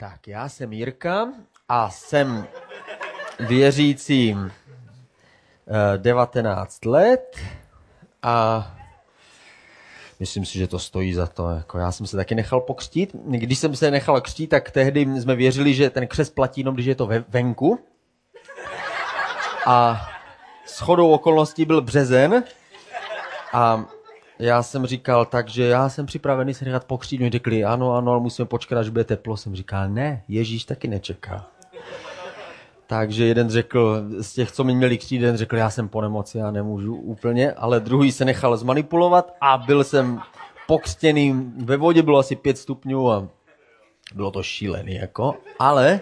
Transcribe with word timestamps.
Tak, 0.00 0.28
já 0.28 0.48
jsem 0.48 0.72
Jirka 0.72 1.28
a 1.68 1.90
jsem 1.90 2.46
věřící 3.40 4.36
eh, 5.94 5.98
19 5.98 6.84
let 6.84 7.36
a 8.22 8.66
myslím 10.20 10.44
si, 10.44 10.58
že 10.58 10.66
to 10.66 10.78
stojí 10.78 11.14
za 11.14 11.26
to. 11.26 11.50
Jako 11.50 11.78
já 11.78 11.92
jsem 11.92 12.06
se 12.06 12.16
taky 12.16 12.34
nechal 12.34 12.60
pokřtít. 12.60 13.14
Když 13.14 13.58
jsem 13.58 13.76
se 13.76 13.90
nechal 13.90 14.20
křtít, 14.20 14.50
tak 14.50 14.70
tehdy 14.70 15.20
jsme 15.20 15.34
věřili, 15.36 15.74
že 15.74 15.90
ten 15.90 16.06
křest 16.06 16.34
platí 16.34 16.60
jenom, 16.60 16.74
když 16.74 16.86
je 16.86 16.94
to 16.94 17.06
ve, 17.06 17.24
venku. 17.28 17.78
A 19.66 20.08
s 20.66 20.80
chodou 20.80 21.10
okolností 21.10 21.64
byl 21.64 21.80
březen 21.82 22.44
a 23.52 23.84
já 24.40 24.62
jsem 24.62 24.86
říkal, 24.86 25.24
takže 25.24 25.64
já 25.64 25.88
jsem 25.88 26.06
připravený 26.06 26.54
se 26.54 26.64
nechat 26.64 26.84
pokřít. 26.84 27.20
Oni 27.20 27.30
řekli, 27.30 27.64
ano, 27.64 27.94
ano, 27.94 28.12
ale 28.12 28.20
musíme 28.20 28.46
počkat, 28.46 28.78
až 28.78 28.88
bude 28.88 29.04
teplo. 29.04 29.36
Jsem 29.36 29.56
říkal, 29.56 29.88
ne, 29.88 30.22
Ježíš 30.28 30.64
taky 30.64 30.88
nečeká. 30.88 31.46
Takže 32.86 33.26
jeden 33.26 33.50
řekl, 33.50 34.02
z 34.18 34.32
těch, 34.32 34.52
co 34.52 34.64
mi 34.64 34.74
měli 34.74 34.98
křít, 34.98 35.20
jeden 35.20 35.36
řekl, 35.36 35.56
já 35.56 35.70
jsem 35.70 35.88
po 35.88 36.00
nemoci, 36.00 36.38
já 36.38 36.50
nemůžu 36.50 36.94
úplně, 36.94 37.52
ale 37.52 37.80
druhý 37.80 38.12
se 38.12 38.24
nechal 38.24 38.56
zmanipulovat 38.56 39.34
a 39.40 39.58
byl 39.58 39.84
jsem 39.84 40.20
pokřtěný, 40.66 41.52
ve 41.64 41.76
vodě 41.76 42.02
bylo 42.02 42.18
asi 42.18 42.36
pět 42.36 42.58
stupňů 42.58 43.10
a 43.10 43.28
bylo 44.14 44.30
to 44.30 44.42
šílený, 44.42 44.94
jako, 44.94 45.34
ale 45.58 46.00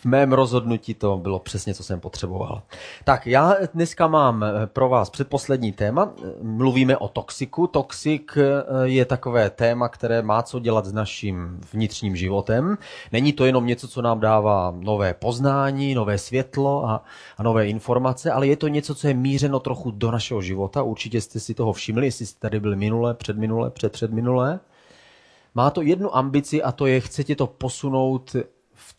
v 0.00 0.04
mém 0.04 0.32
rozhodnutí 0.32 0.94
to 0.94 1.16
bylo 1.16 1.38
přesně, 1.38 1.74
co 1.74 1.82
jsem 1.82 2.00
potřeboval. 2.00 2.62
Tak 3.04 3.26
já 3.26 3.54
dneska 3.74 4.06
mám 4.06 4.44
eh, 4.44 4.66
pro 4.66 4.88
vás 4.88 5.10
předposlední 5.10 5.72
téma. 5.72 6.12
Mluvíme 6.42 6.96
o 6.96 7.08
toxiku. 7.08 7.66
Toxik 7.66 8.32
eh, 8.36 8.64
je 8.82 9.04
takové 9.04 9.50
téma, 9.50 9.88
které 9.88 10.22
má 10.22 10.42
co 10.42 10.58
dělat 10.58 10.86
s 10.86 10.92
naším 10.92 11.60
vnitřním 11.72 12.16
životem. 12.16 12.78
Není 13.12 13.32
to 13.32 13.44
jenom 13.44 13.66
něco, 13.66 13.88
co 13.88 14.02
nám 14.02 14.20
dává 14.20 14.74
nové 14.76 15.14
poznání, 15.14 15.94
nové 15.94 16.18
světlo 16.18 16.88
a, 16.88 17.04
a 17.38 17.42
nové 17.42 17.68
informace, 17.68 18.32
ale 18.32 18.46
je 18.46 18.56
to 18.56 18.68
něco, 18.68 18.94
co 18.94 19.08
je 19.08 19.14
mířeno 19.14 19.60
trochu 19.60 19.90
do 19.90 20.10
našeho 20.10 20.42
života. 20.42 20.82
Určitě 20.82 21.20
jste 21.20 21.40
si 21.40 21.54
toho 21.54 21.72
všimli, 21.72 22.06
jestli 22.06 22.26
jste 22.26 22.40
tady 22.40 22.60
byli 22.60 22.76
minule, 22.76 23.14
předminule, 23.14 23.70
předpředminule. 23.70 24.60
Má 25.54 25.70
to 25.70 25.82
jednu 25.82 26.16
ambici 26.16 26.62
a 26.62 26.72
to 26.72 26.86
je, 26.86 27.00
chcete 27.00 27.34
to 27.36 27.46
posunout 27.46 28.36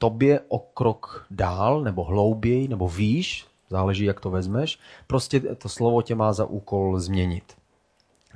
tobě 0.02 0.40
o 0.48 0.60
krok 0.60 1.26
dál, 1.32 1.82
nebo 1.82 2.04
hlouběji, 2.04 2.68
nebo 2.68 2.90
výš, 2.90 3.46
záleží, 3.70 4.06
jak 4.06 4.20
to 4.20 4.30
vezmeš. 4.30 4.80
Prostě 5.08 5.40
to 5.40 5.70
slovo 5.70 6.02
tě 6.02 6.16
má 6.16 6.34
za 6.34 6.46
úkol 6.46 7.00
změnit. 7.00 7.44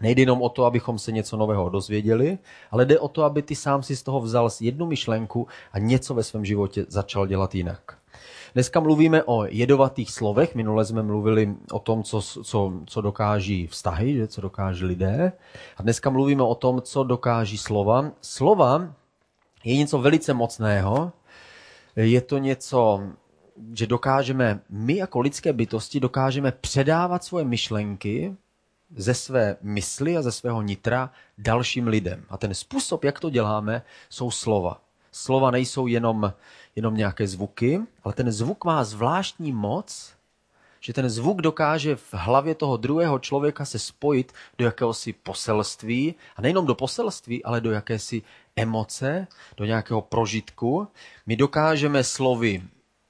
Nejde 0.02 0.22
jenom 0.22 0.42
o 0.42 0.50
to, 0.50 0.66
abychom 0.66 1.00
se 1.00 1.12
něco 1.12 1.38
nového 1.38 1.70
dozvěděli, 1.70 2.38
ale 2.72 2.86
jde 2.86 3.00
o 3.00 3.08
to, 3.08 3.24
aby 3.24 3.42
ty 3.42 3.56
sám 3.56 3.84
si 3.84 3.96
z 3.96 4.04
toho 4.04 4.22
vzal 4.22 4.50
jednu 4.62 4.86
myšlenku 4.86 5.48
a 5.72 5.80
něco 5.80 6.14
ve 6.14 6.24
svém 6.24 6.46
životě 6.46 6.86
začal 6.88 7.28
dělat 7.28 7.56
jinak. 7.56 7.98
Dneska 8.54 8.80
mluvíme 8.80 9.24
o 9.24 9.46
jedovatých 9.46 10.12
slovech. 10.12 10.56
Minule 10.56 10.86
jsme 10.86 11.04
mluvili 11.04 11.56
o 11.72 11.80
tom, 11.80 12.04
co, 12.04 12.22
co, 12.22 12.74
co 12.86 13.02
dokáží 13.02 13.68
vztahy, 13.68 14.14
že, 14.14 14.28
co 14.28 14.42
dokáží 14.42 14.86
lidé. 14.86 15.32
A 15.78 15.84
dneska 15.84 16.10
mluvíme 16.10 16.44
o 16.44 16.56
tom, 16.56 16.82
co 16.82 17.04
dokáží 17.04 17.58
slova. 17.58 18.12
Slova 18.22 18.94
je 19.64 19.78
něco 19.78 19.98
velice 19.98 20.34
mocného, 20.34 21.12
je 21.96 22.22
to 22.22 22.38
něco, 22.38 23.02
že 23.74 23.88
dokážeme, 23.88 24.60
my 24.70 24.96
jako 24.96 25.20
lidské 25.20 25.54
bytosti 25.54 26.00
dokážeme 26.00 26.52
předávat 26.52 27.24
svoje 27.24 27.46
myšlenky 27.46 28.36
ze 28.96 29.14
své 29.14 29.58
mysli 29.62 30.18
a 30.18 30.22
ze 30.22 30.32
svého 30.32 30.62
nitra 30.62 31.12
dalším 31.38 31.88
lidem. 31.88 32.26
A 32.30 32.38
ten 32.38 32.54
způsob, 32.54 33.04
jak 33.04 33.20
to 33.20 33.30
děláme, 33.30 33.82
jsou 34.10 34.32
slova. 34.32 34.82
Slova 35.12 35.52
nejsou 35.52 35.88
jenom, 35.88 36.34
jenom 36.76 36.96
nějaké 36.96 37.28
zvuky, 37.28 37.82
ale 38.04 38.14
ten 38.14 38.32
zvuk 38.32 38.66
má 38.66 38.84
zvláštní 38.84 39.52
moc, 39.52 40.15
že 40.86 40.94
ten 40.94 41.10
zvuk 41.10 41.42
dokáže 41.42 41.96
v 41.96 42.14
hlavě 42.14 42.56
toho 42.56 42.78
druhého 42.78 43.20
člověka 43.20 43.66
se 43.66 43.80
spojit 43.80 44.34
do 44.58 44.66
jakéhosi 44.66 45.14
poselství, 45.14 46.16
a 46.36 46.42
nejenom 46.42 46.66
do 46.66 46.76
poselství, 46.76 47.44
ale 47.44 47.62
do 47.62 47.72
jakési 47.72 48.22
emoce, 48.56 49.28
do 49.58 49.66
nějakého 49.66 50.02
prožitku. 50.02 50.88
My 51.26 51.36
dokážeme 51.36 52.04
slovy 52.04 52.64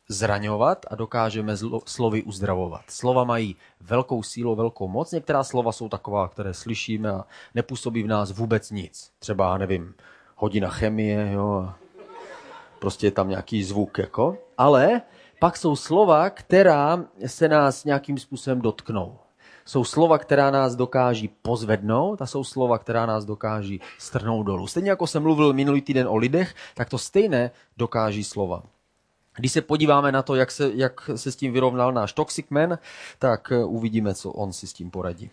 zraňovat 0.09 0.85
a 0.89 0.95
dokážeme 0.95 1.57
slovy 1.85 2.23
uzdravovat. 2.23 2.81
Slova 2.87 3.23
mají 3.23 3.55
velkou 3.81 4.23
sílu, 4.23 4.55
velkou 4.55 4.87
moc. 4.87 5.11
Některá 5.11 5.43
slova 5.43 5.71
jsou 5.71 5.89
taková, 5.89 6.27
které 6.27 6.53
slyšíme 6.53 7.11
a 7.11 7.25
nepůsobí 7.55 8.03
v 8.03 8.07
nás 8.07 8.31
vůbec 8.31 8.71
nic. 8.71 9.11
Třeba, 9.19 9.57
nevím, 9.57 9.93
hodina 10.35 10.69
chemie, 10.69 11.31
jo, 11.33 11.73
prostě 12.79 13.07
je 13.07 13.11
tam 13.11 13.29
nějaký 13.29 13.63
zvuk, 13.63 13.97
jako. 13.97 14.37
Ale 14.57 15.01
pak 15.45 15.57
jsou 15.57 15.75
slova, 15.75 16.29
která 16.29 17.05
se 17.25 17.47
nás 17.47 17.85
nějakým 17.85 18.17
způsobem 18.17 18.61
dotknou. 18.61 19.17
Jsou 19.65 19.83
slova, 19.83 20.17
která 20.17 20.51
nás 20.51 20.75
dokáží 20.75 21.27
pozvednout 21.41 22.21
a 22.21 22.25
jsou 22.25 22.43
slova, 22.43 22.77
která 22.77 23.05
nás 23.05 23.25
dokáží 23.25 23.81
strhnout 23.97 24.45
dolů. 24.45 24.67
Stejně 24.67 24.89
jako 24.89 25.07
jsem 25.07 25.23
mluvil 25.23 25.53
minulý 25.53 25.81
týden 25.81 26.07
o 26.07 26.17
lidech, 26.17 26.55
tak 26.73 26.89
to 26.89 26.97
stejné 26.97 27.51
dokáží 27.77 28.23
slova. 28.23 28.63
Když 29.35 29.51
se 29.51 29.61
podíváme 29.61 30.11
na 30.11 30.21
to, 30.21 30.35
jak 30.35 30.51
se, 30.51 30.71
jak 30.73 31.09
se 31.15 31.31
s 31.31 31.35
tím 31.35 31.53
vyrovnal 31.53 31.93
náš 31.93 32.13
Toxic 32.13 32.45
Man, 32.49 32.77
tak 33.19 33.51
eh, 33.51 33.63
uvidíme, 33.63 34.13
co 34.13 34.31
on 34.31 34.53
si 34.53 34.67
s 34.67 34.73
tím 34.73 34.91
poradí. 34.91 35.29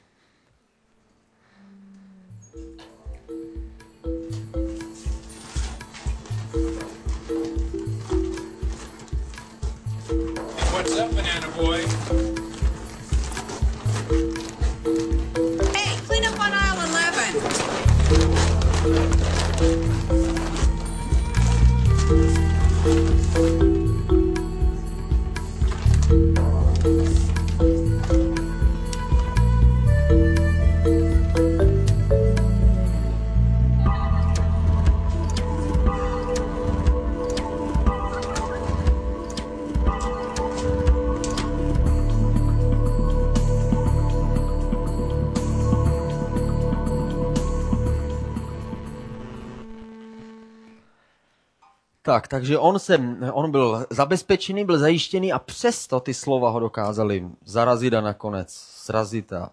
Tak, 52.12 52.28
takže 52.28 52.58
on, 52.58 52.78
se, 52.78 53.00
on 53.32 53.50
byl 53.50 53.86
zabezpečený, 53.90 54.64
byl 54.64 54.78
zajištěný 54.78 55.32
a 55.32 55.38
přesto 55.38 56.00
ty 56.00 56.14
slova 56.14 56.50
ho 56.50 56.60
dokázali 56.60 57.28
zarazit 57.44 57.94
a 57.94 58.00
nakonec 58.00 58.52
srazit 58.54 59.32
a, 59.32 59.50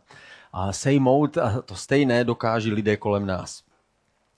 a 0.53 0.73
sejmout 0.73 1.37
a 1.37 1.61
to 1.61 1.75
stejné 1.75 2.23
dokáží 2.23 2.71
lidé 2.71 2.97
kolem 2.97 3.25
nás. 3.25 3.63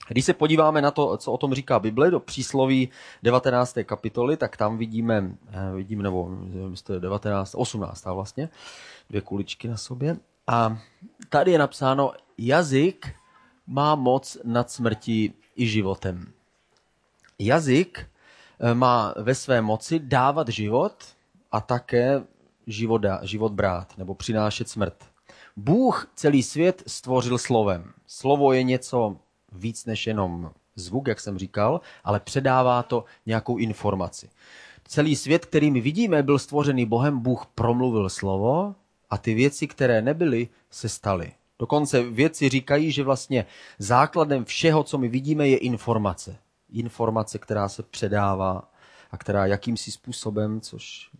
Když 0.08 0.24
se 0.24 0.34
podíváme 0.34 0.82
na 0.82 0.90
to, 0.90 1.16
co 1.16 1.32
o 1.32 1.38
tom 1.38 1.54
říká 1.54 1.78
Bible, 1.78 2.10
do 2.10 2.20
přísloví 2.20 2.88
19. 3.22 3.78
kapitoly, 3.84 4.36
tak 4.36 4.56
tam 4.56 4.78
vidíme, 4.78 5.30
eh, 5.50 5.74
vidíme 5.74 6.02
nebo 6.02 6.30
19, 6.98 7.54
18. 7.54 8.14
vlastně, 8.14 8.48
dvě 9.10 9.20
kuličky 9.20 9.68
na 9.68 9.76
sobě. 9.76 10.16
A 10.46 10.78
tady 11.28 11.52
je 11.52 11.58
napsáno, 11.58 12.12
jazyk 12.38 13.14
má 13.66 13.94
moc 13.94 14.38
nad 14.44 14.70
smrtí 14.70 15.34
i 15.56 15.66
životem. 15.66 16.32
Jazyk 17.38 18.11
má 18.74 19.14
ve 19.16 19.34
své 19.34 19.60
moci 19.60 19.98
dávat 19.98 20.48
život 20.48 21.04
a 21.52 21.60
také 21.60 22.22
život, 22.66 22.98
dá- 22.98 23.20
život 23.22 23.52
brát 23.52 23.98
nebo 23.98 24.14
přinášet 24.14 24.68
smrt. 24.68 25.04
Bůh 25.56 26.10
celý 26.14 26.42
svět 26.42 26.82
stvořil 26.86 27.38
slovem. 27.38 27.92
Slovo 28.06 28.52
je 28.52 28.62
něco 28.62 29.16
víc 29.52 29.86
než 29.86 30.06
jenom 30.06 30.50
zvuk, 30.76 31.08
jak 31.08 31.20
jsem 31.20 31.38
říkal, 31.38 31.80
ale 32.04 32.20
předává 32.20 32.82
to 32.82 33.04
nějakou 33.26 33.56
informaci. 33.56 34.28
Celý 34.84 35.16
svět, 35.16 35.46
který 35.46 35.70
my 35.70 35.80
vidíme, 35.80 36.22
byl 36.22 36.38
stvořený 36.38 36.86
Bohem, 36.86 37.18
Bůh 37.18 37.46
promluvil 37.54 38.08
slovo 38.08 38.74
a 39.10 39.18
ty 39.18 39.34
věci, 39.34 39.66
které 39.66 40.02
nebyly, 40.02 40.48
se 40.70 40.88
staly. 40.88 41.32
Dokonce 41.58 42.02
věci 42.02 42.48
říkají, 42.48 42.92
že 42.92 43.04
vlastně 43.04 43.46
základem 43.78 44.44
všeho, 44.44 44.82
co 44.82 44.98
my 44.98 45.08
vidíme, 45.08 45.48
je 45.48 45.56
informace. 45.56 46.36
Informace, 46.78 47.38
která 47.38 47.68
se 47.68 47.82
předává 47.82 48.72
a 49.10 49.16
která 49.16 49.46
jakýmsi 49.46 49.90
způsobem, 49.90 50.60
což 50.60 51.10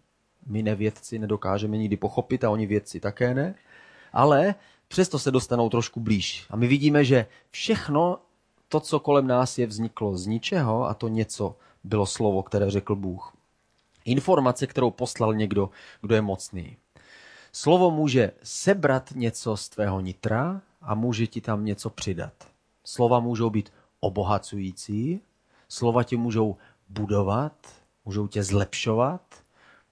my 0.46 0.62
nevědci 0.62 1.19
nedokážeme 1.19 1.78
nikdy 1.78 1.96
pochopit 1.96 2.44
a 2.44 2.50
oni 2.50 2.66
vědci 2.66 3.00
také 3.00 3.34
ne, 3.34 3.54
ale 4.12 4.54
přesto 4.88 5.19
se 5.19 5.31
dostanou 5.31 5.69
trošku 5.69 6.00
blíž. 6.00 6.46
A 6.50 6.56
my 6.56 6.66
vidíme, 6.66 7.04
že 7.04 7.26
všechno 7.50 8.19
to, 8.69 8.81
co 8.81 9.00
kolem 9.00 9.26
nás 9.26 9.58
je, 9.58 9.66
vzniklo 9.66 10.16
z 10.16 10.26
ničeho 10.26 10.88
a 10.88 10.94
to 10.94 11.08
něco 11.08 11.56
bylo 11.84 12.06
slovo, 12.06 12.43
které 12.43 12.70
řekl 12.70 12.96
Bůh. 12.96 13.32
Informace, 14.04 14.66
kterou 14.66 14.90
poslal 14.90 15.34
někdo, 15.34 15.70
kdo 16.00 16.14
je 16.14 16.22
mocný. 16.22 16.76
Slovo 17.52 17.90
může 17.90 18.32
sebrat 18.43 19.10
něco 19.14 19.56
z 19.56 19.69
tvého 19.69 20.00
nitra 20.00 20.62
a 20.82 20.94
může 20.94 21.26
ti 21.26 21.40
tam 21.40 21.64
něco 21.64 21.90
přidat. 21.90 22.32
Slova 22.84 23.20
můžou 23.20 23.50
být 23.50 23.72
obohacující, 24.00 25.20
slova 25.72 26.04
tě 26.04 26.16
můžou 26.16 26.56
budovat, 26.88 27.52
můžou 28.04 28.26
tě 28.26 28.42
zlepšovat, 28.42 29.20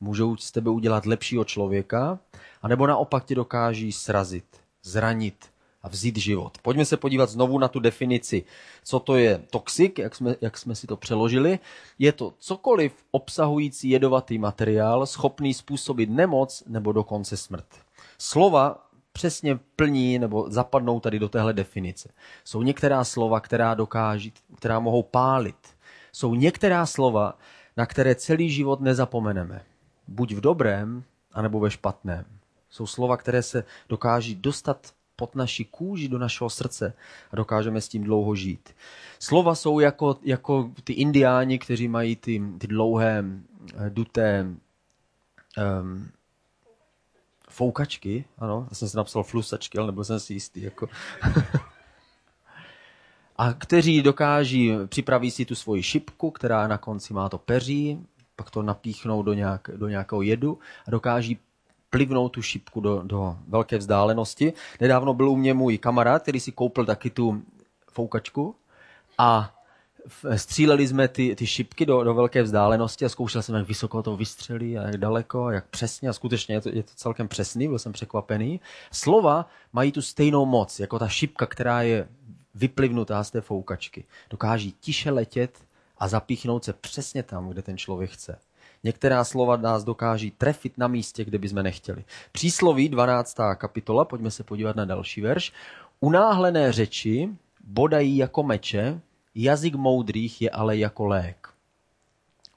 můžou 0.00 0.36
z 0.36 0.50
tebe 0.52 0.70
udělat 0.70 1.06
lepšího 1.06 1.44
člověka, 1.44 2.18
anebo 2.62 2.86
naopak 2.86 3.24
tě 3.24 3.34
dokáží 3.34 3.92
srazit, 3.92 4.44
zranit 4.82 5.50
a 5.82 5.88
vzít 5.88 6.16
život. 6.16 6.58
Pojďme 6.62 6.84
se 6.84 6.96
podívat 6.96 7.30
znovu 7.30 7.58
na 7.58 7.68
tu 7.68 7.80
definici, 7.80 8.44
co 8.84 9.00
to 9.00 9.16
je 9.16 9.42
toxik, 9.50 9.98
jak 9.98 10.14
jsme, 10.14 10.36
jak 10.40 10.58
jsme 10.58 10.74
si 10.74 10.86
to 10.86 10.96
přeložili. 10.96 11.58
Je 11.98 12.12
to 12.12 12.34
cokoliv 12.38 12.92
obsahující 13.10 13.90
jedovatý 13.90 14.38
materiál, 14.38 15.06
schopný 15.06 15.54
způsobit 15.54 16.10
nemoc 16.10 16.62
nebo 16.66 16.92
dokonce 16.92 17.36
smrt. 17.36 17.66
Slova 18.18 18.89
přesně 19.20 19.58
plní 19.76 20.18
nebo 20.18 20.50
zapadnou 20.50 21.00
tady 21.00 21.18
do 21.18 21.28
téhle 21.28 21.52
definice. 21.52 22.08
Jsou 22.44 22.62
některá 22.62 23.04
slova, 23.04 23.40
která 23.40 23.74
dokáží, 23.74 24.32
která 24.56 24.80
mohou 24.80 25.02
pálit. 25.02 25.56
Jsou 26.12 26.34
některá 26.34 26.86
slova, 26.86 27.38
na 27.76 27.86
které 27.86 28.14
celý 28.14 28.50
život 28.50 28.80
nezapomeneme. 28.80 29.62
Buď 30.08 30.32
v 30.34 30.40
dobrém, 30.40 31.04
anebo 31.32 31.60
ve 31.60 31.70
špatném. 31.70 32.24
Jsou 32.70 32.86
slova, 32.86 33.16
které 33.16 33.42
se 33.42 33.64
dokáží 33.88 34.34
dostat 34.34 34.92
pod 35.16 35.34
naši 35.34 35.64
kůži 35.64 36.08
do 36.08 36.18
našeho 36.18 36.50
srdce 36.50 36.92
a 37.32 37.36
dokážeme 37.36 37.80
s 37.80 37.88
tím 37.88 38.04
dlouho 38.04 38.34
žít. 38.34 38.74
Slova 39.18 39.54
jsou 39.54 39.80
jako, 39.80 40.16
jako 40.22 40.70
ty 40.84 40.92
indiáni, 40.92 41.58
kteří 41.58 41.88
mají 41.88 42.16
ty, 42.16 42.42
ty 42.58 42.66
dlouhé, 42.66 43.24
eh, 43.76 43.90
duté 43.90 44.46
um, 45.82 46.08
foukačky, 47.50 48.24
ano, 48.38 48.66
já 48.70 48.74
jsem 48.74 48.88
si 48.88 48.96
napsal 48.96 49.22
flusačky, 49.22 49.78
ale 49.78 49.86
nebyl 49.86 50.04
jsem 50.04 50.20
si 50.20 50.32
jistý. 50.32 50.62
Jako. 50.62 50.88
a 53.36 53.52
kteří 53.52 54.02
dokáží, 54.02 54.72
připraví 54.86 55.30
si 55.30 55.44
tu 55.44 55.54
svoji 55.54 55.82
šipku, 55.82 56.30
která 56.30 56.68
na 56.68 56.78
konci 56.78 57.14
má 57.14 57.28
to 57.28 57.38
peří, 57.38 58.06
pak 58.36 58.50
to 58.50 58.62
napíchnou 58.62 59.22
do, 59.22 59.32
nějak, 59.32 59.70
do 59.76 59.88
nějakého 59.88 60.22
jedu 60.22 60.58
a 60.86 60.90
dokáží 60.90 61.38
plivnout 61.90 62.32
tu 62.32 62.42
šipku 62.42 62.80
do, 62.80 63.02
do 63.02 63.36
velké 63.48 63.78
vzdálenosti. 63.78 64.52
Nedávno 64.80 65.14
byl 65.14 65.30
u 65.30 65.36
mě 65.36 65.54
můj 65.54 65.78
kamarád, 65.78 66.22
který 66.22 66.40
si 66.40 66.52
koupil 66.52 66.84
taky 66.84 67.10
tu 67.10 67.42
foukačku 67.92 68.54
a 69.18 69.59
stříleli 70.36 70.88
jsme 70.88 71.08
ty, 71.08 71.36
ty 71.36 71.46
šipky 71.46 71.86
do, 71.86 72.04
do 72.04 72.14
velké 72.14 72.42
vzdálenosti 72.42 73.04
a 73.04 73.08
zkoušel 73.08 73.42
jsem, 73.42 73.54
jak 73.54 73.68
vysoko 73.68 74.02
to 74.02 74.16
vystřelí 74.16 74.78
a 74.78 74.82
jak 74.82 74.96
daleko 74.96 75.44
a 75.44 75.52
jak 75.52 75.66
přesně 75.66 76.08
a 76.08 76.12
skutečně 76.12 76.54
je 76.54 76.60
to, 76.60 76.68
je 76.68 76.82
to 76.82 76.90
celkem 76.94 77.28
přesný, 77.28 77.68
byl 77.68 77.78
jsem 77.78 77.92
překvapený. 77.92 78.60
Slova 78.92 79.48
mají 79.72 79.92
tu 79.92 80.02
stejnou 80.02 80.46
moc, 80.46 80.80
jako 80.80 80.98
ta 80.98 81.08
šipka, 81.08 81.46
která 81.46 81.82
je 81.82 82.08
vyplivnutá 82.54 83.24
z 83.24 83.30
té 83.30 83.40
foukačky. 83.40 84.04
Dokáží 84.30 84.74
tiše 84.80 85.10
letět 85.10 85.58
a 85.98 86.08
zapíchnout 86.08 86.64
se 86.64 86.72
přesně 86.72 87.22
tam, 87.22 87.48
kde 87.48 87.62
ten 87.62 87.78
člověk 87.78 88.10
chce. 88.10 88.38
Některá 88.84 89.24
slova 89.24 89.56
nás 89.56 89.84
dokáží 89.84 90.30
trefit 90.30 90.78
na 90.78 90.88
místě, 90.88 91.24
kde 91.24 91.38
bychom 91.38 91.62
nechtěli. 91.62 92.04
Přísloví 92.32 92.88
12. 92.88 93.36
kapitola, 93.56 94.04
pojďme 94.04 94.30
se 94.30 94.44
podívat 94.44 94.76
na 94.76 94.84
další 94.84 95.20
verš. 95.20 95.52
Unáhlené 96.00 96.72
řeči 96.72 97.28
bodají 97.64 98.16
jako 98.16 98.42
meče, 98.42 99.00
jazyk 99.34 99.74
moudrých 99.74 100.42
je 100.42 100.50
ale 100.50 100.76
jako 100.76 101.06
lék. 101.06 101.48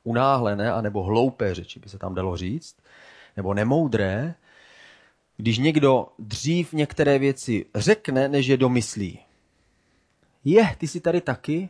Unáhlené 0.04 0.72
anebo 0.72 1.04
hloupé 1.04 1.56
řeči 1.56 1.80
by 1.80 1.90
se 1.90 1.98
tam 1.98 2.16
dalo 2.16 2.38
říct, 2.38 2.76
nebo 3.38 3.54
nemoudré, 3.54 4.36
když 5.38 5.58
někdo 5.58 6.08
dřív 6.20 6.74
některé 6.74 7.20
věci 7.20 7.66
řekne, 7.76 8.28
než 8.28 8.48
je 8.48 8.58
domyslí. 8.58 9.20
Je, 10.44 10.76
ty 10.78 10.88
jsi 10.88 11.00
tady 11.00 11.22
taky? 11.22 11.70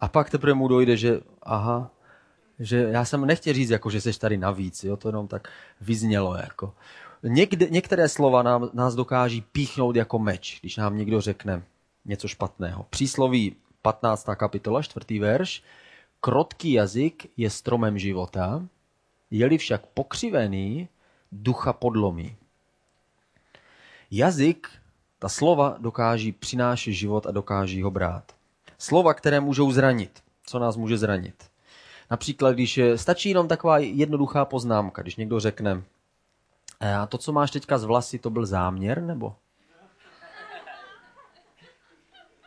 A 0.00 0.08
pak 0.08 0.30
teprve 0.30 0.54
mu 0.54 0.68
dojde, 0.68 0.96
že 0.96 1.20
aha, 1.42 1.90
že 2.58 2.88
já 2.90 3.04
jsem 3.04 3.26
nechtěl 3.26 3.54
říct, 3.54 3.70
jako, 3.70 3.90
že 3.90 4.00
jsi 4.00 4.18
tady 4.18 4.36
navíc, 4.36 4.84
jo, 4.84 4.96
to 4.96 5.08
jenom 5.08 5.28
tak 5.28 5.48
vyznělo. 5.80 6.34
Jako. 6.34 6.74
Někde, 7.22 7.66
některé 7.70 8.08
slova 8.08 8.42
nám, 8.42 8.70
nás 8.72 8.94
dokáží 8.94 9.40
píchnout 9.40 9.96
jako 9.96 10.18
meč, 10.18 10.58
když 10.60 10.76
nám 10.76 10.96
někdo 10.96 11.20
řekne 11.20 11.62
něco 12.04 12.28
špatného. 12.28 12.86
Přísloví 12.90 13.56
15. 13.82 14.26
kapitola, 14.36 14.82
4. 14.82 15.18
verš. 15.18 15.62
Krotký 16.20 16.72
jazyk 16.72 17.30
je 17.36 17.50
stromem 17.50 17.98
života, 17.98 18.66
je-li 19.30 19.58
však 19.58 19.86
pokřivený, 19.86 20.88
ducha 21.32 21.72
podlomí. 21.72 22.36
Jazyk, 24.10 24.68
ta 25.18 25.28
slova 25.28 25.76
dokáží 25.78 26.32
přinášet 26.32 26.92
život 26.92 27.26
a 27.26 27.30
dokáží 27.30 27.82
ho 27.82 27.90
brát. 27.90 28.32
Slova, 28.78 29.14
které 29.14 29.40
můžou 29.40 29.72
zranit. 29.72 30.22
Co 30.46 30.58
nás 30.58 30.76
může 30.76 30.98
zranit? 30.98 31.50
Například, 32.10 32.52
když 32.52 32.80
stačí 32.96 33.28
jenom 33.28 33.48
taková 33.48 33.78
jednoduchá 33.78 34.44
poznámka, 34.44 35.02
když 35.02 35.16
někdo 35.16 35.40
řekne, 35.40 35.82
a 36.80 37.06
to, 37.06 37.18
co 37.18 37.32
máš 37.32 37.50
teďka 37.50 37.78
z 37.78 37.84
vlasy, 37.84 38.18
to 38.18 38.30
byl 38.30 38.46
záměr, 38.46 39.02
nebo? 39.02 39.34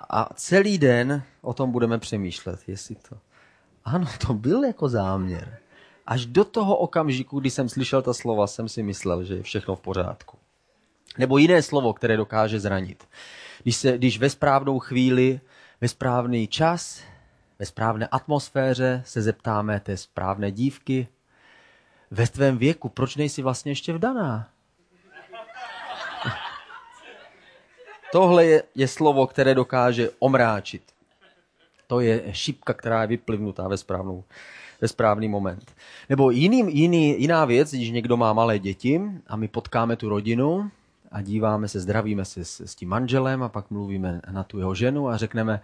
A 0.10 0.30
celý 0.36 0.78
den 0.78 1.24
o 1.42 1.54
tom 1.54 1.72
budeme 1.72 1.98
přemýšlet, 1.98 2.60
jestli 2.68 2.96
to... 2.96 3.18
Ano, 3.86 4.08
to 4.28 4.34
byl 4.34 4.64
jako 4.64 4.90
záměr. 4.90 5.58
Až 6.08 6.26
do 6.26 6.46
toho 6.46 6.78
okamžiku, 6.78 7.40
kdy 7.40 7.50
jsem 7.50 7.70
slyšel 7.70 8.02
ta 8.02 8.14
slova, 8.14 8.48
jsem 8.48 8.70
si 8.70 8.84
myslel, 8.84 9.24
že 9.24 9.36
je 9.36 9.44
všechno 9.44 9.76
v 9.76 9.82
pořádku. 9.82 10.38
Nebo 11.18 11.38
jiné 11.38 11.62
slovo, 11.62 11.94
které 11.94 12.18
dokáže 12.18 12.60
zranit. 12.60 13.08
Když, 13.64 13.76
se, 13.76 13.98
když 13.98 14.20
ve 14.20 14.30
správnou 14.30 14.80
chvíli, 14.80 15.40
ve 15.82 15.88
správný 15.88 16.48
čas, 16.48 17.02
ve 17.60 17.66
správné 17.66 18.08
atmosféře 18.08 19.04
se 19.06 19.22
zeptáme 19.22 19.80
té 19.80 19.98
správné 19.98 20.52
dívky, 20.52 21.08
ve 22.12 22.28
tvém 22.28 22.58
věku, 22.58 22.90
proč 22.90 23.16
nejsi 23.16 23.42
vlastně 23.42 23.72
ještě 23.72 23.94
vdaná? 23.94 24.50
Tohle 28.14 28.46
je, 28.46 28.64
je 28.76 28.88
slovo, 28.88 29.28
které 29.28 29.56
dokáže 29.56 30.10
omráčit. 30.20 30.84
To 31.88 32.00
je 32.00 32.24
šipka, 32.32 32.74
která 32.74 33.02
je 33.02 33.08
vyplivnutá 33.08 33.68
ve, 33.68 33.78
správnou, 33.78 34.24
ve 34.82 34.88
správný 34.88 35.28
moment. 35.28 35.76
Nebo 36.10 36.32
jiný, 36.32 36.78
jiný, 36.78 37.22
jiná 37.22 37.46
věc, 37.46 37.74
když 37.74 37.90
někdo 37.90 38.18
má 38.18 38.34
malé 38.34 38.60
děti 38.60 39.02
a 39.28 39.36
my 39.36 39.48
potkáme 39.48 39.96
tu 39.96 40.10
rodinu 40.10 40.72
a 41.12 41.22
díváme 41.22 41.68
se, 41.68 41.80
zdravíme 41.80 42.26
se 42.26 42.46
s, 42.46 42.60
s 42.60 42.76
tím 42.76 42.90
manželem 42.90 43.44
a 43.44 43.50
pak 43.50 43.72
mluvíme 43.72 44.22
na 44.32 44.44
tu 44.44 44.60
jeho 44.60 44.76
ženu 44.76 45.10
a 45.10 45.18
řekneme, 45.18 45.62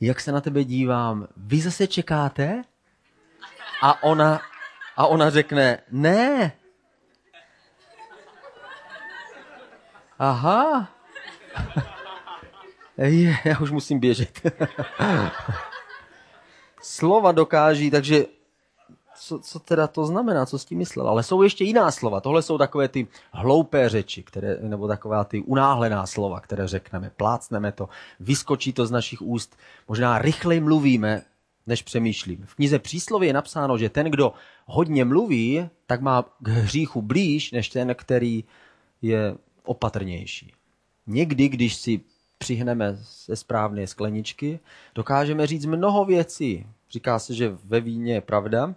jak 0.00 0.20
se 0.20 0.32
na 0.32 0.40
tebe 0.40 0.64
dívám, 0.64 1.28
vy 1.36 1.60
zase 1.60 1.86
čekáte? 1.86 2.62
A 3.82 4.02
ona, 4.02 4.40
a 4.96 5.06
ona 5.06 5.30
řekne, 5.30 5.78
ne. 5.90 6.52
Aha. 10.18 10.99
Já 13.44 13.58
už 13.60 13.70
musím 13.70 13.98
běžet. 13.98 14.40
Slova 16.82 17.32
dokáží, 17.32 17.90
takže 17.90 18.24
co, 19.20 19.38
co 19.38 19.58
teda 19.58 19.86
to 19.86 20.06
znamená, 20.06 20.46
co 20.46 20.58
s 20.58 20.64
tím 20.64 20.78
myslel. 20.78 21.08
Ale 21.08 21.22
jsou 21.22 21.42
ještě 21.42 21.64
jiná 21.64 21.90
slova. 21.90 22.20
Tohle 22.20 22.42
jsou 22.42 22.58
takové 22.58 22.88
ty 22.88 23.06
hloupé 23.32 23.88
řeči, 23.88 24.22
které, 24.22 24.56
nebo 24.60 24.88
taková 24.88 25.24
ty 25.24 25.42
unáhlená 25.42 26.06
slova, 26.06 26.40
které 26.40 26.68
řekneme, 26.68 27.10
plácneme 27.16 27.72
to, 27.72 27.88
vyskočí 28.20 28.72
to 28.72 28.86
z 28.86 28.90
našich 28.90 29.22
úst. 29.22 29.56
Možná 29.88 30.18
rychleji 30.18 30.60
mluvíme, 30.60 31.22
než 31.66 31.82
přemýšlím. 31.82 32.44
V 32.46 32.54
knize 32.54 32.78
Přísloví 32.78 33.26
je 33.26 33.32
napsáno, 33.32 33.78
že 33.78 33.88
ten, 33.88 34.06
kdo 34.06 34.32
hodně 34.66 35.04
mluví, 35.04 35.68
tak 35.86 36.00
má 36.00 36.24
k 36.40 36.48
hříchu 36.48 37.02
blíž, 37.02 37.52
než 37.52 37.68
ten, 37.68 37.94
který 37.94 38.44
je 39.02 39.34
opatrnější. 39.64 40.52
Někdy, 41.10 41.48
když 41.48 41.74
si 41.74 42.00
přihneme 42.38 42.98
ze 43.26 43.36
správné 43.36 43.86
skleničky, 43.86 44.60
dokážeme 44.94 45.46
říct 45.46 45.64
mnoho 45.64 46.04
věcí. 46.04 46.66
Říká 46.90 47.18
se, 47.18 47.34
že 47.34 47.56
ve 47.64 47.80
víně 47.80 48.14
je 48.14 48.20
pravda, 48.20 48.74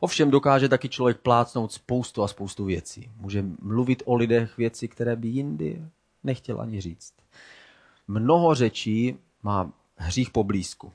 Ovšem 0.00 0.30
dokáže 0.30 0.68
taky 0.68 0.88
člověk 0.88 1.18
plácnout 1.18 1.72
spoustu 1.72 2.22
a 2.22 2.28
spoustu 2.28 2.64
věcí. 2.64 3.10
Může 3.16 3.44
mluvit 3.62 4.02
o 4.06 4.14
lidech 4.14 4.56
věci, 4.56 4.88
které 4.88 5.16
by 5.16 5.28
jindy 5.28 5.82
nechtěl 6.24 6.60
ani 6.60 6.80
říct. 6.80 7.12
Mnoho 8.08 8.54
řečí 8.54 9.16
má 9.42 9.72
hřích 9.96 10.30
poblízku. 10.30 10.92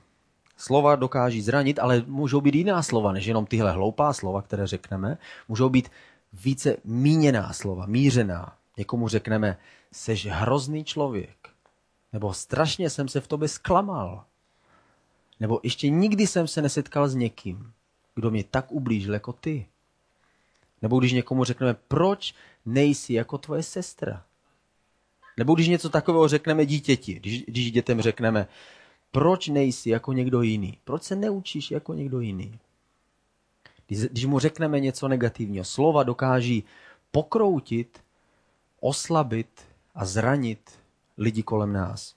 Slova 0.56 0.96
dokáží 0.96 1.42
zranit, 1.42 1.78
ale 1.78 2.02
můžou 2.06 2.40
být 2.40 2.54
jiná 2.54 2.82
slova, 2.82 3.12
než 3.12 3.26
jenom 3.26 3.46
tyhle 3.46 3.72
hloupá 3.72 4.12
slova, 4.12 4.42
které 4.42 4.66
řekneme. 4.66 5.18
Můžou 5.48 5.68
být 5.68 5.90
více 6.32 6.76
míněná 6.84 7.52
slova, 7.52 7.86
mířená. 7.86 8.56
Někomu 8.76 9.08
řekneme, 9.08 9.56
seš 9.92 10.26
hrozný 10.26 10.84
člověk. 10.84 11.48
Nebo 12.12 12.34
strašně 12.34 12.90
jsem 12.90 13.08
se 13.08 13.20
v 13.20 13.28
tobě 13.28 13.48
zklamal. 13.48 14.24
Nebo 15.40 15.60
ještě 15.62 15.88
nikdy 15.88 16.26
jsem 16.26 16.48
se 16.48 16.62
nesetkal 16.62 17.08
s 17.08 17.14
někým, 17.14 17.72
kdo 18.14 18.30
mě 18.30 18.44
tak 18.44 18.72
ublížil 18.72 19.14
jako 19.14 19.32
ty. 19.32 19.66
Nebo 20.82 20.98
když 20.98 21.12
někomu 21.12 21.44
řekneme, 21.44 21.74
proč 21.88 22.34
nejsi 22.66 23.12
jako 23.12 23.38
tvoje 23.38 23.62
sestra. 23.62 24.24
Nebo 25.36 25.54
když 25.54 25.68
něco 25.68 25.90
takového 25.90 26.28
řekneme 26.28 26.66
dítěti, 26.66 27.14
když, 27.14 27.42
když 27.42 27.72
dětem 27.72 28.02
řekneme, 28.02 28.48
proč 29.10 29.48
nejsi 29.48 29.90
jako 29.90 30.12
někdo 30.12 30.42
jiný, 30.42 30.78
proč 30.84 31.02
se 31.02 31.16
neučíš 31.16 31.70
jako 31.70 31.94
někdo 31.94 32.20
jiný. 32.20 32.58
Když, 33.86 33.98
když 34.00 34.24
mu 34.24 34.38
řekneme 34.38 34.80
něco 34.80 35.08
negativního, 35.08 35.64
slova 35.64 36.02
dokáží 36.02 36.64
pokroutit, 37.10 38.00
oslabit 38.80 39.62
a 39.96 40.04
zranit 40.04 40.78
lidi 41.18 41.42
kolem 41.42 41.72
nás. 41.72 42.14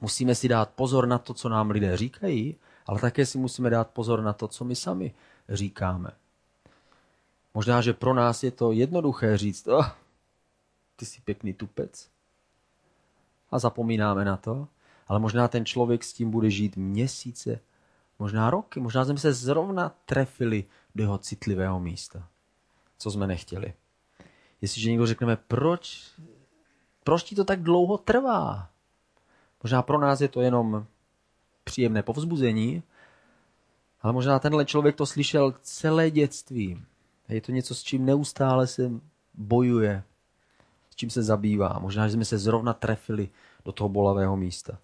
Musíme 0.00 0.34
si 0.34 0.48
dát 0.48 0.70
pozor 0.70 1.08
na 1.08 1.18
to, 1.18 1.34
co 1.34 1.48
nám 1.48 1.70
lidé 1.70 1.96
říkají, 1.96 2.56
ale 2.86 3.00
také 3.00 3.26
si 3.26 3.38
musíme 3.38 3.70
dát 3.70 3.90
pozor 3.90 4.22
na 4.22 4.32
to, 4.32 4.48
co 4.48 4.64
my 4.64 4.76
sami 4.76 5.14
říkáme. 5.48 6.10
Možná, 7.54 7.80
že 7.80 7.92
pro 7.92 8.14
nás 8.14 8.42
je 8.42 8.50
to 8.50 8.72
jednoduché 8.72 9.38
říct, 9.38 9.68
oh, 9.68 9.88
ty 10.96 11.06
jsi 11.06 11.20
pěkný 11.20 11.54
tupec. 11.54 12.10
A 13.50 13.58
zapomínáme 13.58 14.24
na 14.24 14.36
to, 14.36 14.68
ale 15.08 15.18
možná 15.18 15.48
ten 15.48 15.64
člověk 15.64 16.04
s 16.04 16.12
tím 16.12 16.30
bude 16.30 16.50
žít 16.50 16.76
měsíce, 16.76 17.60
možná 18.18 18.50
roky, 18.50 18.80
možná 18.80 19.04
jsme 19.04 19.18
se 19.18 19.32
zrovna 19.32 19.94
trefili 20.06 20.64
do 20.94 21.02
jeho 21.02 21.18
citlivého 21.18 21.80
místa, 21.80 22.28
co 22.98 23.10
jsme 23.10 23.26
nechtěli. 23.26 23.74
Jestliže 24.60 24.90
někdo 24.90 25.06
řekneme, 25.06 25.36
proč, 25.36 26.10
proč 27.04 27.22
ti 27.22 27.34
to 27.34 27.44
tak 27.44 27.62
dlouho 27.62 27.98
trvá? 27.98 28.68
Možná 29.62 29.82
pro 29.82 29.98
nás 30.00 30.20
je 30.20 30.28
to 30.28 30.40
jenom 30.40 30.86
příjemné 31.64 32.02
povzbuzení, 32.02 32.82
ale 34.02 34.12
možná 34.12 34.38
tenhle 34.38 34.64
člověk 34.64 34.96
to 34.96 35.06
slyšel 35.06 35.54
celé 35.62 36.10
dětství. 36.10 36.82
Je 37.28 37.40
to 37.40 37.52
něco, 37.52 37.74
s 37.74 37.82
čím 37.82 38.04
neustále 38.04 38.66
se 38.66 38.90
bojuje, 39.34 40.02
s 40.90 40.96
čím 40.96 41.10
se 41.10 41.22
zabývá. 41.22 41.78
Možná, 41.78 42.08
že 42.08 42.12
jsme 42.12 42.24
se 42.24 42.38
zrovna 42.38 42.72
trefili 42.72 43.28
do 43.64 43.72
toho 43.72 43.88
bolavého 43.88 44.36
místa. 44.36 44.78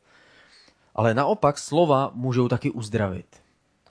Ale 0.95 1.15
naopak 1.15 1.59
slova 1.59 2.11
můžou 2.15 2.49
taky 2.49 2.71
uzdravit. 2.71 3.43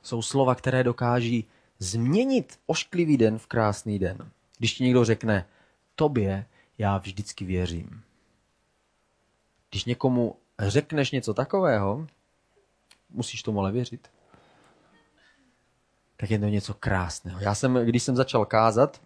Jsou 0.01 0.21
slova, 0.21 0.55
které 0.55 0.83
dokáží 0.83 1.47
změnit 1.79 2.59
ošklivý 2.65 3.17
den 3.17 3.37
v 3.37 3.47
krásný 3.47 3.99
den. 3.99 4.31
Když 4.57 4.73
ti 4.73 4.83
někdo 4.83 5.05
řekne, 5.05 5.45
tobě 5.95 6.45
já 6.77 6.97
vždycky 6.97 7.45
věřím. 7.45 8.01
Když 9.69 9.85
někomu 9.85 10.35
řekneš 10.59 11.11
něco 11.11 11.33
takového, 11.33 12.07
musíš 13.09 13.43
tomu 13.43 13.59
ale 13.59 13.71
věřit, 13.71 14.07
tak 16.17 16.31
je 16.31 16.39
to 16.39 16.45
něco 16.45 16.73
krásného. 16.73 17.39
Já 17.41 17.55
jsem, 17.55 17.73
když 17.73 18.03
jsem 18.03 18.15
začal 18.15 18.45
kázat, 18.45 19.01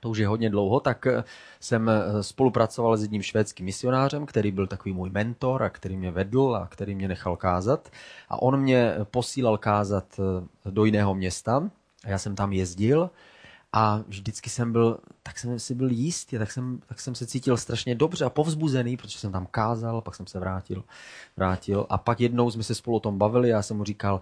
to 0.00 0.10
už 0.10 0.18
je 0.18 0.26
hodně 0.26 0.50
dlouho, 0.50 0.80
tak 0.80 1.06
eh, 1.06 1.24
jsem 1.60 1.88
eh, 1.88 2.22
spolupracoval 2.22 2.96
s 2.96 3.02
jedním 3.02 3.22
švédským 3.22 3.66
misionářem, 3.66 4.26
který 4.26 4.52
byl 4.52 4.66
takový 4.66 4.92
můj 4.92 5.10
mentor 5.10 5.62
a 5.62 5.70
který 5.70 5.96
mě 5.96 6.10
vedl 6.10 6.56
a 6.56 6.66
který 6.66 6.94
mě 6.94 7.08
nechal 7.08 7.36
kázat. 7.36 7.90
A 8.28 8.42
on 8.42 8.60
mě 8.60 8.94
posílal 9.10 9.58
kázat 9.58 10.20
eh, 10.20 10.70
do 10.70 10.84
jiného 10.84 11.14
města 11.14 11.70
a 12.04 12.08
já 12.08 12.18
jsem 12.18 12.34
tam 12.34 12.52
jezdil 12.52 13.10
a 13.72 14.00
vždycky 14.08 14.50
jsem 14.50 14.72
byl, 14.72 14.98
tak 15.22 15.38
jsem 15.38 15.58
si 15.58 15.74
byl 15.74 15.90
jistý, 15.90 16.38
tak 16.38 16.52
jsem, 16.52 16.80
tak 16.86 17.00
jsem 17.00 17.14
se 17.14 17.26
cítil 17.26 17.56
strašně 17.56 17.94
dobře 17.94 18.24
a 18.24 18.30
povzbuzený, 18.30 18.96
protože 18.96 19.18
jsem 19.18 19.32
tam 19.32 19.46
kázal, 19.50 20.00
pak 20.00 20.14
jsem 20.14 20.26
se 20.26 20.38
vrátil, 20.38 20.84
vrátil. 21.36 21.86
A 21.88 21.98
pak 21.98 22.20
jednou 22.20 22.50
jsme 22.50 22.62
se 22.62 22.74
spolu 22.74 22.96
o 22.96 23.00
tom 23.00 23.18
bavili 23.18 23.52
a 23.52 23.56
já 23.56 23.62
jsem 23.62 23.76
mu 23.76 23.84
říkal, 23.84 24.20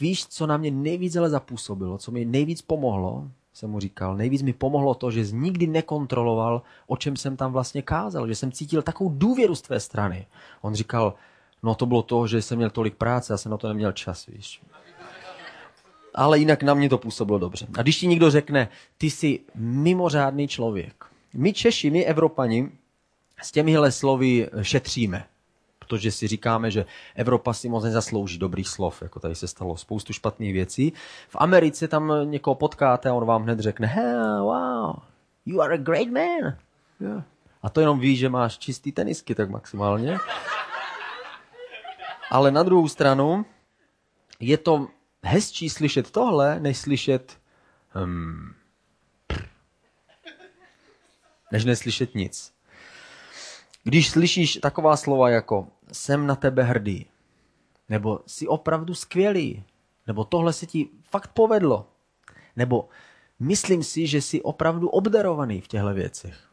víš, 0.00 0.26
co 0.26 0.46
na 0.46 0.56
mě 0.56 0.70
nejvíc 0.70 1.16
ale 1.16 1.30
zapůsobilo, 1.30 1.98
co 1.98 2.12
mi 2.12 2.24
nejvíc 2.24 2.62
pomohlo, 2.62 3.28
jsem 3.52 3.70
mu 3.70 3.80
říkal, 3.80 4.16
nejvíc 4.16 4.42
mi 4.42 4.52
pomohlo 4.52 4.94
to, 4.94 5.10
že 5.10 5.26
jsi 5.26 5.36
nikdy 5.36 5.66
nekontroloval, 5.66 6.62
o 6.86 6.96
čem 6.96 7.16
jsem 7.16 7.36
tam 7.36 7.52
vlastně 7.52 7.82
kázal, 7.82 8.28
že 8.28 8.34
jsem 8.34 8.52
cítil 8.52 8.82
takovou 8.82 9.10
důvěru 9.14 9.54
z 9.54 9.62
tvé 9.62 9.80
strany. 9.80 10.26
On 10.60 10.74
říkal, 10.74 11.14
no 11.62 11.74
to 11.74 11.86
bylo 11.86 12.02
to, 12.02 12.26
že 12.26 12.42
jsem 12.42 12.58
měl 12.58 12.70
tolik 12.70 12.94
práce, 12.94 13.32
já 13.32 13.36
jsem 13.36 13.50
na 13.50 13.56
to 13.56 13.68
neměl 13.68 13.92
čas, 13.92 14.26
víš 14.26 14.62
ale 16.16 16.38
jinak 16.38 16.62
na 16.62 16.74
mě 16.74 16.88
to 16.88 16.98
působilo 16.98 17.38
dobře. 17.38 17.66
A 17.78 17.82
když 17.82 17.98
ti 17.98 18.06
někdo 18.06 18.30
řekne, 18.30 18.68
ty 18.98 19.10
jsi 19.10 19.40
mimořádný 19.54 20.48
člověk. 20.48 21.04
My 21.34 21.52
Češi, 21.52 21.90
my 21.90 22.04
Evropani, 22.04 22.70
s 23.42 23.52
těmihle 23.52 23.92
slovy 23.92 24.48
šetříme. 24.62 25.24
Protože 25.78 26.12
si 26.12 26.26
říkáme, 26.26 26.70
že 26.70 26.84
Evropa 27.14 27.52
si 27.52 27.68
moc 27.68 27.84
nezaslouží 27.84 28.38
dobrých 28.38 28.68
slov, 28.68 29.02
jako 29.02 29.20
tady 29.20 29.34
se 29.34 29.48
stalo 29.48 29.76
spoustu 29.76 30.12
špatných 30.12 30.52
věcí. 30.52 30.92
V 31.28 31.36
Americe 31.38 31.88
tam 31.88 32.12
někoho 32.24 32.54
potkáte 32.54 33.08
a 33.08 33.14
on 33.14 33.24
vám 33.24 33.42
hned 33.42 33.60
řekne, 33.60 33.86
hey, 33.86 34.40
wow, 34.40 34.96
you 35.46 35.60
are 35.60 35.74
a 35.74 35.76
great 35.76 36.08
man. 36.08 36.56
Yeah. 37.00 37.24
A 37.62 37.70
to 37.70 37.80
jenom 37.80 38.00
ví, 38.00 38.16
že 38.16 38.28
máš 38.28 38.58
čistý 38.58 38.92
tenisky, 38.92 39.34
tak 39.34 39.50
maximálně. 39.50 40.18
Ale 42.30 42.50
na 42.50 42.62
druhou 42.62 42.88
stranu 42.88 43.44
je 44.40 44.58
to 44.58 44.88
hezčí 45.26 45.70
slyšet 45.70 46.10
tohle, 46.10 46.60
než 46.60 46.78
slyšet 46.78 47.38
hmm, 47.88 48.54
než 51.52 51.64
neslyšet 51.64 52.14
nic. 52.14 52.52
Když 53.84 54.10
slyšíš 54.10 54.58
taková 54.62 54.96
slova 54.96 55.30
jako 55.30 55.68
jsem 55.92 56.26
na 56.26 56.36
tebe 56.36 56.62
hrdý, 56.62 57.06
nebo 57.88 58.20
jsi 58.26 58.46
opravdu 58.46 58.94
skvělý, 58.94 59.64
nebo 60.06 60.24
tohle 60.24 60.52
se 60.52 60.66
ti 60.66 60.88
fakt 61.10 61.28
povedlo, 61.28 61.88
nebo 62.56 62.88
myslím 63.38 63.84
si, 63.84 64.06
že 64.06 64.22
jsi 64.22 64.42
opravdu 64.42 64.88
obdarovaný 64.88 65.60
v 65.60 65.68
těchto 65.68 65.94
věcech. 65.94 66.48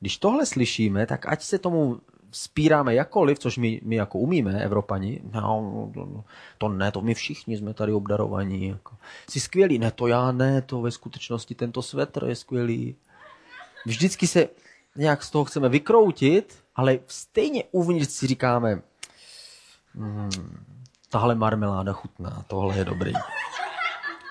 Když 0.00 0.18
tohle 0.18 0.46
slyšíme, 0.46 1.06
tak 1.06 1.26
ať 1.26 1.42
se 1.42 1.58
tomu 1.58 2.00
spíráme 2.34 2.94
jakoliv, 2.94 3.38
což 3.38 3.58
my, 3.58 3.80
my 3.84 3.96
jako 3.96 4.18
umíme, 4.18 4.62
Evropani, 4.62 5.20
no, 5.32 5.92
to 6.58 6.68
ne, 6.68 6.92
to 6.92 7.00
my 7.00 7.14
všichni 7.14 7.56
jsme 7.56 7.74
tady 7.74 7.92
obdarovaní. 7.92 8.68
Jako. 8.68 8.96
Jsi 9.30 9.40
skvělý, 9.40 9.78
ne, 9.78 9.90
to 9.90 10.06
já 10.06 10.32
ne, 10.32 10.62
to 10.62 10.80
ve 10.80 10.90
skutečnosti 10.90 11.54
tento 11.54 11.82
svetr 11.82 12.24
je 12.24 12.36
skvělý. 12.36 12.96
Vždycky 13.86 14.26
se 14.26 14.48
nějak 14.96 15.22
z 15.22 15.30
toho 15.30 15.44
chceme 15.44 15.68
vykroutit, 15.68 16.58
ale 16.76 16.98
stejně 17.06 17.64
uvnitř 17.70 18.12
si 18.12 18.26
říkáme, 18.26 18.82
hmm, 19.94 20.64
tahle 21.10 21.34
marmeláda 21.34 21.92
chutná, 21.92 22.44
tohle 22.46 22.78
je 22.78 22.84
dobrý. 22.84 23.12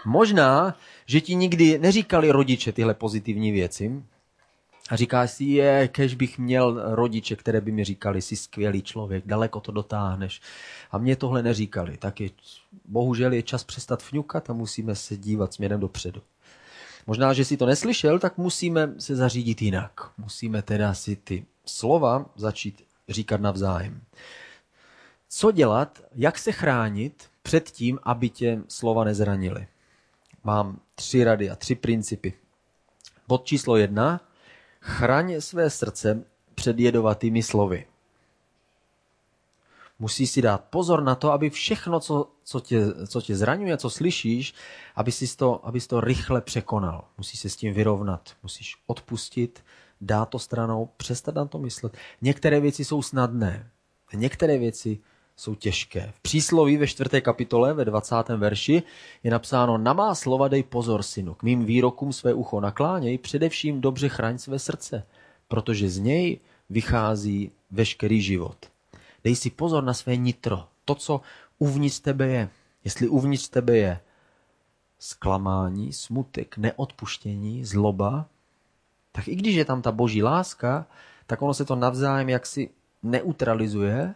Možná, 0.06 0.76
že 1.06 1.22
ti 1.22 1.36
nikdy 1.36 1.80
neříkali 1.80 2.32
rodiče 2.32 2.72
tyhle 2.72 2.94
pozitivní 2.94 3.52
věci, 3.52 4.04
a 4.90 4.96
říkáš 4.96 5.32
si, 5.32 5.44
je, 5.44 5.88
kež 5.88 6.16
bych 6.16 6.40
měl 6.40 6.96
rodiče, 6.96 7.36
které 7.36 7.62
by 7.62 7.72
mi 7.72 7.84
říkali, 7.84 8.22
jsi 8.22 8.36
skvělý 8.36 8.82
člověk, 8.82 9.28
daleko 9.28 9.60
to 9.60 9.72
dotáhneš. 9.72 10.42
A 10.92 10.98
mě 10.98 11.16
tohle 11.16 11.44
neříkali. 11.44 11.98
Tak 11.98 12.22
je, 12.22 12.30
bohužel 12.86 13.34
je 13.34 13.44
čas 13.44 13.64
přestat 13.64 14.04
fňukat 14.04 14.50
a 14.50 14.54
musíme 14.54 14.96
se 14.96 15.18
dívat 15.18 15.54
směrem 15.54 15.80
dopředu. 15.80 16.22
Možná, 17.08 17.34
že 17.34 17.46
si 17.46 17.58
to 17.58 17.66
neslyšel, 17.66 18.20
tak 18.20 18.38
musíme 18.38 18.94
se 19.00 19.16
zařídit 19.16 19.62
jinak. 19.62 20.02
Musíme 20.18 20.62
teda 20.62 20.94
si 20.94 21.16
ty 21.16 21.46
slova 21.66 22.26
začít 22.36 22.86
říkat 23.10 23.42
navzájem. 23.42 24.02
Co 25.30 25.52
dělat, 25.52 26.04
jak 26.16 26.38
se 26.38 26.52
chránit 26.52 27.24
před 27.44 27.70
tím, 27.70 28.00
aby 28.04 28.30
tě 28.30 28.62
slova 28.68 29.04
nezranily? 29.04 29.68
Mám 30.44 30.80
tři 30.96 31.24
rady 31.24 31.50
a 31.50 31.56
tři 31.56 31.76
principy. 31.76 32.34
Bod 33.28 33.46
číslo 33.46 33.78
jedna– 33.78 34.22
Chraň 34.86 35.42
své 35.42 35.70
srdce 35.70 36.24
před 36.56 36.80
jedovatými 36.80 37.44
slovy. 37.44 37.86
Musíš 40.00 40.30
si 40.30 40.42
dát 40.42 40.64
pozor 40.64 41.04
na 41.04 41.16
to, 41.16 41.32
aby 41.32 41.50
všechno, 41.50 42.00
co, 42.00 42.32
co, 42.44 42.60
tě, 42.60 42.86
co 43.08 43.22
tě 43.22 43.36
zraňuje, 43.36 43.78
co 43.78 43.90
slyšíš, 43.90 44.54
aby 44.96 45.12
jsi 45.12 45.38
to, 45.38 45.68
aby 45.68 45.80
jsi 45.80 45.88
to 45.88 46.02
rychle 46.02 46.42
překonal. 46.42 47.08
Musíš 47.18 47.40
se 47.40 47.50
s 47.50 47.56
tím 47.56 47.74
vyrovnat, 47.74 48.30
musíš 48.44 48.78
odpustit, 48.88 49.64
dát 50.02 50.26
to 50.26 50.40
stranou, 50.40 50.90
přestat 50.98 51.36
na 51.36 51.46
to 51.46 51.60
myslet. 51.60 51.98
Některé 52.22 52.60
věci 52.60 52.86
jsou 52.86 53.02
snadné, 53.02 53.70
některé 54.14 54.58
věci 54.58 55.00
jsou 55.36 55.56
těžké. 55.56 56.12
V 56.16 56.20
přísloví 56.20 56.78
ve 56.78 56.88
čtvrté 56.88 57.22
kapitole 57.22 57.74
ve 57.74 57.86
20. 57.86 58.16
verši 58.38 58.84
je 59.24 59.32
napsáno 59.32 59.78
na 59.78 59.94
má 59.94 60.16
slova 60.16 60.48
dej 60.48 60.64
pozor, 60.64 61.04
synu, 61.04 61.34
k 61.34 61.44
mým 61.44 61.66
výrokům 61.66 62.14
své 62.14 62.34
ucho 62.34 62.60
nakláněj, 62.60 63.18
především 63.18 63.82
dobře 63.82 64.10
chraň 64.10 64.38
své 64.38 64.60
srdce, 64.60 65.04
protože 65.48 65.90
z 65.90 65.98
něj 65.98 66.40
vychází 66.70 67.52
veškerý 67.72 68.22
život. 68.22 68.58
Dej 69.24 69.36
si 69.36 69.50
pozor 69.50 69.84
na 69.84 69.94
své 69.94 70.16
nitro, 70.16 70.68
to, 70.86 70.96
co 70.96 71.22
uvnitř 71.60 72.00
tebe 72.00 72.28
je. 72.28 72.50
Jestli 72.84 73.08
uvnitř 73.08 73.50
tebe 73.50 73.78
je 73.78 74.00
zklamání, 75.00 75.94
smutek, 75.94 76.58
neodpuštění, 76.58 77.66
zloba, 77.66 78.26
tak 79.12 79.28
i 79.28 79.36
když 79.36 79.56
je 79.56 79.66
tam 79.66 79.82
ta 79.82 79.92
boží 79.92 80.24
láska, 80.24 80.86
tak 81.28 81.42
ono 81.42 81.54
se 81.54 81.66
to 81.66 81.76
navzájem 81.76 82.30
jaksi 82.30 82.70
neutralizuje 83.04 84.14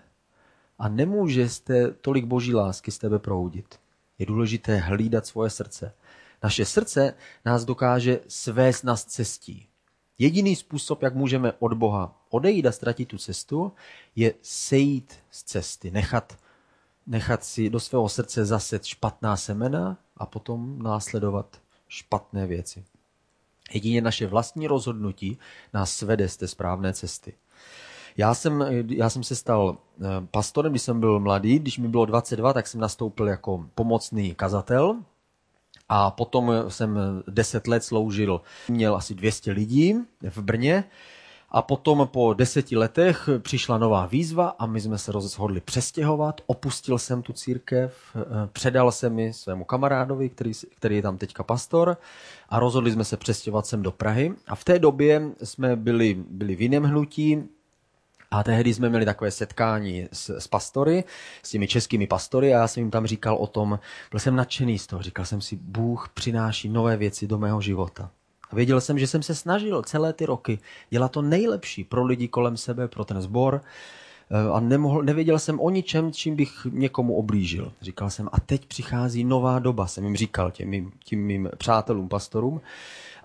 a 0.79 0.89
nemůže 0.89 1.47
té 1.63 1.91
tolik 1.91 2.25
boží 2.25 2.55
lásky 2.55 2.91
z 2.91 2.97
tebe 2.97 3.19
proudit. 3.19 3.79
Je 4.19 4.25
důležité 4.25 4.77
hlídat 4.77 5.25
svoje 5.25 5.49
srdce. 5.49 5.93
Naše 6.43 6.65
srdce 6.65 7.13
nás 7.45 7.65
dokáže 7.65 8.19
svést 8.27 8.83
nás 8.83 9.05
cestí. 9.05 9.67
Jediný 10.17 10.55
způsob, 10.55 11.01
jak 11.01 11.15
můžeme 11.15 11.53
od 11.59 11.73
Boha 11.73 12.21
odejít 12.29 12.65
a 12.65 12.71
ztratit 12.71 13.07
tu 13.07 13.17
cestu, 13.17 13.71
je 14.15 14.33
sejít 14.41 15.13
z 15.31 15.43
cesty, 15.43 15.91
nechat, 15.91 16.37
nechat 17.07 17.43
si 17.43 17.69
do 17.69 17.79
svého 17.79 18.09
srdce 18.09 18.45
zaset 18.45 18.85
špatná 18.85 19.37
semena 19.37 19.97
a 20.17 20.25
potom 20.25 20.83
následovat 20.83 21.61
špatné 21.87 22.47
věci. 22.47 22.85
Jedině 23.73 24.01
naše 24.01 24.27
vlastní 24.27 24.67
rozhodnutí 24.67 25.37
nás 25.73 25.95
svede 25.95 26.29
z 26.29 26.37
té 26.37 26.47
správné 26.47 26.93
cesty. 26.93 27.33
Já 28.17 28.33
jsem, 28.33 28.65
já 28.87 29.09
jsem 29.09 29.23
se 29.23 29.35
stal 29.35 29.77
eh, 30.01 30.05
pastorem, 30.31 30.73
když 30.73 30.81
jsem 30.81 30.99
byl 30.99 31.19
mladý. 31.19 31.59
Když 31.59 31.77
mi 31.77 31.87
bylo 31.87 32.05
22, 32.05 32.53
tak 32.53 32.67
jsem 32.67 32.81
nastoupil 32.81 33.27
jako 33.27 33.65
pomocný 33.75 34.35
kazatel. 34.35 34.95
A 35.89 36.11
potom 36.11 36.51
jsem 36.67 36.99
10 37.27 37.67
let 37.67 37.83
sloužil, 37.83 38.41
měl 38.69 38.95
asi 38.95 39.15
200 39.15 39.51
lidí 39.51 39.95
v 40.29 40.37
Brně. 40.37 40.83
A 41.49 41.61
potom 41.61 42.07
po 42.11 42.33
deseti 42.33 42.77
letech 42.77 43.29
přišla 43.39 43.77
nová 43.77 44.05
výzva 44.05 44.47
a 44.59 44.65
my 44.65 44.81
jsme 44.81 44.97
se 44.97 45.11
rozhodli 45.11 45.61
přestěhovat. 45.61 46.41
Opustil 46.45 46.97
jsem 46.97 47.21
tu 47.21 47.33
církev, 47.33 47.93
eh, 48.15 48.49
předal 48.51 48.91
jsem 48.91 49.19
ji 49.19 49.33
svému 49.33 49.63
kamarádovi, 49.63 50.29
který, 50.29 50.51
který 50.75 50.95
je 50.95 51.01
tam 51.01 51.17
teďka 51.17 51.43
pastor 51.43 51.97
a 52.49 52.59
rozhodli 52.59 52.91
jsme 52.91 53.03
se 53.03 53.17
přestěhovat 53.17 53.67
sem 53.67 53.83
do 53.83 53.91
Prahy. 53.91 54.33
A 54.47 54.55
v 54.55 54.63
té 54.63 54.79
době 54.79 55.21
jsme 55.43 55.75
byli, 55.75 56.23
byli 56.29 56.55
v 56.55 56.61
jiném 56.61 56.83
hnutí, 56.83 57.43
a 58.31 58.43
tehdy 58.43 58.73
jsme 58.73 58.89
měli 58.89 59.05
takové 59.05 59.31
setkání 59.31 60.07
s, 60.11 60.29
s 60.29 60.47
pastory, 60.47 61.03
s 61.43 61.49
těmi 61.49 61.67
českými 61.67 62.07
pastory 62.07 62.53
a 62.55 62.59
já 62.59 62.67
jsem 62.67 62.81
jim 62.81 62.91
tam 62.91 63.05
říkal 63.07 63.35
o 63.35 63.47
tom, 63.47 63.79
byl 64.11 64.19
jsem 64.19 64.35
nadšený 64.35 64.79
z 64.79 64.87
toho, 64.87 65.01
říkal 65.01 65.25
jsem 65.25 65.41
si, 65.41 65.55
Bůh 65.55 66.09
přináší 66.13 66.69
nové 66.69 66.97
věci 66.97 67.27
do 67.27 67.37
mého 67.37 67.61
života. 67.61 68.11
A 68.51 68.55
věděl 68.55 68.81
jsem, 68.81 68.99
že 68.99 69.07
jsem 69.07 69.23
se 69.23 69.35
snažil 69.35 69.83
celé 69.83 70.13
ty 70.13 70.25
roky 70.25 70.59
dělat 70.89 71.11
to 71.11 71.21
nejlepší 71.21 71.83
pro 71.83 72.05
lidi 72.05 72.27
kolem 72.27 72.57
sebe, 72.57 72.87
pro 72.87 73.05
ten 73.05 73.21
sbor 73.21 73.61
eh, 74.31 74.49
a 74.53 74.59
nemohl, 74.59 75.03
nevěděl 75.03 75.39
jsem 75.39 75.59
o 75.59 75.69
ničem, 75.69 76.11
čím 76.11 76.35
bych 76.35 76.67
někomu 76.71 77.15
oblížil. 77.15 77.71
Říkal 77.81 78.09
jsem, 78.09 78.29
a 78.31 78.39
teď 78.39 78.65
přichází 78.65 79.23
nová 79.23 79.59
doba, 79.59 79.87
jsem 79.87 80.03
jim 80.03 80.15
říkal 80.15 80.51
těm 80.51 80.69
mým, 80.69 80.91
tím 81.03 81.25
mým 81.25 81.49
přátelům, 81.57 82.09
pastorům, 82.09 82.61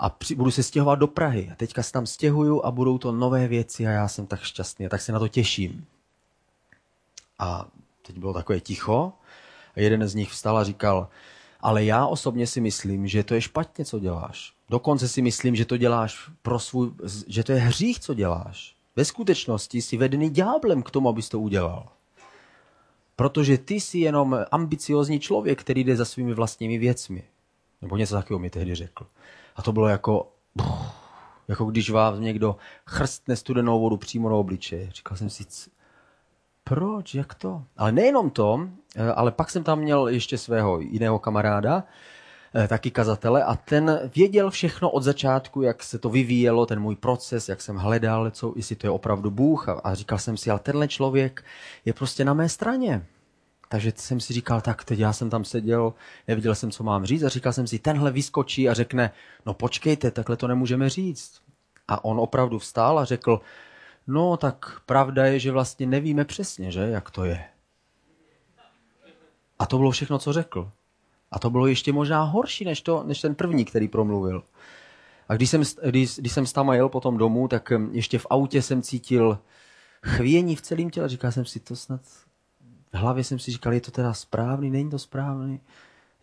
a 0.03 0.09
při, 0.11 0.35
budu 0.35 0.51
se 0.51 0.63
stěhovat 0.63 0.99
do 0.99 1.07
Prahy. 1.07 1.51
A 1.53 1.55
teďka 1.55 1.83
se 1.83 1.93
tam 1.93 2.07
stěhuju 2.07 2.65
a 2.65 2.71
budou 2.71 2.99
to 2.99 3.13
nové 3.13 3.49
věci 3.49 3.87
a 3.87 3.91
já 3.91 4.09
jsem 4.09 4.27
tak 4.27 4.43
šťastný 4.43 4.87
a 4.87 4.89
tak 4.89 5.01
se 5.01 5.13
na 5.13 5.19
to 5.19 5.29
těším. 5.29 5.87
A 7.39 7.67
teď 8.07 8.19
bylo 8.19 8.33
takové 8.33 8.61
ticho 8.61 9.13
a 9.77 9.81
jeden 9.81 10.09
z 10.09 10.15
nich 10.15 10.31
vstal 10.31 10.59
a 10.59 10.65
říkal, 10.65 11.09
ale 11.61 11.85
já 11.85 12.07
osobně 12.07 12.47
si 12.47 12.61
myslím, 12.61 13.07
že 13.07 13.25
to 13.25 13.35
je 13.35 13.41
špatně, 13.41 13.85
co 13.85 13.99
děláš. 13.99 14.53
Dokonce 14.71 15.09
si 15.09 15.23
myslím, 15.23 15.57
že 15.57 15.65
to 15.65 15.77
děláš 15.77 16.31
pro 16.43 16.59
svůj, 16.59 16.91
že 17.27 17.45
to 17.45 17.53
je 17.53 17.59
hřích, 17.59 18.01
co 18.01 18.15
děláš. 18.15 18.77
Ve 18.97 19.05
skutečnosti 19.05 19.83
jsi 19.83 19.97
vedený 19.97 20.31
ďáblem 20.31 20.83
k 20.83 20.91
tomu, 20.91 21.09
abys 21.09 21.29
to 21.29 21.41
udělal. 21.41 21.89
Protože 23.17 23.59
ty 23.59 23.75
jsi 23.75 23.99
jenom 23.99 24.37
ambiciozní 24.51 25.21
člověk, 25.21 25.61
který 25.61 25.85
jde 25.85 25.97
za 25.97 26.05
svými 26.05 26.35
vlastními 26.35 26.79
věcmi. 26.79 27.25
Nebo 27.83 27.97
něco 27.97 28.15
takového 28.15 28.39
mi 28.39 28.51
tehdy 28.51 28.75
řekl. 28.75 29.07
A 29.57 29.63
to 29.63 29.73
bylo 29.73 29.89
jako, 29.89 30.33
jako 31.49 31.65
když 31.65 31.91
vám 31.91 32.21
někdo 32.21 32.57
chrstne 32.87 33.37
studenou 33.37 33.81
vodu 33.81 33.97
přímo 33.97 34.29
na 34.29 34.37
obličeje. 34.37 34.89
Říkal 34.93 35.17
jsem 35.17 35.31
si, 35.31 35.45
proč, 36.65 37.15
jak 37.15 37.35
to? 37.35 37.63
Ale 37.77 37.93
nejenom 37.93 38.31
to, 38.31 38.69
eh, 38.97 39.13
ale 39.13 39.31
pak 39.31 39.51
jsem 39.51 39.65
tam 39.65 39.79
měl 39.79 40.09
ještě 40.09 40.39
svého 40.39 40.81
jiného 40.81 41.19
kamaráda, 41.19 41.85
eh, 42.55 42.69
taky 42.69 42.91
kazatele 42.91 43.45
a 43.45 43.57
ten 43.57 44.11
věděl 44.15 44.51
všechno 44.51 44.91
od 44.91 45.03
začátku, 45.03 45.62
jak 45.62 45.83
se 45.83 45.99
to 45.99 46.09
vyvíjelo, 46.09 46.67
ten 46.67 46.81
můj 46.81 46.97
proces, 46.97 47.49
jak 47.49 47.61
jsem 47.61 47.77
hledal, 47.77 48.31
co, 48.31 48.53
jestli 48.57 48.77
to 48.77 48.87
je 48.87 48.91
opravdu 48.91 49.31
Bůh 49.31 49.69
a, 49.69 49.73
a 49.73 49.95
říkal 49.95 50.19
jsem 50.19 50.37
si, 50.37 50.51
ale 50.51 50.61
tenhle 50.61 50.88
člověk 50.88 51.45
je 51.85 51.93
prostě 51.93 52.25
na 52.25 52.35
mé 52.35 52.49
straně. 52.49 53.07
Takže 53.73 53.93
jsem 53.97 54.21
si 54.21 54.33
říkal, 54.33 54.61
tak 54.61 54.85
teď 54.85 54.99
já 54.99 55.13
jsem 55.13 55.31
tam 55.31 55.45
seděl, 55.45 55.95
nevěděl 56.29 56.55
jsem, 56.55 56.71
co 56.71 56.85
mám 56.85 57.05
říct 57.05 57.23
a 57.23 57.29
říkal 57.29 57.53
jsem 57.53 57.67
si, 57.67 57.79
tenhle 57.79 58.11
vyskočí 58.11 58.69
a 58.69 58.75
řekne, 58.75 59.11
no 59.47 59.55
počkejte, 59.55 60.11
takhle 60.11 60.37
to 60.37 60.49
nemůžeme 60.49 60.89
říct. 60.89 61.41
A 61.89 62.05
on 62.05 62.21
opravdu 62.21 62.59
vstál 62.59 62.99
a 62.99 63.05
řekl, 63.05 63.41
no 64.07 64.37
tak 64.37 64.81
pravda 64.87 65.27
je, 65.27 65.39
že 65.39 65.53
vlastně 65.53 65.87
nevíme 65.87 66.25
přesně, 66.25 66.73
že, 66.73 66.81
jak 66.81 67.11
to 67.11 67.25
je. 67.25 67.45
A 69.59 69.67
to 69.67 69.79
bylo 69.79 69.91
všechno, 69.91 70.19
co 70.19 70.33
řekl. 70.33 70.71
A 71.31 71.39
to 71.39 71.51
bylo 71.51 71.67
ještě 71.67 71.93
možná 71.93 72.23
horší, 72.23 72.65
než, 72.65 72.81
to, 72.81 73.03
než 73.07 73.21
ten 73.21 73.35
první, 73.35 73.65
který 73.65 73.89
promluvil. 73.89 74.45
A 75.29 75.35
když 75.35 75.51
jsem, 75.51 75.63
když, 75.85 76.17
když 76.17 76.33
jsem 76.33 76.47
s 76.47 76.53
tam 76.53 76.73
jel 76.73 76.89
potom 76.89 77.17
domů, 77.17 77.49
tak 77.49 77.71
hm, 77.71 77.91
ještě 77.93 78.19
v 78.19 78.27
autě 78.31 78.63
jsem 78.63 78.83
cítil 78.83 79.39
chvění 80.05 80.57
v 80.57 80.63
celém 80.63 80.91
těle. 80.91 81.09
Říkal 81.09 81.33
jsem 81.33 81.45
si, 81.45 81.61
to 81.61 81.77
snad 81.77 82.01
v 82.92 82.96
hlavě 82.96 83.24
jsem 83.24 83.38
si 83.38 83.50
říkal, 83.50 83.72
je 83.72 83.81
to 83.81 83.90
teda 83.90 84.14
správný, 84.14 84.70
není 84.70 84.90
to 84.90 84.98
správný. 84.98 85.61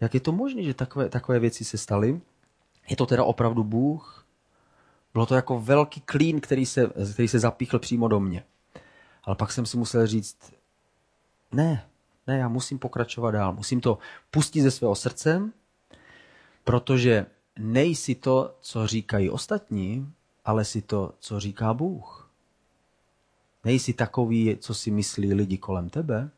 Jak 0.02 0.14
je 0.14 0.20
to 0.20 0.32
možné, 0.32 0.64
že 0.64 0.74
takové, 0.74 1.10
takové 1.10 1.40
věci 1.40 1.66
se 1.66 1.78
staly? 1.78 2.22
Je 2.90 2.96
to 2.96 3.06
teda 3.06 3.24
opravdu 3.24 3.64
Bůh? 3.64 4.26
Bylo 5.14 5.26
to 5.26 5.36
jako 5.36 5.60
velký 5.60 6.02
klín, 6.02 6.42
který 6.42 6.66
se, 6.66 6.90
který 7.14 7.28
se 7.28 7.40
zapíchl 7.40 7.80
přímo 7.80 8.08
do 8.08 8.20
mě. 8.20 8.44
Ale 9.24 9.36
pak 9.36 9.52
jsem 9.52 9.66
si 9.66 9.78
musel 9.78 10.08
říct, 10.08 10.38
ne, 11.52 11.86
ne, 12.28 12.38
já 12.38 12.48
musím 12.48 12.80
pokračovat 12.80 13.32
dál. 13.32 13.54
Musím 13.54 13.82
to 13.82 13.98
pustit 14.32 14.62
ze 14.62 14.72
svého 14.72 14.96
srdce, 14.96 15.42
protože 16.64 17.26
nejsi 17.60 18.16
to, 18.16 18.56
co 18.62 18.88
říkají 18.88 19.30
ostatní, 19.30 20.14
ale 20.46 20.66
si 20.66 20.82
to, 20.82 21.14
co 21.20 21.40
říká 21.40 21.74
Bůh. 21.74 22.32
Nejsi 23.64 23.94
takový, 23.94 24.58
co 24.60 24.74
si 24.74 24.92
myslí 24.92 25.34
lidi 25.34 25.58
kolem 25.58 25.90
tebe, 25.90 26.30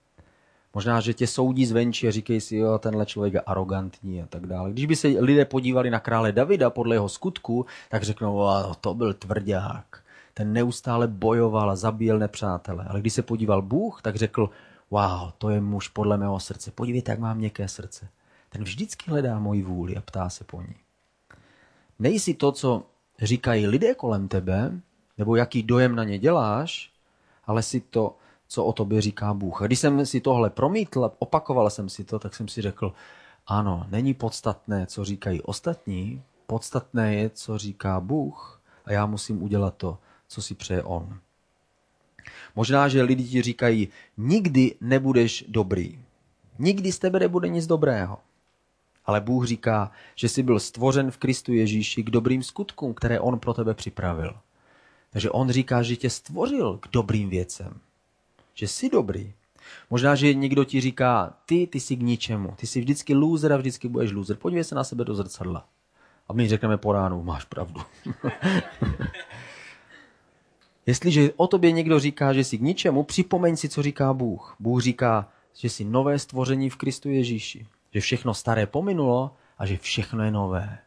Možná, 0.74 1.00
že 1.00 1.14
tě 1.14 1.28
soudí 1.28 1.66
zvenčí 1.66 2.08
a 2.08 2.12
říkají 2.12 2.42
si, 2.42 2.56
jo, 2.56 2.80
tenhle 2.80 3.06
člověk 3.06 3.34
je 3.34 3.42
arrogantní 3.42 4.22
a 4.22 4.26
tak 4.26 4.46
dále. 4.48 4.72
Když 4.72 4.86
by 4.86 4.96
se 4.96 5.08
lidé 5.08 5.46
podívali 5.46 5.90
na 5.90 6.00
krále 6.00 6.32
Davida 6.32 6.70
podle 6.70 6.96
jeho 6.96 7.10
skutku, 7.10 7.66
tak 7.90 8.04
řeknou, 8.04 8.46
to 8.82 8.94
byl 8.94 9.14
tvrdák. 9.14 10.04
Ten 10.34 10.54
neustále 10.54 11.08
bojoval 11.08 11.72
a 11.72 11.76
zabíjel 11.76 12.20
nepřátele. 12.20 12.86
Ale 12.90 13.00
když 13.00 13.14
se 13.14 13.22
podíval 13.22 13.62
Bůh, 13.62 14.02
tak 14.02 14.16
řekl, 14.16 14.50
wow, 14.92 15.32
to 15.38 15.50
je 15.50 15.62
muž 15.62 15.88
podle 15.88 16.18
mého 16.18 16.40
srdce. 16.40 16.72
Podívejte, 16.72 17.12
jak 17.12 17.20
mám 17.20 17.38
měkké 17.38 17.68
srdce. 17.68 18.08
Ten 18.50 18.64
vždycky 18.64 19.12
hledá 19.12 19.40
moji 19.40 19.64
vůli 19.64 19.98
a 19.98 20.02
ptá 20.02 20.30
se 20.30 20.44
po 20.44 20.62
ní. 20.62 20.76
Nejsi 22.00 22.34
to, 22.34 22.52
co 22.52 22.84
říkají 23.22 23.68
lidé 23.68 23.96
kolem 23.96 24.28
tebe, 24.28 24.72
nebo 25.18 25.36
jaký 25.36 25.64
dojem 25.64 25.96
na 25.96 26.04
ně 26.04 26.20
děláš, 26.20 26.92
ale 27.46 27.64
si 27.64 27.80
to, 27.80 28.16
co 28.52 28.66
o 28.66 28.74
tobě 28.74 29.02
říká 29.02 29.34
Bůh. 29.34 29.62
A 29.62 29.66
když 29.66 29.80
jsem 29.80 30.06
si 30.06 30.22
tohle 30.22 30.50
promítl 30.50 31.12
opakoval 31.20 31.70
jsem 31.70 31.90
si 31.90 32.04
to, 32.04 32.20
tak 32.20 32.36
jsem 32.36 32.48
si 32.48 32.62
řekl, 32.62 32.94
ano, 33.48 33.86
není 33.90 34.14
podstatné, 34.14 34.86
co 34.86 35.06
říkají 35.06 35.42
ostatní, 35.42 36.24
podstatné 36.48 37.16
je, 37.16 37.30
co 37.30 37.58
říká 37.58 38.00
Bůh 38.00 38.62
a 38.86 38.92
já 38.92 39.06
musím 39.06 39.44
udělat 39.44 39.74
to, 39.78 39.98
co 40.28 40.42
si 40.42 40.56
přeje 40.56 40.84
On. 40.84 41.20
Možná, 42.56 42.88
že 42.88 43.02
lidi 43.02 43.24
ti 43.24 43.42
říkají, 43.42 43.88
nikdy 44.18 44.76
nebudeš 44.82 45.46
dobrý. 45.48 46.00
Nikdy 46.60 46.92
z 46.92 47.00
tebe 47.00 47.20
nebude 47.20 47.48
nic 47.48 47.68
dobrého. 47.68 48.18
Ale 49.06 49.22
Bůh 49.22 49.46
říká, 49.46 49.92
že 50.16 50.30
jsi 50.30 50.44
byl 50.44 50.60
stvořen 50.60 51.12
v 51.12 51.18
Kristu 51.18 51.54
Ježíši 51.54 52.04
k 52.04 52.10
dobrým 52.10 52.44
skutkům, 52.44 52.94
které 52.94 53.20
On 53.20 53.40
pro 53.40 53.54
tebe 53.54 53.74
připravil. 53.74 54.36
Takže 55.10 55.32
On 55.32 55.50
říká, 55.50 55.84
že 55.84 55.96
tě 55.96 56.10
stvořil 56.10 56.78
k 56.78 56.88
dobrým 56.92 57.30
věcem 57.30 57.80
že 58.62 58.68
jsi 58.68 58.90
dobrý. 58.90 59.34
Možná, 59.90 60.16
že 60.16 60.34
někdo 60.34 60.64
ti 60.64 60.82
říká, 60.82 61.34
ty, 61.46 61.68
ty 61.68 61.80
jsi 61.80 61.96
k 61.96 62.02
ničemu, 62.02 62.54
ty 62.56 62.68
jsi 62.68 62.80
vždycky 62.80 63.14
loser 63.16 63.54
a 63.54 63.58
vždycky 63.58 63.88
budeš 63.88 64.12
loser. 64.12 64.38
Podívej 64.38 64.64
se 64.64 64.76
na 64.76 64.84
sebe 64.84 65.06
do 65.06 65.16
zrcadla. 65.16 65.66
A 66.28 66.34
my 66.34 66.48
řekneme 66.48 66.78
po 66.78 66.94
ránu, 66.94 67.24
máš 67.24 67.46
pravdu. 67.46 67.82
Jestliže 70.86 71.34
o 71.38 71.48
tobě 71.48 71.72
někdo 71.72 72.00
říká, 72.00 72.34
že 72.34 72.44
jsi 72.44 72.58
k 72.58 72.62
ničemu, 72.62 73.04
připomeň 73.04 73.56
si, 73.56 73.70
co 73.70 73.82
říká 73.82 74.14
Bůh. 74.14 74.56
Bůh 74.60 74.82
říká, 74.82 75.30
že 75.58 75.70
jsi 75.70 75.86
nové 75.86 76.20
stvoření 76.20 76.70
v 76.70 76.76
Kristu 76.76 77.10
Ježíši. 77.10 77.68
Že 77.94 78.00
všechno 78.00 78.34
staré 78.34 78.66
pominulo 78.66 79.32
a 79.58 79.66
že 79.66 79.78
všechno 79.78 80.24
je 80.24 80.32
nové. 80.32 80.78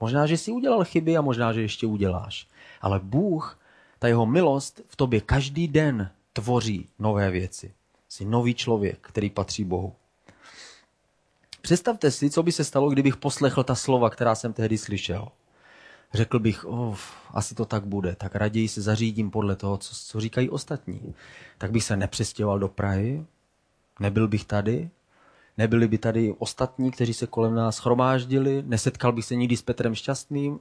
Možná, 0.00 0.26
že 0.26 0.36
jsi 0.36 0.52
udělal 0.52 0.84
chyby 0.84 1.16
a 1.16 1.22
možná, 1.22 1.52
že 1.52 1.62
ještě 1.62 1.86
uděláš. 1.86 2.48
Ale 2.80 3.00
Bůh, 3.00 3.58
ta 3.98 4.08
jeho 4.08 4.26
milost 4.26 4.80
v 4.88 4.96
tobě 4.96 5.20
každý 5.20 5.68
den 5.68 6.10
tvoří 6.34 6.88
nové 6.98 7.30
věci. 7.30 7.74
Jsi 8.08 8.24
nový 8.24 8.54
člověk, 8.54 8.98
který 9.00 9.30
patří 9.30 9.64
Bohu. 9.64 9.94
Představte 11.60 12.10
si, 12.10 12.30
co 12.30 12.42
by 12.42 12.52
se 12.52 12.64
stalo, 12.64 12.90
kdybych 12.90 13.16
poslechl 13.16 13.64
ta 13.64 13.74
slova, 13.74 14.10
která 14.10 14.34
jsem 14.34 14.52
tehdy 14.52 14.78
slyšel. 14.78 15.28
Řekl 16.14 16.38
bych, 16.38 16.64
oh, 16.64 16.98
asi 17.30 17.54
to 17.54 17.64
tak 17.64 17.86
bude, 17.86 18.16
tak 18.16 18.34
raději 18.34 18.68
se 18.68 18.82
zařídím 18.82 19.30
podle 19.30 19.56
toho, 19.56 19.76
co, 19.76 19.94
co 19.94 20.20
říkají 20.20 20.50
ostatní. 20.50 21.14
Tak 21.58 21.70
bych 21.70 21.84
se 21.84 21.96
nepřestěhoval 21.96 22.58
do 22.58 22.68
Prahy, 22.68 23.24
Nebyl 24.00 24.28
bych 24.28 24.44
tady, 24.44 24.90
nebyli 25.58 25.88
by 25.88 25.98
tady 25.98 26.34
ostatní, 26.38 26.90
kteří 26.90 27.14
se 27.14 27.26
kolem 27.26 27.54
nás 27.54 27.76
schromáždili, 27.76 28.62
nesetkal 28.66 29.12
bych 29.12 29.24
se 29.24 29.34
nikdy 29.34 29.56
s 29.56 29.62
Petrem 29.62 29.94
Šťastným. 29.94 30.60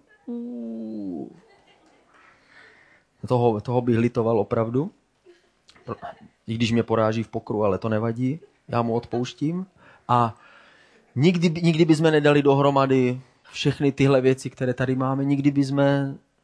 Toho, 3.27 3.61
toho 3.61 3.81
bych 3.81 3.97
litoval 3.97 4.39
opravdu. 4.39 4.91
I 6.47 6.55
když 6.55 6.71
mě 6.71 6.83
poráží 6.83 7.23
v 7.23 7.27
pokru, 7.27 7.63
ale 7.63 7.77
to 7.77 7.89
nevadí. 7.89 8.39
Já 8.67 8.81
mu 8.81 8.93
odpouštím. 8.93 9.65
A 10.07 10.35
nikdy, 11.15 11.61
nikdy 11.61 11.85
bychom 11.85 12.11
nedali 12.11 12.41
dohromady 12.41 13.21
všechny 13.51 13.91
tyhle 13.91 14.21
věci, 14.21 14.49
které 14.49 14.73
tady 14.73 14.95
máme. 14.95 15.25
Nikdy 15.25 15.51
bychom 15.51 15.83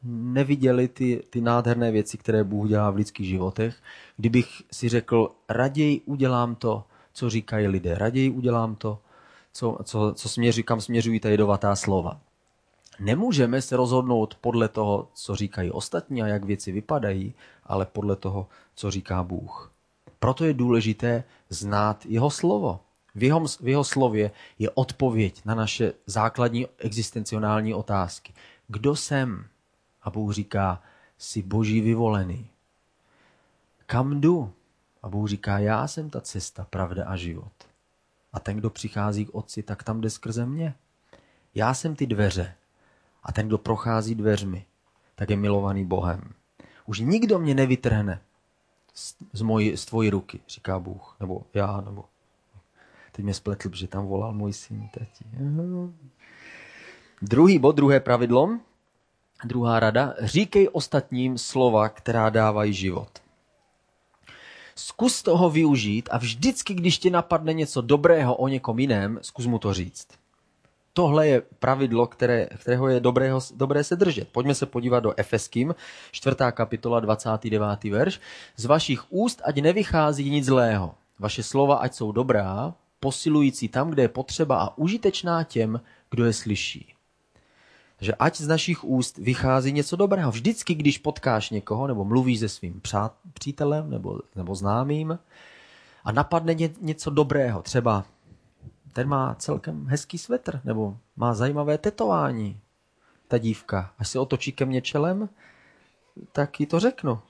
neviděli 0.02 0.88
ty, 0.88 1.22
ty 1.30 1.40
nádherné 1.40 1.90
věci, 1.90 2.18
které 2.18 2.44
Bůh 2.44 2.68
dělá 2.68 2.90
v 2.90 2.96
lidských 2.96 3.28
životech. 3.28 3.76
Kdybych 4.16 4.62
si 4.72 4.88
řekl, 4.88 5.30
raději 5.48 6.00
udělám 6.06 6.54
to, 6.54 6.84
co 7.12 7.30
říkají 7.30 7.68
lidé. 7.68 7.94
Raději 7.94 8.30
udělám 8.30 8.74
to, 8.74 8.98
co, 9.52 9.78
co, 9.84 10.12
co 10.16 10.28
směří, 10.28 10.62
kam 10.62 10.80
směřují 10.80 11.20
ta 11.20 11.28
jedovatá 11.28 11.76
slova. 11.76 12.20
Nemůžeme 13.00 13.62
se 13.62 13.76
rozhodnout 13.76 14.34
podle 14.40 14.68
toho, 14.68 15.08
co 15.14 15.36
říkají 15.36 15.70
ostatní 15.70 16.22
a 16.22 16.26
jak 16.26 16.44
věci 16.44 16.72
vypadají, 16.72 17.34
ale 17.64 17.86
podle 17.86 18.16
toho, 18.16 18.46
co 18.80 18.90
říká 18.90 19.22
Bůh. 19.22 19.72
Proto 20.18 20.44
je 20.44 20.54
důležité 20.54 21.24
znát 21.48 22.06
jeho 22.06 22.30
slovo. 22.30 22.80
V 23.14 23.22
jeho, 23.22 23.44
v 23.60 23.68
jeho 23.68 23.84
slově 23.84 24.30
je 24.58 24.70
odpověď 24.70 25.44
na 25.44 25.54
naše 25.54 25.92
základní 26.06 26.66
existenciální 26.78 27.74
otázky. 27.74 28.32
Kdo 28.68 28.96
jsem? 28.96 29.44
A 30.02 30.10
Bůh 30.10 30.32
říká, 30.32 30.82
jsi 31.18 31.42
boží 31.42 31.80
vyvolený. 31.80 32.46
Kam 33.86 34.20
jdu? 34.20 34.52
A 35.02 35.08
Bůh 35.08 35.28
říká, 35.28 35.58
já 35.58 35.88
jsem 35.88 36.10
ta 36.10 36.20
cesta, 36.20 36.66
pravda 36.70 37.04
a 37.04 37.16
život. 37.16 37.52
A 38.32 38.40
ten, 38.40 38.56
kdo 38.56 38.70
přichází 38.70 39.24
k 39.24 39.34
otci, 39.34 39.62
tak 39.62 39.82
tam 39.82 40.00
jde 40.00 40.10
skrze 40.10 40.46
mě. 40.46 40.74
Já 41.54 41.74
jsem 41.74 41.96
ty 41.96 42.06
dveře. 42.06 42.54
A 43.22 43.32
ten, 43.32 43.46
kdo 43.46 43.58
prochází 43.58 44.14
dveřmi, 44.14 44.64
tak 45.14 45.30
je 45.30 45.36
milovaný 45.36 45.84
Bohem. 45.84 46.32
Už 46.86 47.00
nikdo 47.00 47.38
mě 47.38 47.54
nevytrhne 47.54 48.20
z, 49.32 49.42
mojí, 49.42 49.76
z 49.76 49.84
tvojí 49.84 50.10
ruky, 50.10 50.40
říká 50.48 50.78
Bůh. 50.78 51.16
Nebo 51.20 51.42
já, 51.54 51.80
nebo... 51.80 52.04
Teď 53.12 53.24
mě 53.24 53.34
spletl, 53.34 53.70
že 53.74 53.88
tam 53.88 54.06
volal 54.06 54.32
můj 54.32 54.52
syn 54.52 54.88
teď. 54.94 55.08
Druhý 57.22 57.58
bod, 57.58 57.76
druhé 57.76 58.00
pravidlo, 58.00 58.58
druhá 59.44 59.80
rada. 59.80 60.14
Říkej 60.20 60.68
ostatním 60.72 61.38
slova, 61.38 61.88
která 61.88 62.30
dávají 62.30 62.72
život. 62.72 63.08
Zkus 64.74 65.22
toho 65.22 65.50
využít 65.50 66.08
a 66.12 66.18
vždycky, 66.18 66.74
když 66.74 66.98
ti 66.98 67.10
napadne 67.10 67.52
něco 67.52 67.80
dobrého 67.80 68.36
o 68.36 68.48
někom 68.48 68.78
jiném, 68.78 69.18
zkus 69.22 69.46
mu 69.46 69.58
to 69.58 69.74
říct. 69.74 70.19
Tohle 71.00 71.28
je 71.28 71.42
pravidlo, 71.58 72.06
které, 72.06 72.46
kterého 72.46 72.88
je 72.88 73.00
dobrého, 73.00 73.40
dobré 73.54 73.84
se 73.84 73.96
držet. 73.96 74.28
Pojďme 74.28 74.54
se 74.54 74.66
podívat 74.66 75.00
do 75.00 75.14
Efeským, 75.16 75.74
4. 76.12 76.36
kapitola, 76.52 77.00
29. 77.00 77.84
verš. 77.84 78.20
Z 78.56 78.64
vašich 78.64 79.12
úst 79.12 79.42
ať 79.44 79.56
nevychází 79.56 80.30
nic 80.30 80.44
zlého. 80.44 80.94
Vaše 81.18 81.42
slova 81.42 81.76
ať 81.76 81.94
jsou 81.94 82.12
dobrá, 82.12 82.74
posilující 83.00 83.68
tam, 83.68 83.90
kde 83.90 84.02
je 84.02 84.08
potřeba 84.08 84.62
a 84.62 84.78
užitečná 84.78 85.44
těm, 85.44 85.80
kdo 86.10 86.24
je 86.24 86.32
slyší. 86.32 86.94
Takže 87.96 88.14
ať 88.14 88.36
z 88.36 88.48
našich 88.48 88.84
úst 88.84 89.18
vychází 89.18 89.72
něco 89.72 89.96
dobrého. 89.96 90.30
Vždycky, 90.30 90.74
když 90.74 90.98
potkáš 90.98 91.50
někoho, 91.50 91.86
nebo 91.86 92.04
mluvíš 92.04 92.40
se 92.40 92.48
svým 92.48 92.80
přát, 92.80 93.14
přítelem 93.34 93.90
nebo, 93.90 94.20
nebo 94.36 94.54
známým 94.54 95.18
a 96.04 96.12
napadne 96.12 96.54
ně, 96.54 96.70
něco 96.80 97.10
dobrého, 97.10 97.62
třeba 97.62 98.04
ten 98.92 99.08
má 99.08 99.34
celkem 99.34 99.86
hezký 99.86 100.18
svetr, 100.18 100.60
nebo 100.64 100.96
má 101.16 101.34
zajímavé 101.34 101.78
tetování, 101.78 102.60
ta 103.28 103.38
dívka. 103.38 103.92
Až 103.98 104.08
se 104.08 104.18
otočí 104.18 104.52
ke 104.52 104.64
mně 104.64 104.82
čelem, 104.82 105.28
tak 106.32 106.60
jí 106.60 106.66
to 106.66 106.80
řeknu. 106.80 107.20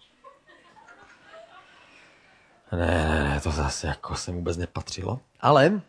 Ne, 2.73 2.87
ne, 2.87 3.25
ne, 3.25 3.41
to 3.41 3.51
zase 3.51 3.87
jako 3.87 4.15
sem 4.15 4.35
vůbec 4.35 4.57
nepatřilo. 4.57 5.21
Ale 5.41 5.81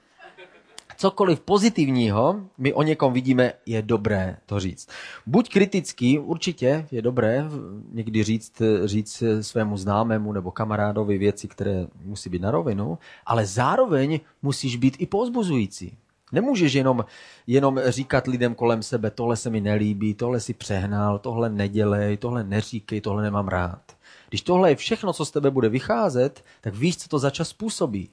cokoliv 1.02 1.40
pozitivního 1.40 2.42
my 2.58 2.74
o 2.74 2.84
někom 2.84 3.14
vidíme, 3.14 3.54
je 3.66 3.82
dobré 3.82 4.38
to 4.46 4.60
říct. 4.60 4.90
Buď 5.26 5.50
kritický, 5.50 6.20
určitě 6.20 6.88
je 6.92 7.02
dobré 7.02 7.46
někdy 7.92 8.24
říct, 8.24 8.62
říct 8.86 9.24
svému 9.42 9.78
známému 9.78 10.34
nebo 10.34 10.52
kamarádovi 10.52 11.18
věci, 11.18 11.48
které 11.48 11.88
musí 12.06 12.30
být 12.30 12.42
na 12.42 12.52
rovinu, 12.52 12.98
ale 13.26 13.46
zároveň 13.46 14.20
musíš 14.42 14.76
být 14.76 14.96
i 15.00 15.06
pozbuzující. 15.06 15.98
Nemůžeš 16.32 16.74
jenom, 16.74 17.06
jenom 17.48 17.80
říkat 17.88 18.28
lidem 18.28 18.56
kolem 18.56 18.84
sebe, 18.84 19.12
tohle 19.12 19.36
se 19.36 19.50
mi 19.50 19.62
nelíbí, 19.62 20.14
tohle 20.14 20.40
si 20.40 20.54
přehnal, 20.54 21.20
tohle 21.20 21.50
nedělej, 21.50 22.18
tohle 22.18 22.44
neříkej, 22.44 23.02
tohle 23.02 23.24
nemám 23.24 23.48
rád. 23.48 23.82
Když 24.30 24.42
tohle 24.42 24.72
je 24.72 24.76
všechno, 24.76 25.14
co 25.14 25.26
z 25.26 25.32
tebe 25.32 25.52
bude 25.52 25.70
vycházet, 25.70 26.46
tak 26.62 26.76
víš, 26.76 26.98
co 26.98 27.10
to 27.10 27.20
za 27.20 27.30
čas 27.30 27.50
způsobí. 27.50 28.10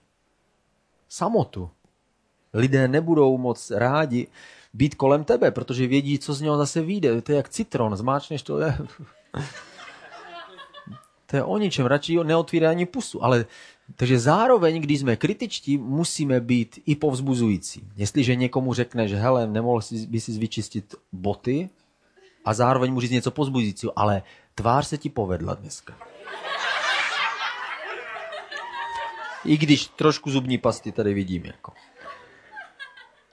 Samotu. 1.08 1.70
Lidé 2.54 2.88
nebudou 2.88 3.38
moc 3.38 3.70
rádi 3.70 4.26
být 4.74 4.94
kolem 4.94 5.24
tebe, 5.24 5.50
protože 5.50 5.86
vědí, 5.86 6.18
co 6.18 6.34
z 6.34 6.40
něho 6.40 6.56
zase 6.56 6.82
vyjde. 6.82 7.22
To 7.22 7.32
je 7.32 7.36
jak 7.36 7.48
citron, 7.48 7.96
zmáčneš 7.96 8.42
to. 8.42 8.58
Je... 8.58 8.78
To 11.26 11.36
je 11.36 11.44
o 11.44 11.58
ničem, 11.58 11.86
radši 11.86 12.16
neotvírá 12.24 12.70
ani 12.70 12.86
pusu. 12.86 13.24
Ale, 13.24 13.44
takže 13.96 14.18
zároveň, 14.18 14.82
když 14.82 15.00
jsme 15.00 15.16
kritičtí, 15.16 15.78
musíme 15.78 16.40
být 16.40 16.82
i 16.86 16.94
povzbuzující. 16.94 17.84
Jestliže 17.96 18.34
někomu 18.34 18.74
řekneš, 18.74 19.12
hele, 19.12 19.46
nemohl 19.46 19.80
by 20.08 20.20
si 20.20 20.32
vyčistit 20.32 20.94
boty 21.12 21.68
a 22.44 22.54
zároveň 22.54 22.92
mu 22.92 23.00
říct 23.00 23.10
něco 23.10 23.30
pozbuzujícího, 23.30 23.92
ale 23.96 24.22
tvář 24.54 24.86
se 24.86 24.98
ti 24.98 25.10
povedla 25.10 25.54
dneska. 25.54 25.94
I 29.44 29.56
když 29.56 29.86
trošku 29.86 30.30
zubní 30.30 30.58
pasty 30.58 30.92
tady 30.92 31.14
vidím. 31.14 31.44
Jako. 31.44 31.72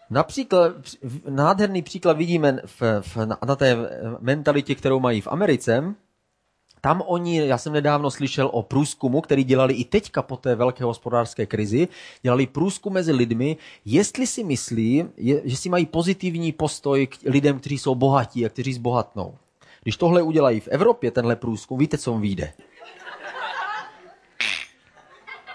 Například, 0.10 0.76
nádherný 1.30 1.82
příklad 1.82 2.18
vidíme 2.18 2.60
v, 2.65 2.82
v, 3.02 3.18
na 3.46 3.56
té 3.56 3.78
mentalitě, 4.20 4.76
kterou 4.76 5.00
mají 5.00 5.22
v 5.22 5.28
Americe. 5.28 5.96
Tam 6.82 7.04
oni, 7.06 7.48
já 7.48 7.58
jsem 7.58 7.74
nedávno 7.74 8.12
slyšel 8.12 8.50
o 8.54 8.63
průzkumu, 8.63 9.22
který 9.22 9.44
dělali 9.44 9.74
i 9.74 9.86
teďka 9.86 10.22
po 10.22 10.38
té 10.38 10.56
velké 10.56 10.84
hospodářské 10.84 11.46
krizi, 11.46 11.88
dělali 12.22 12.48
průzkum 12.48 12.94
mezi 12.94 13.12
lidmi, 13.12 13.58
jestli 13.86 14.28
si 14.28 14.44
myslí, 14.44 15.06
je, 15.18 15.41
že 15.44 15.58
si 15.58 15.70
mají 15.70 15.86
pozitivní 15.86 16.52
postoj 16.52 17.08
k 17.08 17.18
lidem, 17.26 17.60
kteří 17.60 17.78
jsou 17.78 17.96
bohatí 17.96 18.46
a 18.46 18.50
kteří 18.50 18.74
zbohatnou. 18.74 19.38
Když 19.84 19.98
tohle 19.98 20.22
udělají 20.22 20.60
v 20.60 20.68
Evropě, 20.68 21.12
tenhle 21.12 21.36
průzkum, 21.36 21.80
víte, 21.80 21.98
co 21.98 22.18
vyjde? 22.18 22.54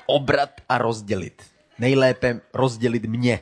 Obrat 0.06 0.50
a 0.68 0.78
rozdělit. 0.78 1.42
Nejlépe 1.78 2.40
rozdělit 2.54 3.04
mě. 3.04 3.40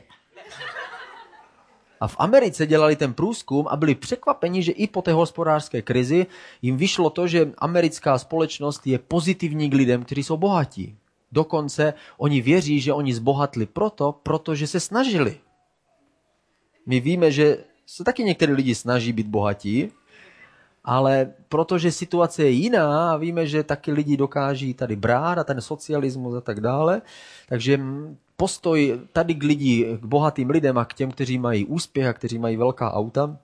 A 1.99 2.07
v 2.07 2.15
Americe 2.19 2.67
dělali 2.67 2.95
ten 2.95 3.13
průzkum 3.13 3.67
a 3.69 3.75
byli 3.75 3.95
překvapeni, 3.95 4.63
že 4.63 4.71
i 4.71 4.87
po 4.87 5.01
té 5.01 5.13
hospodářské 5.13 5.81
krizi 5.81 6.25
jim 6.61 6.77
vyšlo 6.77 7.09
to, 7.09 7.27
že 7.27 7.51
americká 7.57 8.17
společnost 8.17 8.87
je 8.87 8.99
pozitivní 8.99 9.69
k 9.69 9.73
lidem, 9.73 10.03
kteří 10.03 10.23
jsou 10.23 10.37
bohatí. 10.37 10.95
Dokonce 11.31 11.93
oni 12.17 12.41
věří, 12.41 12.81
že 12.81 12.93
oni 12.93 13.13
zbohatli 13.13 13.65
proto, 13.65 14.11
protože 14.23 14.67
se 14.67 14.79
snažili. 14.79 15.37
My 16.85 16.99
víme, 16.99 17.31
že 17.31 17.57
se 17.85 18.03
taky 18.03 18.23
některé 18.23 18.53
lidi 18.53 18.75
snaží 18.75 19.13
být 19.13 19.27
bohatí, 19.27 19.91
ale 20.83 21.33
protože 21.49 21.91
situace 21.91 22.43
je 22.43 22.49
jiná 22.49 23.11
a 23.11 23.17
víme, 23.17 23.47
že 23.47 23.63
taky 23.63 23.91
lidi 23.91 24.17
dokáží 24.17 24.73
tady 24.73 24.95
brát 24.95 25.37
a 25.37 25.43
ten 25.43 25.61
socialismus 25.61 26.35
a 26.35 26.41
tak 26.41 26.59
dále, 26.59 27.01
takže 27.47 27.79
postoj 28.39 28.99
tady 29.13 29.35
k 29.35 29.43
lidí, 29.43 29.85
k 30.01 30.05
bohatým 30.05 30.49
lidem 30.49 30.77
a 30.77 30.85
k 30.85 30.93
těm, 30.93 31.11
kteří 31.11 31.37
mají 31.37 31.65
úspěch 31.65 32.07
a 32.07 32.13
kteří 32.13 32.39
mají 32.39 32.57
velká 32.57 32.93
auta, 32.93 33.37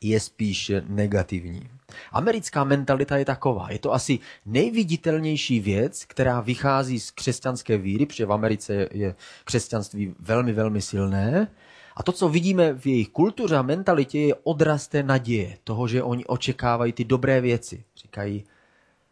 je 0.00 0.20
spíš 0.20 0.72
negativní. 0.88 1.68
Americká 2.12 2.64
mentalita 2.64 3.16
je 3.16 3.24
taková. 3.24 3.70
Je 3.70 3.78
to 3.78 3.92
asi 3.92 4.18
nejviditelnější 4.46 5.60
věc, 5.60 6.04
která 6.04 6.40
vychází 6.40 7.00
z 7.00 7.10
křesťanské 7.10 7.78
víry, 7.78 8.06
protože 8.06 8.26
v 8.26 8.32
Americe 8.32 8.88
je 8.92 9.14
křesťanství 9.44 10.14
velmi, 10.20 10.52
velmi 10.52 10.82
silné. 10.82 11.48
A 11.96 12.02
to, 12.02 12.12
co 12.12 12.28
vidíme 12.28 12.74
v 12.74 12.86
jejich 12.86 13.08
kultuře 13.08 13.56
a 13.56 13.62
mentalitě, 13.62 14.18
je 14.18 14.34
odraz 14.34 14.88
té 14.88 15.02
naděje, 15.02 15.58
toho, 15.64 15.88
že 15.88 16.02
oni 16.02 16.24
očekávají 16.24 16.92
ty 16.92 17.04
dobré 17.04 17.40
věci. 17.40 17.84
Říkají, 17.96 18.44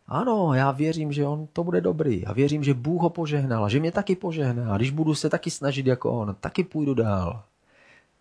ano, 0.07 0.55
já 0.55 0.71
věřím, 0.71 1.13
že 1.13 1.27
on 1.27 1.47
to 1.53 1.65
bude 1.65 1.81
dobrý. 1.81 2.23
Já 2.23 2.33
věřím, 2.33 2.65
že 2.65 2.75
Bůh 2.75 3.03
ho 3.03 3.11
požehnal 3.11 3.65
a 3.65 3.69
že 3.69 3.81
mě 3.81 3.93
taky 3.93 4.17
požehná. 4.17 4.75
A 4.75 4.77
když 4.77 4.91
budu 4.91 5.15
se 5.15 5.31
taky 5.31 5.51
snažit 5.51 5.87
jako 5.87 6.13
on, 6.13 6.37
taky 6.41 6.65
půjdu 6.65 6.95
dál. 6.95 7.43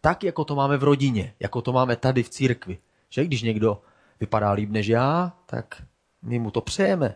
Tak, 0.02 0.24
jako 0.24 0.46
to 0.46 0.56
máme 0.56 0.78
v 0.78 0.84
rodině, 0.84 1.34
jako 1.40 1.62
to 1.62 1.74
máme 1.74 1.96
tady 1.96 2.24
v 2.24 2.30
církvi. 2.30 2.78
Že 3.10 3.26
když 3.26 3.42
někdo 3.42 3.82
vypadá 4.20 4.52
líp 4.52 4.70
než 4.70 4.88
já, 4.88 5.34
tak 5.46 5.84
my 6.22 6.40
mu 6.40 6.52
to 6.52 6.62
přejeme. 6.62 7.16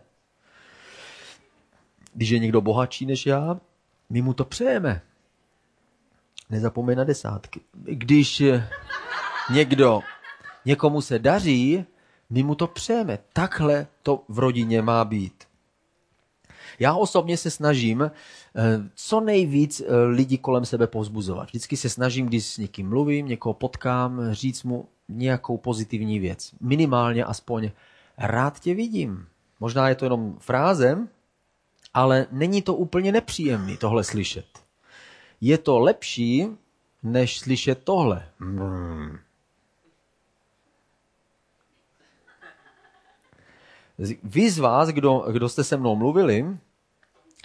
Když 2.14 2.30
je 2.30 2.40
někdo 2.40 2.62
bohatší 2.62 3.06
než 3.06 3.26
já, 3.26 3.60
my 4.10 4.22
mu 4.22 4.34
to 4.34 4.46
přejeme. 4.46 5.02
Nezapomeň 6.50 6.98
na 6.98 7.04
desátky. 7.04 7.62
Když 7.74 8.44
někdo, 9.52 10.00
někomu 10.66 11.02
se 11.02 11.20
daří, 11.20 11.86
my 12.30 12.44
mu 12.44 12.56
to 12.56 12.68
přejeme. 12.68 13.20
Takhle 13.34 13.88
to 14.04 14.24
v 14.28 14.40
rodině 14.40 14.82
má 14.82 15.06
být. 15.06 15.44
Já 16.80 16.94
osobně 16.94 17.38
se 17.38 17.52
snažím 17.52 18.02
eh, 18.02 18.12
co 18.96 19.20
nejvíc 19.20 19.82
eh, 19.82 19.96
lidí 19.96 20.38
kolem 20.38 20.66
sebe 20.66 20.88
povzbuzovat. 20.88 21.48
Vždycky 21.48 21.78
se 21.78 21.90
snažím, 21.90 22.26
když 22.26 22.46
s 22.46 22.58
někým 22.58 22.90
mluvím, 22.90 23.28
někoho 23.28 23.54
potkám, 23.54 24.22
říct 24.32 24.64
mu 24.64 24.88
nějakou 25.10 25.58
pozitivní 25.58 26.20
věc. 26.20 26.52
Minimálně 26.62 27.26
aspoň 27.26 27.72
rád 28.18 28.60
tě 28.60 28.74
vidím. 28.74 29.28
Možná 29.60 29.90
je 29.90 29.96
to 29.96 30.06
jenom 30.06 30.36
frázem, 30.40 31.10
ale 31.94 32.28
není 32.32 32.62
to 32.62 32.76
úplně 32.76 33.12
nepříjemný 33.12 33.78
tohle 33.78 34.04
slyšet. 34.04 34.46
Je 35.42 35.58
to 35.58 35.80
lepší, 35.80 36.48
než 37.04 37.40
slyšet 37.40 37.84
tohle. 37.84 38.28
Hmm. 38.40 39.18
Vy 44.24 44.52
z 44.52 44.60
vás, 44.60 44.90
kdo, 44.90 45.26
kdo 45.32 45.50
jste 45.50 45.64
se 45.64 45.78
mnou 45.78 45.96
mluvili, 45.96 46.58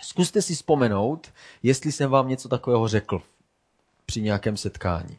zkuste 0.02 0.42
si 0.42 0.54
vzpomenout, 0.54 1.32
jestli 1.62 1.92
jsem 1.92 2.10
vám 2.10 2.28
něco 2.28 2.48
takového 2.48 2.88
řekl 2.88 3.22
při 4.06 4.22
nějakém 4.22 4.56
setkání. 4.56 5.18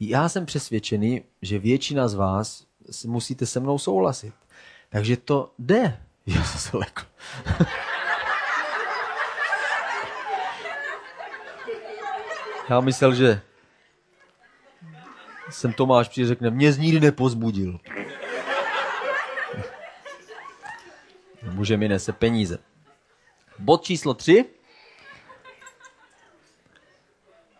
Já 0.00 0.28
jsem 0.28 0.46
přesvědčený, 0.46 1.22
že 1.42 1.58
většina 1.58 2.08
z 2.08 2.14
vás 2.14 2.66
musíte 3.06 3.46
se 3.46 3.60
mnou 3.60 3.78
souhlasit. 3.78 4.34
Takže 4.88 5.16
to 5.16 5.52
jde. 5.58 6.00
Já 6.26 6.44
jsem 6.44 6.60
se 6.60 6.76
lekl. 6.76 7.04
Já 12.70 12.80
myslel, 12.80 13.14
že 13.14 13.40
jsem 15.50 15.72
Tomáš 15.72 16.08
přijde 16.08 16.28
řekne, 16.28 16.50
mě 16.50 16.72
z 16.72 16.78
nikdy 16.78 17.00
nepozbudil. 17.00 17.80
Může 21.42 21.76
mi 21.76 21.88
nese 21.88 22.12
peníze. 22.12 22.58
Bod 23.58 23.84
číslo 23.84 24.14
tři. 24.14 24.44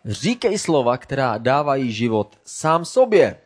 Říkej 0.04 0.58
slova, 0.58 0.96
která 0.96 1.38
dávají 1.38 1.92
život 1.92 2.38
sám 2.44 2.84
sobě. 2.84 3.40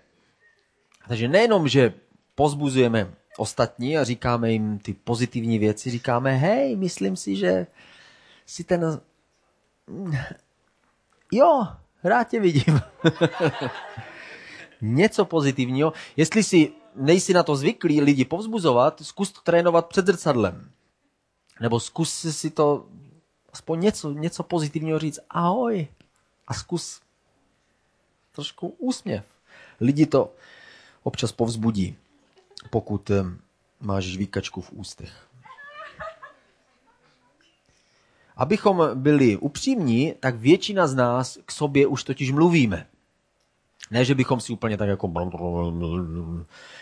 Takže 1.09 1.29
nejenom, 1.29 1.69
že 1.69 1.95
pozbuzujeme 2.35 3.15
ostatní 3.37 3.99
a 3.99 4.05
říkáme 4.05 4.53
jim 4.53 4.79
ty 4.79 4.93
pozitivní 4.95 5.59
věci, 5.59 5.91
říkáme, 5.91 6.37
hej, 6.37 6.77
myslím 6.77 7.17
si, 7.17 7.37
že 7.37 7.67
si 8.47 8.65
ten... 8.65 9.01
Jo, 11.33 11.67
rád 12.05 12.29
tě 12.29 12.41
vidím. 12.41 12.81
Něco 14.81 15.25
pozitivního. 15.25 15.93
Jestli 16.17 16.43
si 16.43 16.73
nejsi 16.95 17.33
na 17.33 17.43
to 17.43 17.57
zvyklý 17.57 18.01
lidi 18.01 18.25
povzbuzovat, 18.25 19.01
zkus 19.03 19.33
to 19.33 19.41
trénovat 19.41 19.87
před 19.87 20.07
zrcadlem. 20.07 20.71
Nebo 21.61 21.81
zkus 21.81 22.27
si 22.31 22.51
to 22.51 22.87
aspoň 23.53 23.81
něco, 23.81 24.13
něco 24.13 24.43
pozitivního 24.43 24.99
říct. 24.99 25.21
Ahoj. 25.31 25.89
A 26.47 26.55
zkus 26.55 27.01
trošku 28.33 28.69
úsměv. 28.79 29.25
Lidi 29.81 30.07
to 30.07 30.33
občas 31.03 31.33
povzbudí, 31.33 31.97
pokud 32.71 33.11
máš 33.81 34.05
žvíkačku 34.05 34.61
v 34.61 34.73
ústech. 34.73 35.29
Abychom 38.37 38.91
byli 38.95 39.37
upřímní, 39.37 40.15
tak 40.21 40.35
většina 40.35 40.87
z 40.87 40.95
nás 40.95 41.39
k 41.47 41.53
sobě 41.53 41.87
už 41.87 42.05
totiž 42.05 42.31
mluvíme. 42.31 42.87
Ne, 43.91 44.05
že 44.05 44.15
bychom 44.15 44.41
si 44.41 44.53
úplně 44.53 44.77
tak 44.77 44.89
jako, 44.89 45.13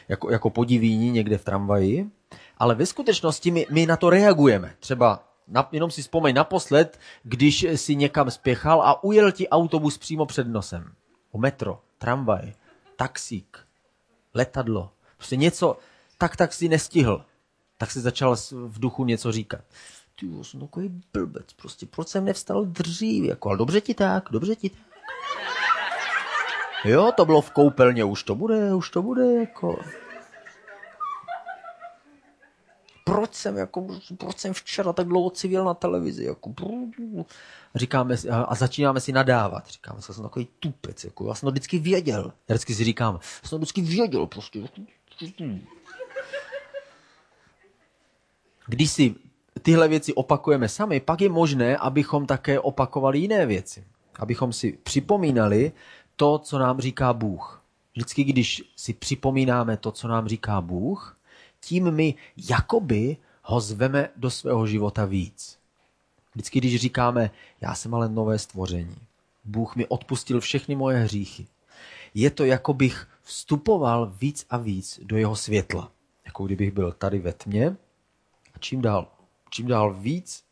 jako, 0.09 0.31
jako 0.31 0.51
podivíní 0.51 1.11
někde 1.11 1.39
v 1.39 1.45
tramvaji, 1.45 2.11
ale 2.59 2.75
ve 2.75 2.87
skutečnosti 2.87 3.51
my, 3.51 3.67
my 3.71 3.87
na 3.87 3.97
to 3.97 4.11
reagujeme. 4.11 4.75
Třeba 4.81 5.25
na, 5.49 5.69
jenom 5.73 5.91
si 5.91 6.03
vzpomeň 6.03 6.35
naposled, 6.35 6.99
když 7.23 7.67
si 7.75 7.97
někam 7.97 8.31
spěchal 8.31 8.83
a 8.83 9.05
ujel 9.05 9.33
ti 9.33 9.49
autobus 9.49 9.99
přímo 9.99 10.27
před 10.27 10.49
nosem. 10.49 10.93
O 11.31 11.39
metro, 11.39 11.81
tramvaj, 11.99 12.53
taxík, 12.97 13.59
letadlo. 14.35 14.91
Prostě 15.17 15.37
něco, 15.37 15.79
tak 16.19 16.37
tak 16.37 16.53
si 16.53 16.69
nestihl. 16.69 17.25
Tak 17.79 17.91
si 17.91 18.01
začal 18.01 18.37
v 18.51 18.81
duchu 18.81 19.05
něco 19.05 19.33
říkat. 19.33 19.61
Ty 20.21 20.27
jsem 20.43 20.61
takový 20.61 21.03
blbec, 21.13 21.53
prostě 21.53 21.87
proč 21.87 22.09
jsem 22.09 22.25
nevstal 22.25 22.65
dřív, 22.65 23.25
jako, 23.25 23.49
ale 23.49 23.59
dobře 23.59 23.81
ti 23.81 23.95
tak, 23.95 24.29
dobře 24.31 24.57
ti 24.57 24.71
tak. 24.71 24.79
Jo, 26.85 27.13
to 27.17 27.25
bylo 27.25 27.41
v 27.41 27.51
koupelně, 27.51 28.05
už 28.05 28.23
to 28.23 28.35
bude, 28.35 28.75
už 28.75 28.91
to 28.91 29.03
bude, 29.03 29.35
jako 29.35 29.79
proč 33.05 33.35
jsem, 33.35 33.57
jako, 33.57 33.87
proč 34.19 34.39
jsem 34.39 34.55
včera 34.55 34.93
tak 34.93 35.07
dlouho 35.07 35.31
civil 35.31 35.65
na 35.65 35.75
televizi, 35.75 36.25
jako, 36.25 36.55
říkáme 37.75 38.17
si, 38.17 38.29
a 38.31 38.55
začínáme 38.55 39.01
si 39.01 39.13
nadávat, 39.13 39.67
říkáme 39.67 40.03
si, 40.03 40.15
jsem 40.15 40.23
takový 40.23 40.49
tupec, 40.61 41.05
jako, 41.05 41.29
já 41.29 41.35
jsem 41.35 41.47
to 41.47 41.51
vždycky 41.51 41.79
věděl, 41.79 42.33
já 42.49 42.55
vždycky 42.55 42.75
si 42.75 42.85
říkám, 42.85 43.15
já 43.15 43.49
jsem 43.49 43.51
to 43.51 43.59
vždycky 43.59 43.81
věděl, 43.81 44.27
prostě. 44.27 44.63
Když 48.67 48.91
si 48.91 49.15
tyhle 49.63 49.89
věci 49.89 50.15
opakujeme 50.15 50.69
sami, 50.69 51.01
pak 51.01 51.21
je 51.21 51.29
možné, 51.29 51.77
abychom 51.77 52.27
také 52.27 52.61
opakovali 52.61 53.19
jiné 53.19 53.47
věci. 53.47 53.85
Abychom 54.19 54.53
si 54.53 54.73
připomínali 54.73 55.73
to, 56.17 56.39
co 56.39 56.59
nám 56.59 56.81
říká 56.81 57.13
Bůh. 57.13 57.63
Vždycky, 57.95 58.25
když 58.25 58.63
si 58.77 58.93
připomínáme 58.93 59.77
to, 59.77 59.93
co 59.93 60.09
nám 60.09 60.29
říká 60.29 60.61
Bůh, 60.61 61.19
tím 61.61 61.91
my 61.91 62.15
jakoby 62.51 63.17
ho 63.43 63.61
zveme 63.61 64.09
do 64.17 64.31
svého 64.31 64.67
života 64.67 65.05
víc. 65.05 65.59
Vždycky, 66.35 66.59
když 66.59 66.81
říkáme, 66.81 67.31
já 67.61 67.75
jsem 67.75 67.95
ale 67.95 68.09
nové 68.09 68.39
stvoření, 68.39 68.97
Bůh 69.45 69.77
mi 69.77 69.87
odpustil 69.87 70.41
všechny 70.41 70.77
moje 70.77 70.99
hříchy, 70.99 71.47
je 72.15 72.31
to, 72.31 72.45
jako 72.45 72.75
bych 72.75 73.09
vstupoval 73.23 74.13
víc 74.21 74.47
a 74.51 74.57
víc 74.57 75.01
do 75.03 75.17
jeho 75.17 75.37
světla. 75.37 75.93
Jako 76.27 76.47
kdybych 76.47 76.73
byl 76.73 76.93
tady 76.93 77.19
ve 77.19 77.33
tmě 77.33 77.77
a 78.55 78.59
čím 78.59 78.83
dál, 78.83 79.09
čím 79.51 79.67
dál 79.67 79.95
víc 79.95 80.45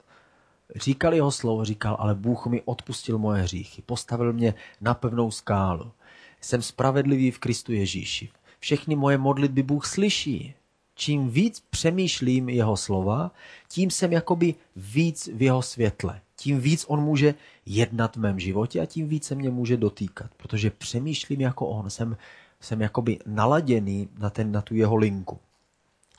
říkal 0.77 1.15
jeho 1.15 1.31
slovo, 1.31 1.65
říkal, 1.65 1.97
ale 1.99 2.15
Bůh 2.15 2.47
mi 2.47 2.63
odpustil 2.65 3.19
moje 3.19 3.43
hříchy, 3.43 3.83
postavil 3.83 4.33
mě 4.33 4.55
na 4.81 4.95
pevnou 4.95 5.31
skálu. 5.31 5.93
Jsem 6.41 6.63
spravedlivý 6.63 7.31
v 7.31 7.39
Kristu 7.39 7.73
Ježíši. 7.73 8.29
Všechny 8.61 8.97
moje 8.97 9.19
modlitby 9.19 9.63
Bůh 9.63 9.87
slyší 9.87 10.55
čím 11.01 11.31
víc 11.31 11.63
přemýšlím 11.71 12.49
jeho 12.49 12.77
slova, 12.77 13.31
tím 13.69 13.91
jsem 13.91 14.13
jakoby 14.13 14.55
víc 14.77 15.31
v 15.35 15.43
jeho 15.43 15.63
světle. 15.63 16.21
Tím 16.37 16.61
víc 16.61 16.85
on 16.89 17.01
může 17.01 17.35
jednat 17.67 18.17
v 18.17 18.21
mém 18.21 18.41
životě 18.41 18.81
a 18.81 18.87
tím 18.87 19.09
víc 19.09 19.25
se 19.25 19.35
mě 19.35 19.51
může 19.51 19.77
dotýkat, 19.77 20.31
protože 20.37 20.71
přemýšlím 20.71 21.41
jako 21.41 21.67
on, 21.67 21.91
jsem, 21.91 22.17
jsem 22.61 22.81
jakoby 22.81 23.19
naladěný 23.27 24.09
na, 24.19 24.31
ten, 24.31 24.53
na 24.53 24.61
tu 24.61 24.75
jeho 24.75 24.97
linku. 24.97 25.39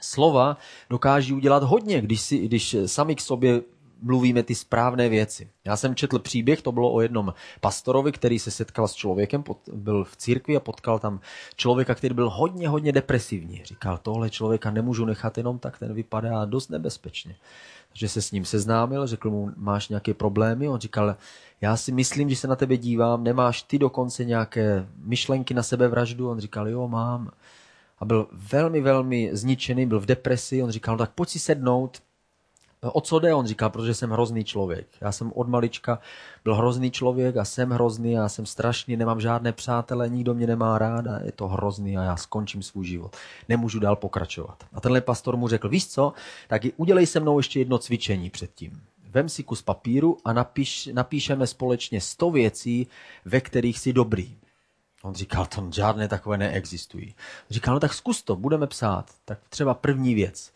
Slova 0.02 0.58
dokáží 0.90 1.34
udělat 1.34 1.64
hodně, 1.64 2.02
když, 2.02 2.22
si, 2.22 2.38
když 2.38 2.76
sami 2.86 3.16
k 3.16 3.22
sobě 3.22 3.62
mluvíme 4.02 4.44
ty 4.44 4.56
správné 4.56 5.10
věci. 5.10 5.50
Já 5.66 5.78
jsem 5.78 5.96
četl 5.96 6.20
příběh, 6.20 6.62
to 6.62 6.72
bylo 6.72 6.94
o 6.94 7.02
jednom 7.02 7.34
pastorovi, 7.62 8.12
který 8.12 8.40
se 8.40 8.52
setkal 8.52 8.88
s 8.88 8.94
člověkem, 8.94 9.44
byl 9.74 10.04
v 10.04 10.18
církvi 10.18 10.56
a 10.56 10.60
potkal 10.60 11.00
tam 11.00 11.20
člověka, 11.56 11.96
který 11.96 12.16
byl 12.16 12.30
hodně, 12.30 12.70
hodně 12.70 12.92
depresivní. 12.92 13.62
Říkal, 13.66 13.98
tohle 13.98 14.30
člověka 14.30 14.72
nemůžu 14.72 15.06
nechat 15.06 15.38
jenom 15.38 15.60
tak, 15.60 15.80
ten 15.80 15.94
vypadá 15.94 16.46
dost 16.46 16.70
nebezpečně. 16.70 17.36
Takže 17.90 18.10
se 18.10 18.22
s 18.22 18.32
ním 18.32 18.46
seznámil, 18.46 19.08
řekl 19.08 19.30
mu, 19.30 19.52
máš 19.58 19.90
nějaké 19.90 20.14
problémy? 20.14 20.70
On 20.70 20.80
říkal, 20.80 21.16
já 21.62 21.78
si 21.78 21.92
myslím, 21.92 22.30
že 22.30 22.36
se 22.36 22.48
na 22.48 22.56
tebe 22.56 22.78
dívám, 22.78 23.24
nemáš 23.24 23.62
ty 23.64 23.80
dokonce 23.80 24.26
nějaké 24.26 24.88
myšlenky 24.98 25.54
na 25.54 25.64
sebevraždu? 25.64 26.30
On 26.30 26.40
říkal, 26.40 26.70
jo, 26.70 26.88
mám. 26.88 27.32
A 28.00 28.06
byl 28.06 28.28
velmi, 28.32 28.82
velmi 28.82 29.30
zničený, 29.34 29.86
byl 29.86 30.00
v 30.00 30.06
depresi. 30.06 30.64
On 30.64 30.72
říkal, 30.72 30.96
no, 30.96 30.98
tak 30.98 31.12
pojď 31.12 31.30
si 31.30 31.40
sednout, 31.40 32.02
O 32.84 33.02
co 33.02 33.20
jde? 33.20 33.34
On 33.34 33.46
říká, 33.46 33.70
protože 33.70 33.94
jsem 33.94 34.10
hrozný 34.10 34.44
člověk. 34.44 34.88
Já 35.02 35.12
jsem 35.12 35.32
od 35.36 35.48
malička 35.48 36.00
byl 36.44 36.56
hrozný 36.56 36.92
člověk 36.92 37.38
a 37.38 37.46
jsem 37.46 37.70
hrozný, 37.70 38.12
já 38.12 38.30
jsem 38.30 38.46
strašný, 38.46 38.98
nemám 38.98 39.22
žádné 39.22 39.52
přátele, 39.52 40.10
nikdo 40.10 40.34
mě 40.34 40.48
nemá 40.48 40.78
rád 40.78 41.08
a 41.08 41.20
je 41.24 41.32
to 41.32 41.48
hrozný 41.48 41.98
a 41.98 42.04
já 42.04 42.18
skončím 42.18 42.64
svůj 42.64 42.86
život. 42.86 43.16
Nemůžu 43.50 43.80
dál 43.80 43.96
pokračovat. 43.96 44.64
A 44.74 44.82
tenhle 44.82 45.02
pastor 45.02 45.38
mu 45.38 45.48
řekl, 45.48 45.70
víš 45.70 45.88
co, 45.88 46.14
tak 46.48 46.62
udělej 46.78 47.06
se 47.06 47.20
mnou 47.20 47.40
ještě 47.40 47.60
jedno 47.60 47.78
cvičení 47.78 48.30
předtím. 48.30 48.82
Vem 49.10 49.30
si 49.30 49.44
kus 49.44 49.62
papíru 49.62 50.18
a 50.26 50.34
napiš, 50.34 50.90
napíšeme 50.94 51.48
společně 51.48 52.02
100 52.02 52.32
věcí, 52.32 52.88
ve 53.26 53.42
kterých 53.42 53.80
jsi 53.80 53.94
dobrý. 53.94 54.38
On 55.04 55.14
říkal, 55.14 55.46
tam 55.46 55.72
žádné 55.72 56.08
takové 56.08 56.38
neexistují. 56.38 57.16
Říkal, 57.50 57.74
no 57.74 57.80
tak 57.80 57.94
zkus 57.94 58.24
to, 58.24 58.36
budeme 58.36 58.68
psát. 58.68 59.06
Tak 59.26 59.40
třeba 59.50 59.74
první 59.74 60.16
věc 60.16 60.52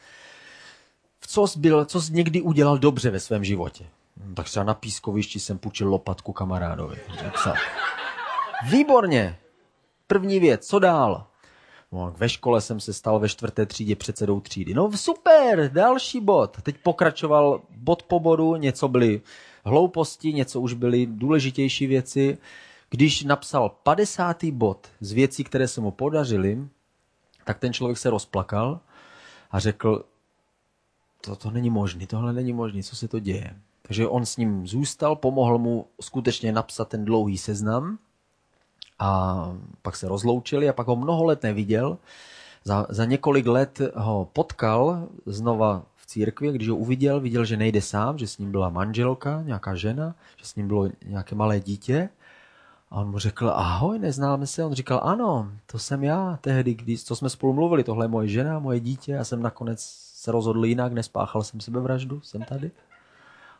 co 1.27 1.47
jsi, 1.47 1.59
byl, 1.59 1.85
co 1.85 2.01
jsi 2.01 2.13
někdy 2.13 2.41
udělal 2.41 2.77
dobře 2.77 3.09
ve 3.09 3.19
svém 3.19 3.43
životě. 3.43 3.85
Tak 4.33 4.45
třeba 4.45 4.63
na 4.63 4.73
pískovišti 4.73 5.39
jsem 5.39 5.57
půjčil 5.57 5.89
lopatku 5.89 6.33
kamarádovi. 6.33 6.97
Výborně. 8.69 9.38
První 10.07 10.39
věc, 10.39 10.67
co 10.67 10.79
dál? 10.79 11.27
No, 11.91 12.13
ve 12.17 12.29
škole 12.29 12.61
jsem 12.61 12.79
se 12.79 12.93
stal 12.93 13.19
ve 13.19 13.29
čtvrté 13.29 13.65
třídě 13.65 13.95
předsedou 13.95 14.39
třídy. 14.39 14.73
No 14.73 14.91
super, 14.95 15.71
další 15.71 16.19
bod. 16.19 16.57
Teď 16.61 16.75
pokračoval 16.83 17.61
bod 17.77 18.03
po 18.03 18.19
bodu, 18.19 18.55
něco 18.55 18.88
byly 18.88 19.21
hlouposti, 19.65 20.33
něco 20.33 20.61
už 20.61 20.73
byly 20.73 21.05
důležitější 21.05 21.88
věci. 21.88 22.38
Když 22.89 23.23
napsal 23.23 23.69
50. 23.69 24.43
bod 24.43 24.88
z 24.99 25.11
věcí, 25.11 25.43
které 25.43 25.67
se 25.67 25.81
mu 25.81 25.91
podařily, 25.91 26.67
tak 27.43 27.59
ten 27.59 27.73
člověk 27.73 27.97
se 27.97 28.09
rozplakal 28.09 28.79
a 29.51 29.59
řekl, 29.59 30.05
to, 31.25 31.35
to 31.35 31.51
není 31.51 31.69
možný, 31.69 32.07
tohle 32.07 32.33
není 32.33 32.53
možný, 32.53 32.83
co 32.83 32.95
se 32.95 33.07
to 33.07 33.19
děje. 33.19 33.53
Takže 33.81 34.07
on 34.07 34.25
s 34.25 34.38
ním 34.38 34.67
zůstal, 34.67 35.15
pomohl 35.15 35.57
mu 35.57 35.85
skutečně 36.01 36.51
napsat 36.51 36.88
ten 36.88 37.05
dlouhý 37.05 37.38
seznam 37.38 37.97
a 38.99 39.51
pak 39.81 39.95
se 39.95 40.07
rozloučili 40.07 40.69
a 40.69 40.73
pak 40.73 40.88
ho 40.88 40.95
mnoho 40.95 41.23
let 41.23 41.43
neviděl. 41.43 41.97
Za, 42.63 42.85
za 42.89 43.05
několik 43.05 43.47
let 43.47 43.81
ho 43.95 44.29
potkal 44.33 45.07
znova 45.25 45.83
v 45.95 46.05
církvi, 46.05 46.51
když 46.51 46.69
ho 46.69 46.75
uviděl, 46.75 47.19
viděl, 47.19 47.45
že 47.45 47.57
nejde 47.57 47.81
sám, 47.81 48.17
že 48.17 48.27
s 48.27 48.38
ním 48.38 48.51
byla 48.51 48.69
manželka, 48.69 49.41
nějaká 49.41 49.75
žena, 49.75 50.15
že 50.38 50.45
s 50.45 50.55
ním 50.55 50.67
bylo 50.67 50.89
nějaké 51.05 51.35
malé 51.35 51.59
dítě. 51.59 52.09
A 52.91 52.95
on 52.95 53.11
mu 53.11 53.19
řekl, 53.19 53.49
ahoj, 53.49 53.99
neznáme 53.99 54.47
se? 54.47 54.65
On 54.65 54.73
říkal, 54.73 55.01
ano, 55.03 55.51
to 55.65 55.79
jsem 55.79 56.03
já 56.03 56.38
tehdy, 56.41 56.73
když 56.73 57.03
to 57.03 57.15
jsme 57.15 57.29
spolu 57.29 57.53
mluvili, 57.53 57.83
tohle 57.83 58.05
je 58.05 58.09
moje 58.09 58.27
žena, 58.27 58.59
moje 58.59 58.79
dítě, 58.79 59.11
já 59.11 59.23
jsem 59.23 59.41
nakonec 59.41 60.04
se 60.25 60.31
rozhodl 60.31 60.65
jinak, 60.65 60.93
nespáchal 60.93 61.43
jsem 61.43 61.59
sebevraždu, 61.59 62.21
jsem 62.21 62.43
tady. 62.43 62.71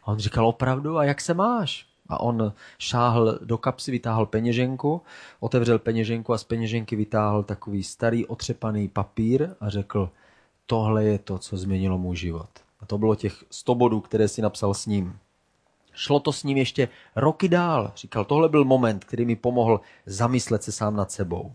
A 0.04 0.08
on 0.08 0.19
říkal, 0.19 0.47
opravdu, 0.47 0.97
a 0.97 1.04
jak 1.04 1.21
se 1.21 1.34
máš? 1.34 1.86
A 2.10 2.19
on 2.19 2.54
šáhl 2.80 3.39
do 3.41 3.58
kapsy, 3.58 3.91
vytáhl 3.91 4.25
peněženku, 4.25 5.01
otevřel 5.39 5.80
peněženku 5.80 6.34
a 6.34 6.38
z 6.38 6.43
peněženky 6.43 6.95
vytáhl 6.95 7.43
takový 7.43 7.84
starý 7.84 8.25
otřepaný 8.25 8.88
papír 8.88 9.49
a 9.60 9.69
řekl, 9.69 10.10
tohle 10.65 11.04
je 11.04 11.19
to, 11.19 11.38
co 11.38 11.58
změnilo 11.58 11.97
můj 11.97 12.15
život. 12.15 12.49
A 12.80 12.86
to 12.86 12.97
bylo 12.97 13.15
těch 13.15 13.43
100 13.51 13.75
bodů, 13.75 14.01
které 14.01 14.28
si 14.28 14.41
napsal 14.41 14.73
s 14.73 14.86
ním. 14.86 15.17
Šlo 15.93 16.19
to 16.19 16.34
s 16.34 16.43
ním 16.43 16.58
ještě 16.58 16.89
roky 17.15 17.49
dál. 17.49 17.91
Říkal, 17.95 18.25
tohle 18.25 18.49
byl 18.49 18.65
moment, 18.65 19.06
který 19.06 19.25
mi 19.25 19.36
pomohl 19.36 19.82
zamyslet 20.06 20.63
se 20.63 20.71
sám 20.71 20.95
nad 20.95 21.12
sebou. 21.12 21.54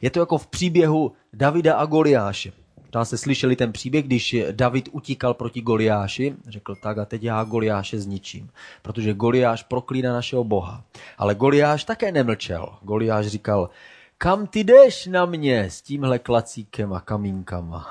Je 0.00 0.10
to 0.10 0.20
jako 0.20 0.38
v 0.38 0.46
příběhu 0.46 1.12
Davida 1.32 1.76
a 1.76 1.86
Goliáše. 1.86 2.52
Možná 2.88 3.04
se 3.04 3.18
slyšeli 3.18 3.56
ten 3.56 3.72
příběh, 3.72 4.04
když 4.04 4.36
David 4.50 4.88
utíkal 4.92 5.34
proti 5.34 5.60
Goliáši, 5.60 6.34
řekl 6.48 6.74
tak 6.74 6.98
a 6.98 7.04
teď 7.04 7.22
já 7.22 7.44
Goliáše 7.44 8.00
zničím, 8.00 8.50
protože 8.82 9.14
Goliáš 9.14 9.62
proklíná 9.62 10.12
našeho 10.12 10.44
boha. 10.44 10.84
Ale 11.18 11.34
Goliáš 11.34 11.84
také 11.84 12.12
nemlčel. 12.12 12.68
Goliáš 12.82 13.26
říkal, 13.26 13.70
kam 14.18 14.46
ty 14.46 14.64
jdeš 14.64 15.06
na 15.06 15.26
mě 15.26 15.60
s 15.70 15.82
tímhle 15.82 16.18
klacíkem 16.18 16.92
a 16.92 17.00
kamínkama? 17.00 17.86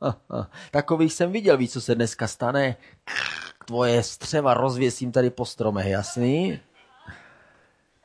Takových 0.70 1.12
jsem 1.12 1.32
viděl, 1.32 1.56
víš, 1.56 1.72
co 1.72 1.80
se 1.80 1.94
dneska 1.94 2.26
stane? 2.26 2.76
Tvoje 3.66 4.02
střeva 4.02 4.54
rozvěsím 4.54 5.12
tady 5.12 5.30
po 5.30 5.44
stromech, 5.44 5.86
jasný? 5.86 6.60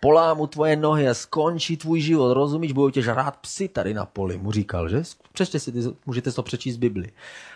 Polámu 0.04 0.48
tvoje 0.48 0.76
nohy 0.76 1.10
a 1.10 1.14
skončí 1.14 1.78
tvůj 1.78 2.02
život, 2.02 2.34
rozumíš, 2.34 2.72
budou 2.72 2.90
tě 2.90 3.02
žrát 3.02 3.36
psy 3.36 3.68
tady 3.68 3.94
na 3.94 4.06
poli, 4.06 4.38
mu 4.38 4.52
říkal, 4.52 4.90
že? 4.90 5.04
Přečte 5.34 5.60
si, 5.60 5.72
můžete 6.06 6.32
to 6.32 6.44
přečíst 6.44 6.76
z 6.76 6.78
Bibli. 6.78 7.12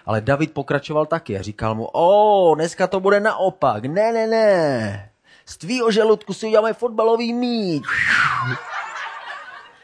Ale 0.06 0.22
David 0.22 0.54
pokračoval 0.54 1.06
taky 1.06 1.38
a 1.40 1.42
říkal 1.42 1.76
mu, 1.76 1.88
o, 1.94 2.56
dneska 2.56 2.88
to 2.88 3.00
bude 3.00 3.20
naopak, 3.20 3.86
ne, 3.86 4.14
ne, 4.14 4.28
ne, 4.28 5.10
z 5.46 5.58
tvýho 5.58 5.92
žaludku 5.92 6.34
si 6.34 6.48
uděláme 6.48 6.74
fotbalový 6.74 7.34
míč. 7.34 7.84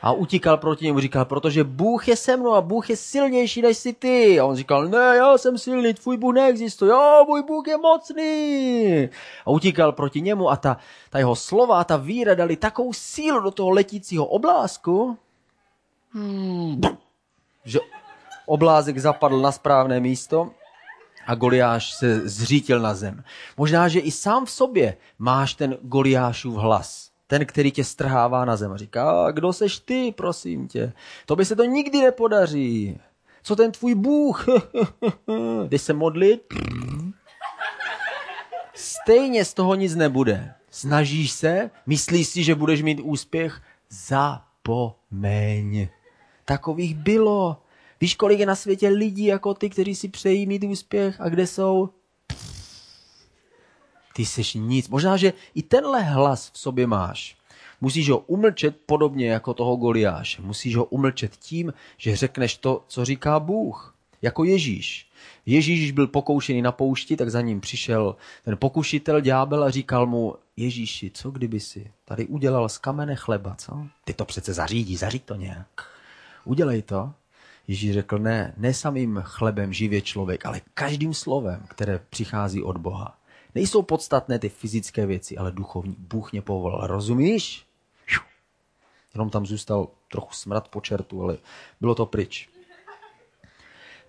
A 0.03 0.11
utíkal 0.11 0.57
proti 0.57 0.85
němu, 0.85 0.99
říkal, 0.99 1.25
protože 1.25 1.63
Bůh 1.63 2.07
je 2.07 2.15
se 2.15 2.37
mnou 2.37 2.53
a 2.53 2.61
Bůh 2.61 2.89
je 2.89 2.95
silnější 2.97 3.61
než 3.61 3.77
si 3.77 3.93
ty. 3.93 4.39
A 4.39 4.45
on 4.45 4.55
říkal, 4.55 4.87
ne, 4.87 5.15
já 5.15 5.37
jsem 5.37 5.57
silný, 5.57 5.93
tvůj 5.93 6.17
Bůh 6.17 6.33
neexistuje, 6.33 6.91
jo, 6.91 7.25
můj 7.27 7.43
Bůh 7.43 7.67
je 7.67 7.77
mocný. 7.77 9.09
A 9.45 9.51
utíkal 9.51 9.91
proti 9.91 10.21
němu 10.21 10.49
a 10.49 10.55
ta, 10.55 10.77
ta 11.09 11.19
jeho 11.19 11.35
slova, 11.35 11.83
ta 11.83 11.97
víra 11.97 12.33
dali 12.33 12.55
takovou 12.55 12.93
sílu 12.93 13.39
do 13.39 13.51
toho 13.51 13.69
letícího 13.69 14.25
oblázku, 14.25 15.17
hmm, 16.13 16.81
že 17.65 17.79
oblázek 18.45 18.97
zapadl 18.97 19.41
na 19.41 19.51
správné 19.51 19.99
místo 19.99 20.51
a 21.27 21.35
Goliáš 21.35 21.93
se 21.93 22.29
zřítil 22.29 22.79
na 22.79 22.93
zem. 22.93 23.23
Možná, 23.57 23.87
že 23.87 23.99
i 23.99 24.11
sám 24.11 24.45
v 24.45 24.51
sobě 24.51 24.97
máš 25.19 25.53
ten 25.53 25.77
Goliášův 25.81 26.55
hlas 26.55 27.12
ten, 27.33 27.45
který 27.45 27.71
tě 27.71 27.83
strhává 27.83 28.45
na 28.45 28.55
zem 28.55 28.77
říká, 28.77 29.31
kdo 29.31 29.53
seš 29.53 29.79
ty, 29.79 30.13
prosím 30.17 30.67
tě, 30.67 30.93
to 31.25 31.35
by 31.35 31.45
se 31.45 31.55
to 31.55 31.63
nikdy 31.63 32.01
nepodaří. 32.01 32.99
Co 33.43 33.55
ten 33.55 33.71
tvůj 33.71 33.95
Bůh? 33.95 34.45
Jdeš 35.67 35.81
se 35.81 35.93
modlit? 35.93 36.53
Stejně 38.73 39.45
z 39.45 39.53
toho 39.53 39.75
nic 39.75 39.95
nebude. 39.95 40.53
Snažíš 40.69 41.31
se? 41.31 41.69
Myslíš 41.85 42.27
si, 42.27 42.43
že 42.43 42.55
budeš 42.55 42.81
mít 42.81 42.99
úspěch? 43.03 43.61
Zapomeň. 43.89 45.87
Takových 46.45 46.95
bylo. 46.95 47.57
Víš, 48.01 48.15
kolik 48.15 48.39
je 48.39 48.45
na 48.45 48.55
světě 48.55 48.89
lidí 48.89 49.25
jako 49.25 49.53
ty, 49.53 49.69
kteří 49.69 49.95
si 49.95 50.09
přejí 50.09 50.45
mít 50.45 50.63
úspěch 50.63 51.21
a 51.21 51.29
kde 51.29 51.47
jsou? 51.47 51.89
Ty 54.13 54.25
jsi 54.25 54.59
nic. 54.59 54.89
Možná, 54.89 55.17
že 55.17 55.33
i 55.55 55.61
tenhle 55.61 56.01
hlas 56.01 56.51
v 56.51 56.59
sobě 56.59 56.87
máš. 56.87 57.37
Musíš 57.81 58.09
ho 58.09 58.17
umlčet 58.17 58.77
podobně 58.85 59.29
jako 59.31 59.53
toho 59.53 59.75
Goliáše. 59.75 60.41
Musíš 60.41 60.75
ho 60.75 60.85
umlčet 60.85 61.35
tím, 61.35 61.73
že 61.97 62.15
řekneš 62.15 62.57
to, 62.57 62.83
co 62.87 63.05
říká 63.05 63.39
Bůh. 63.39 63.95
Jako 64.21 64.43
Ježíš. 64.43 65.07
Ježíš, 65.45 65.91
byl 65.91 66.07
pokoušený 66.07 66.61
na 66.61 66.71
poušti, 66.71 67.17
tak 67.17 67.31
za 67.31 67.41
ním 67.41 67.61
přišel 67.61 68.15
ten 68.45 68.57
pokušitel 68.57 69.21
ďábel 69.21 69.63
a 69.63 69.69
říkal 69.69 70.05
mu, 70.05 70.35
Ježíši, 70.57 71.11
co 71.13 71.31
kdyby 71.31 71.59
si 71.59 71.91
tady 72.05 72.25
udělal 72.25 72.69
z 72.69 72.77
kamene 72.77 73.15
chleba, 73.15 73.55
co? 73.55 73.87
Ty 74.05 74.13
to 74.13 74.25
přece 74.25 74.53
zařídí, 74.53 74.97
zaříď 74.97 75.23
to 75.23 75.35
nějak. 75.35 75.87
Udělej 76.45 76.81
to. 76.81 77.13
Ježíš 77.67 77.93
řekl, 77.93 78.19
ne, 78.19 78.53
ne 78.57 78.73
samým 78.73 79.21
chlebem 79.23 79.73
živě 79.73 80.01
člověk, 80.01 80.45
ale 80.45 80.61
každým 80.73 81.13
slovem, 81.13 81.65
které 81.67 81.99
přichází 82.09 82.63
od 82.63 82.77
Boha. 82.77 83.17
Nejsou 83.55 83.81
podstatné 83.81 84.39
ty 84.39 84.49
fyzické 84.49 85.05
věci, 85.05 85.37
ale 85.37 85.51
duchovní. 85.51 85.95
Bůh 85.99 86.31
mě 86.31 86.41
povolal. 86.41 86.87
Rozumíš? 86.87 87.65
Jenom 89.13 89.29
tam 89.29 89.45
zůstal 89.45 89.87
trochu 90.11 90.33
smrad 90.33 90.67
po 90.67 90.81
čertu, 90.81 91.23
ale 91.23 91.37
bylo 91.81 91.95
to 91.95 92.05
pryč. 92.05 92.49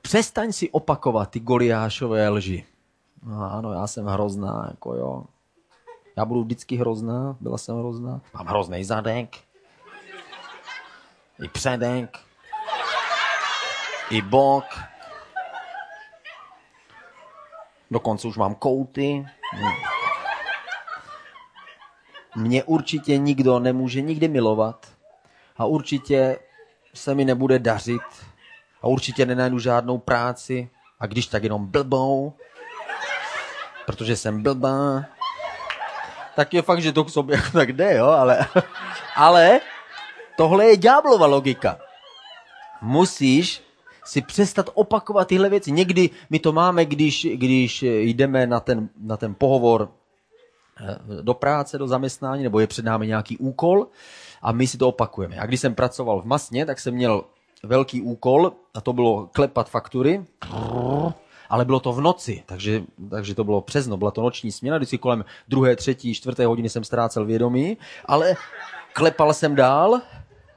Přestaň 0.02 0.52
si 0.52 0.70
opakovat 0.70 1.30
ty 1.30 1.40
Goliášové 1.40 2.28
lži. 2.28 2.64
No, 3.22 3.52
ano, 3.52 3.72
já 3.72 3.87
jsem 3.87 4.07
hrozná, 4.07 4.66
jako 4.70 4.94
jo. 4.94 5.24
Já 6.16 6.24
budu 6.24 6.44
vždycky 6.44 6.76
hrozná, 6.76 7.37
byla 7.40 7.59
jsem 7.59 7.78
hrozná. 7.78 8.20
Mám 8.35 8.46
hrozný 8.46 8.85
zadek. 8.85 9.37
I 11.44 11.48
předek. 11.48 12.18
I 14.11 14.22
bok. 14.22 14.64
Dokonce 17.94 18.28
už 18.28 18.37
mám 18.37 18.54
kouty. 18.54 19.26
Mě 22.37 22.64
určitě 22.64 23.18
nikdo 23.18 23.59
nemůže 23.59 24.00
nikdy 24.00 24.28
milovat. 24.28 24.87
A 25.57 25.64
určitě 25.64 26.38
se 26.94 27.14
mi 27.14 27.24
nebude 27.24 27.59
dařit. 27.59 28.02
A 28.83 28.87
určitě 28.87 29.26
nenajdu 29.26 29.59
žádnou 29.59 29.98
práci. 29.98 30.70
A 31.00 31.07
když 31.07 31.26
tak 31.26 31.42
jenom 31.42 31.66
blbou. 31.66 32.32
Protože 33.86 34.16
jsem 34.16 34.42
blbá. 34.42 35.05
Tak 36.36 36.55
je 36.55 36.62
fakt, 36.62 36.82
že 36.82 36.92
to 36.92 37.05
k 37.05 37.11
sobě 37.11 37.42
tak 37.53 37.72
jde, 37.72 37.95
jo, 37.95 38.07
ale... 38.07 38.47
Ale 39.16 39.61
tohle 40.36 40.64
je 40.64 40.76
ďáblova 40.76 41.26
logika. 41.26 41.78
Musíš 42.82 43.62
si 44.05 44.22
přestat 44.22 44.70
opakovat 44.74 45.28
tyhle 45.28 45.48
věci. 45.48 45.72
Někdy 45.72 46.11
my 46.30 46.38
to 46.38 46.52
máme, 46.52 46.84
když, 46.84 47.26
když 47.34 47.82
jdeme 47.82 48.46
na 48.46 48.61
ten, 48.61 48.88
na 49.00 49.16
ten 49.16 49.34
pohovor 49.34 49.88
eh, 50.80 51.22
do 51.22 51.34
práce, 51.34 51.78
do 51.78 51.88
zaměstnání, 51.88 52.42
nebo 52.42 52.61
je 52.61 52.66
před 52.66 52.84
námi 52.84 53.07
nějaký 53.07 53.38
úkol 53.38 53.86
a 54.42 54.52
my 54.52 54.66
si 54.66 54.78
to 54.78 54.88
opakujeme. 54.88 55.36
A 55.36 55.46
když 55.46 55.61
jsem 55.61 55.74
pracoval 55.74 56.22
v 56.22 56.24
Masně, 56.24 56.66
tak 56.66 56.80
jsem 56.80 56.94
měl 56.94 57.24
velký 57.62 58.02
úkol 58.02 58.52
a 58.74 58.80
to 58.80 58.92
bylo 58.92 59.28
klepat 59.32 59.70
faktury, 59.70 60.24
ale 61.48 61.64
bylo 61.64 61.80
to 61.80 61.92
v 61.92 62.00
noci, 62.00 62.42
takže, 62.46 62.82
takže 63.11 63.34
to 63.34 63.44
bylo 63.44 63.61
přes 63.61 63.86
no, 63.86 63.96
byla 63.96 64.11
to 64.11 64.22
noční 64.22 64.52
směna, 64.52 64.76
vždycky 64.76 64.98
kolem 64.98 65.24
druhé, 65.48 65.76
třetí, 65.76 66.14
čtvrté 66.14 66.46
hodiny 66.46 66.68
jsem 66.68 66.84
ztrácel 66.84 67.24
vědomí, 67.24 67.78
ale 68.05 68.34
klepal 68.92 69.34
jsem 69.34 69.55
dál, 69.55 70.00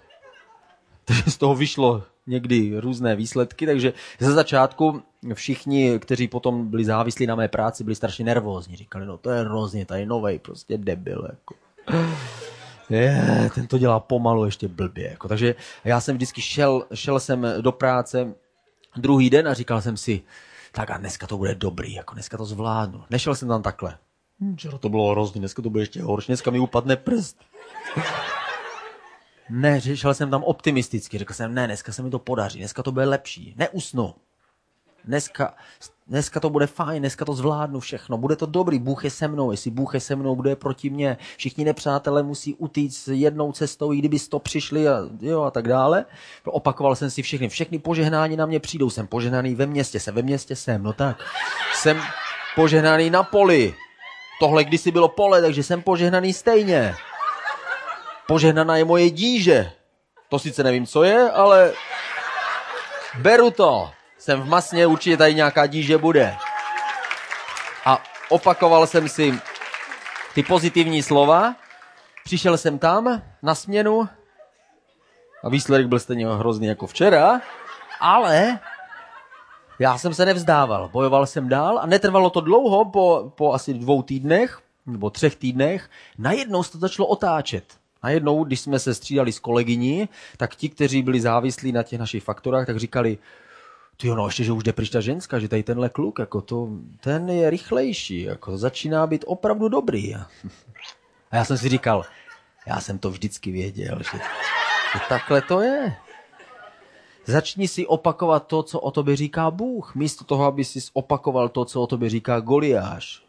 takže 1.06 1.24
z 1.32 1.38
toho 1.38 1.56
vyšlo 1.56 2.04
někdy 2.28 2.80
různé 2.80 3.16
výsledky, 3.16 3.66
takže 3.66 3.94
ze 4.20 4.32
začátku 4.32 5.02
všichni, 5.34 6.00
kteří 6.00 6.28
potom 6.28 6.68
byli 6.68 6.86
závislí 6.86 7.28
na 7.28 7.36
mé 7.36 7.48
práci, 7.48 7.84
byli 7.84 7.96
strašně 7.96 8.26
nervózní. 8.26 8.76
Říkali, 8.76 9.06
no 9.06 9.18
to 9.18 9.30
je 9.30 9.42
hrozně, 9.42 9.86
tady 9.86 10.06
novej, 10.06 10.40
prostě 10.40 10.78
debil. 10.78 11.28
Jako. 11.30 11.56
Je, 12.90 13.50
ten 13.56 13.68
to 13.68 13.78
dělá 13.78 14.00
pomalu 14.00 14.46
ještě 14.46 14.68
blbě. 14.68 15.10
Jako. 15.10 15.28
Takže 15.28 15.56
já 15.84 16.02
jsem 16.02 16.16
vždycky 16.16 16.42
šel, 16.42 16.86
šel 16.94 17.20
jsem 17.20 17.48
do 17.62 17.72
práce 17.72 18.34
druhý 18.98 19.30
den 19.30 19.48
a 19.48 19.54
říkal 19.54 19.82
jsem 19.82 19.98
si, 19.98 20.22
tak 20.72 20.92
a 20.92 20.98
dneska 20.98 21.28
to 21.28 21.38
bude 21.38 21.56
dobrý, 21.56 21.94
jako 21.94 22.14
dneska 22.14 22.38
to 22.38 22.46
zvládnu. 22.46 23.04
Nešel 23.10 23.36
jsem 23.36 23.48
tam 23.48 23.62
takhle. 23.62 23.98
Hm, 24.40 24.56
Včera 24.56 24.78
to 24.78 24.90
bylo 24.90 25.12
hrozný, 25.12 25.40
dneska 25.40 25.62
to 25.62 25.70
bude 25.70 25.84
ještě 25.84 26.02
horší, 26.02 26.28
dneska 26.28 26.52
mi 26.52 26.60
upadne 26.60 26.96
prst. 26.96 27.38
Ne, 29.50 29.82
šel 29.82 30.14
jsem 30.14 30.32
tam 30.32 30.44
optimisticky, 30.44 31.18
řekl 31.18 31.34
jsem, 31.34 31.54
ne, 31.54 31.68
dneska 31.68 31.92
se 31.92 32.02
mi 32.02 32.10
to 32.10 32.20
podaří, 32.20 32.60
dneska 32.60 32.84
to 32.84 32.92
bude 32.92 33.06
lepší, 33.06 33.56
neusnu. 33.58 34.14
Dneska, 35.06 35.54
dneska 36.08 36.40
to 36.40 36.50
bude 36.50 36.68
fajn, 36.68 37.02
dneska 37.02 37.26
to 37.26 37.34
zvládnu 37.34 37.80
všechno, 37.80 38.18
bude 38.18 38.36
to 38.36 38.46
dobrý, 38.46 38.80
Bůh 38.80 39.04
je 39.04 39.10
se 39.10 39.28
mnou, 39.28 39.52
jestli 39.52 39.72
Bůh 39.72 39.94
je 39.94 40.00
se 40.00 40.16
mnou, 40.16 40.36
kdo 40.36 40.50
je 40.50 40.56
proti 40.56 40.90
mně, 40.90 41.18
všichni 41.38 41.66
nepřátelé 41.66 42.24
musí 42.24 42.54
utíct 42.54 43.08
jednou 43.08 43.52
cestou, 43.52 43.94
i 43.94 43.98
kdyby 43.98 44.20
to 44.20 44.40
přišli 44.40 44.88
a, 44.88 45.00
jo, 45.22 45.42
a 45.42 45.52
tak 45.52 45.68
dále. 45.68 46.06
Opakoval 46.46 46.96
jsem 46.96 47.10
si 47.10 47.22
všechny, 47.22 47.50
všechny 47.50 47.80
požehnání 47.80 48.36
na 48.36 48.46
mě 48.46 48.60
přijdou, 48.60 48.90
jsem 48.90 49.08
požehnaný 49.08 49.56
ve 49.56 49.66
městě, 49.66 50.00
jsem 50.00 50.16
ve 50.16 50.22
městě 50.22 50.56
jsem, 50.56 50.84
no 50.84 50.94
tak, 50.94 51.24
jsem 51.74 52.02
požehnaný 52.56 53.10
na 53.10 53.24
poli, 53.24 53.76
tohle 54.40 54.64
kdysi 54.64 54.92
bylo 54.92 55.08
pole, 55.08 55.42
takže 55.42 55.64
jsem 55.64 55.82
požehnaný 55.82 56.34
stejně. 56.34 56.96
Požehnaná 58.28 58.78
je 58.78 58.86
moje 58.86 59.10
díže. 59.10 59.72
To 60.30 60.40
sice 60.40 60.64
nevím, 60.64 60.86
co 60.86 61.04
je, 61.04 61.32
ale 61.32 61.74
beru 63.18 63.52
to. 63.52 63.92
Jsem 64.18 64.42
v 64.42 64.46
masně, 64.46 64.88
určitě 64.88 65.18
tady 65.18 65.36
nějaká 65.36 65.68
díže 65.68 65.98
bude. 65.98 66.36
A 67.86 68.04
opakoval 68.30 68.88
jsem 68.88 69.10
si 69.10 69.40
ty 70.34 70.44
pozitivní 70.44 71.04
slova. 71.04 71.56
Přišel 72.24 72.58
jsem 72.58 72.80
tam 72.80 73.22
na 73.42 73.56
směnu 73.56 74.10
a 75.44 75.50
výsledek 75.50 75.88
byl 75.88 76.00
stejně 76.00 76.28
hrozný 76.28 76.68
jako 76.68 76.88
včera, 76.88 77.42
ale 78.00 78.60
já 79.80 79.98
jsem 79.98 80.14
se 80.14 80.26
nevzdával, 80.26 80.90
bojoval 80.90 81.26
jsem 81.26 81.50
dál 81.50 81.80
a 81.80 81.86
netrvalo 81.86 82.30
to 82.30 82.42
dlouho, 82.42 82.86
po, 82.86 83.32
po 83.36 83.54
asi 83.54 83.74
dvou 83.74 84.02
týdnech, 84.02 84.60
nebo 84.86 85.10
třech 85.10 85.36
týdnech, 85.36 85.90
najednou 86.18 86.64
se 86.64 86.72
to 86.72 86.78
začalo 86.78 87.08
otáčet. 87.08 87.64
Najednou, 88.04 88.44
když 88.44 88.60
jsme 88.60 88.80
se 88.80 88.94
střídali 88.94 89.32
s 89.32 89.40
kolegyní, 89.40 90.10
tak 90.38 90.56
ti, 90.56 90.70
kteří 90.70 91.04
byli 91.04 91.22
závislí 91.22 91.72
na 91.72 91.84
těch 91.84 92.00
našich 92.00 92.24
faktorách, 92.24 92.66
tak 92.66 92.78
říkali, 92.78 93.18
ty 93.98 94.08
no, 94.08 94.26
ještě, 94.26 94.44
že 94.44 94.52
už 94.52 94.64
jde 94.64 94.74
pryč 94.74 94.90
ta 94.90 95.02
ženská, 95.02 95.40
že 95.40 95.48
tady 95.48 95.64
tenhle 95.64 95.90
kluk, 95.90 96.20
jako 96.20 96.42
to, 96.42 96.70
ten 97.00 97.30
je 97.30 97.50
rychlejší, 97.50 98.22
jako 98.22 98.58
začíná 98.58 99.08
být 99.08 99.24
opravdu 99.28 99.70
dobrý. 99.70 100.16
A 101.32 101.36
já 101.36 101.46
jsem 101.46 101.58
si 101.58 101.70
říkal, 101.70 102.06
já 102.68 102.80
jsem 102.80 103.00
to 103.00 103.10
vždycky 103.10 103.52
věděl, 103.52 103.98
že, 104.12 104.18
že 104.94 105.00
takhle 105.10 105.42
to 105.42 105.62
je. 105.62 105.96
Začni 107.26 107.68
si 107.68 107.88
opakovat 107.88 108.48
to, 108.48 108.64
co 108.64 108.80
o 108.80 108.92
tobě 108.92 109.16
říká 109.16 109.52
Bůh, 109.52 109.96
místo 109.96 110.24
toho, 110.24 110.46
aby 110.46 110.64
si 110.64 110.80
opakoval 110.94 111.50
to, 111.50 111.66
co 111.66 111.82
o 111.82 111.88
tobě 111.88 112.10
říká 112.10 112.40
Goliáš. 112.40 113.24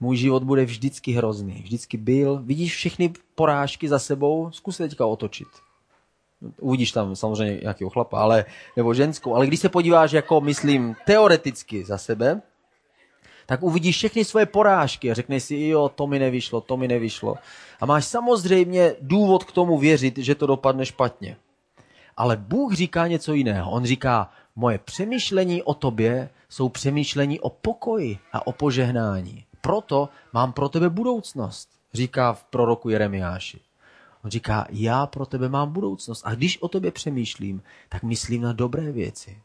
Můj 0.00 0.16
život 0.16 0.44
bude 0.44 0.64
vždycky 0.64 1.12
hrozný. 1.12 1.62
Vždycky 1.62 1.96
byl. 1.96 2.42
Vidíš 2.42 2.74
všechny 2.74 3.12
porážky 3.34 3.88
za 3.88 3.98
sebou? 3.98 4.50
Zkus 4.52 4.76
teďka 4.76 5.06
otočit. 5.06 5.48
Uvidíš 6.60 6.92
tam 6.92 7.16
samozřejmě 7.16 7.58
nějakého 7.62 7.90
chlapa, 7.90 8.20
ale, 8.20 8.44
nebo 8.76 8.94
ženskou. 8.94 9.34
Ale 9.34 9.46
když 9.46 9.60
se 9.60 9.68
podíváš, 9.68 10.12
jako 10.12 10.40
myslím, 10.40 10.96
teoreticky 11.06 11.84
za 11.84 11.98
sebe, 11.98 12.42
tak 13.46 13.62
uvidíš 13.62 13.96
všechny 13.96 14.24
svoje 14.24 14.46
porážky 14.46 15.10
a 15.10 15.14
řekneš 15.14 15.42
si, 15.42 15.56
jo, 15.56 15.88
to 15.88 16.06
mi 16.06 16.18
nevyšlo, 16.18 16.60
to 16.60 16.76
mi 16.76 16.88
nevyšlo. 16.88 17.34
A 17.80 17.86
máš 17.86 18.04
samozřejmě 18.04 18.94
důvod 19.00 19.44
k 19.44 19.52
tomu 19.52 19.78
věřit, 19.78 20.18
že 20.18 20.34
to 20.34 20.46
dopadne 20.46 20.86
špatně. 20.86 21.36
Ale 22.16 22.36
Bůh 22.36 22.74
říká 22.74 23.06
něco 23.06 23.32
jiného. 23.32 23.70
On 23.70 23.84
říká, 23.84 24.30
moje 24.56 24.78
přemýšlení 24.78 25.62
o 25.62 25.74
tobě 25.74 26.30
jsou 26.48 26.68
přemýšlení 26.68 27.40
o 27.40 27.50
pokoji 27.50 28.18
a 28.32 28.46
o 28.46 28.52
požehnání. 28.52 29.44
Proto 29.60 30.08
mám 30.32 30.52
pro 30.52 30.68
tebe 30.68 30.90
budoucnost, 30.90 31.68
říká 31.94 32.32
v 32.32 32.44
proroku 32.44 32.88
Jeremiáši. 32.88 33.60
On 34.24 34.30
říká, 34.30 34.66
já 34.70 35.06
pro 35.06 35.26
tebe 35.26 35.48
mám 35.48 35.72
budoucnost. 35.72 36.22
A 36.24 36.34
když 36.34 36.62
o 36.62 36.68
tobě 36.68 36.90
přemýšlím, 36.90 37.62
tak 37.88 38.02
myslím 38.02 38.42
na 38.42 38.52
dobré 38.52 38.92
věci. 38.92 39.42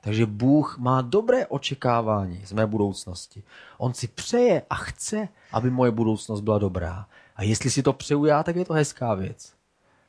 Takže 0.00 0.26
Bůh 0.26 0.78
má 0.78 1.02
dobré 1.02 1.46
očekávání 1.46 2.46
z 2.46 2.52
mé 2.52 2.66
budoucnosti. 2.66 3.42
On 3.78 3.94
si 3.94 4.08
přeje 4.08 4.62
a 4.70 4.74
chce, 4.74 5.28
aby 5.52 5.70
moje 5.70 5.90
budoucnost 5.90 6.40
byla 6.40 6.58
dobrá. 6.58 7.06
A 7.36 7.42
jestli 7.42 7.70
si 7.70 7.82
to 7.82 7.92
přeju 7.92 8.24
já, 8.24 8.42
tak 8.42 8.56
je 8.56 8.64
to 8.64 8.72
hezká 8.72 9.14
věc. 9.14 9.54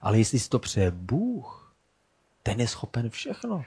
Ale 0.01 0.17
jestli 0.17 0.39
si 0.39 0.49
to 0.49 0.59
přeje 0.59 0.91
Bůh, 0.91 1.73
ten 2.43 2.59
je 2.59 2.67
schopen 2.67 3.09
všechno. 3.09 3.65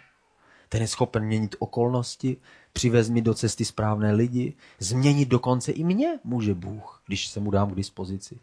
Ten 0.73 0.83
je 0.83 0.89
schopen 0.89 1.25
měnit 1.25 1.57
okolnosti, 1.59 2.37
přivez 2.73 3.11
mi 3.11 3.23
do 3.23 3.35
cesty 3.35 3.65
správné 3.65 4.13
lidi, 4.13 4.55
změnit 4.79 5.29
dokonce 5.29 5.73
i 5.73 5.85
mě 5.85 6.19
může 6.25 6.55
Bůh, 6.55 7.03
když 7.07 7.29
se 7.29 7.41
mu 7.41 7.51
dám 7.51 7.71
k 7.71 7.75
dispozici. 7.75 8.39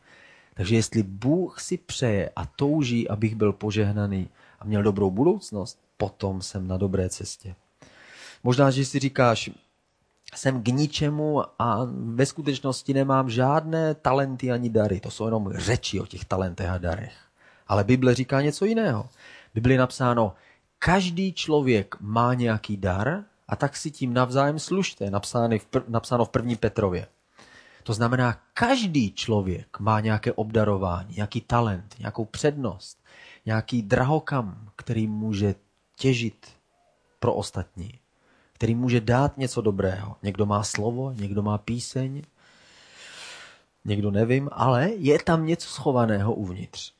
Takže 0.54 0.76
jestli 0.76 1.04
Bůh 1.04 1.60
si 1.60 1.78
přeje 1.78 2.30
a 2.36 2.46
touží, 2.46 3.10
abych 3.10 3.36
byl 3.36 3.54
požehnaný 3.54 4.30
a 4.60 4.66
měl 4.66 4.84
dobrou 4.84 5.12
budoucnost, 5.12 5.80
potom 5.98 6.42
jsem 6.42 6.68
na 6.68 6.78
dobré 6.78 7.10
cestě. 7.10 7.56
Možná, 8.44 8.72
že 8.72 8.86
si 8.86 9.00
říkáš, 9.00 9.50
jsem 10.36 10.64
k 10.64 10.68
ničemu 10.68 11.44
a 11.60 11.88
ve 11.92 12.26
skutečnosti 12.26 12.94
nemám 12.94 13.30
žádné 13.30 13.96
talenty 13.96 14.52
ani 14.52 14.70
dary. 14.70 15.00
To 15.00 15.12
jsou 15.12 15.26
jenom 15.26 15.54
řeči 15.56 16.00
o 16.00 16.06
těch 16.06 16.26
talentech 16.26 16.70
a 16.70 16.78
darech. 16.78 17.14
Ale 17.68 17.84
Bible 17.84 18.16
říká 18.16 18.42
něco 18.42 18.66
jiného. 18.66 19.10
Bible 19.54 19.74
je 19.74 19.80
napsáno, 19.80 20.34
každý 20.80 21.34
člověk 21.34 21.96
má 22.00 22.34
nějaký 22.34 22.78
dar 22.78 23.24
a 23.48 23.56
tak 23.56 23.78
si 23.78 23.92
tím 23.92 24.14
navzájem 24.14 24.60
služte, 24.60 25.06
v, 25.06 25.12
pr- 25.12 25.84
napsáno 25.88 26.26
v 26.26 26.30
první 26.30 26.56
Petrově. 26.56 27.08
To 27.84 27.94
znamená, 27.94 28.42
každý 28.54 29.12
člověk 29.12 29.80
má 29.80 30.00
nějaké 30.00 30.34
obdarování, 30.34 31.16
nějaký 31.16 31.42
talent, 31.42 31.96
nějakou 32.00 32.26
přednost, 32.26 33.04
nějaký 33.46 33.82
drahokam, 33.82 34.70
který 34.76 35.08
může 35.08 35.56
těžit 35.96 36.48
pro 37.20 37.34
ostatní, 37.34 38.00
který 38.54 38.76
může 38.76 39.02
dát 39.02 39.38
něco 39.38 39.62
dobrého. 39.62 40.16
Někdo 40.24 40.46
má 40.46 40.64
slovo, 40.64 41.12
někdo 41.12 41.42
má 41.42 41.58
píseň, 41.58 42.22
někdo 43.86 44.12
nevím, 44.12 44.50
ale 44.52 44.90
je 44.90 45.20
tam 45.24 45.46
něco 45.46 45.70
schovaného 45.70 46.34
uvnitř. 46.34 46.97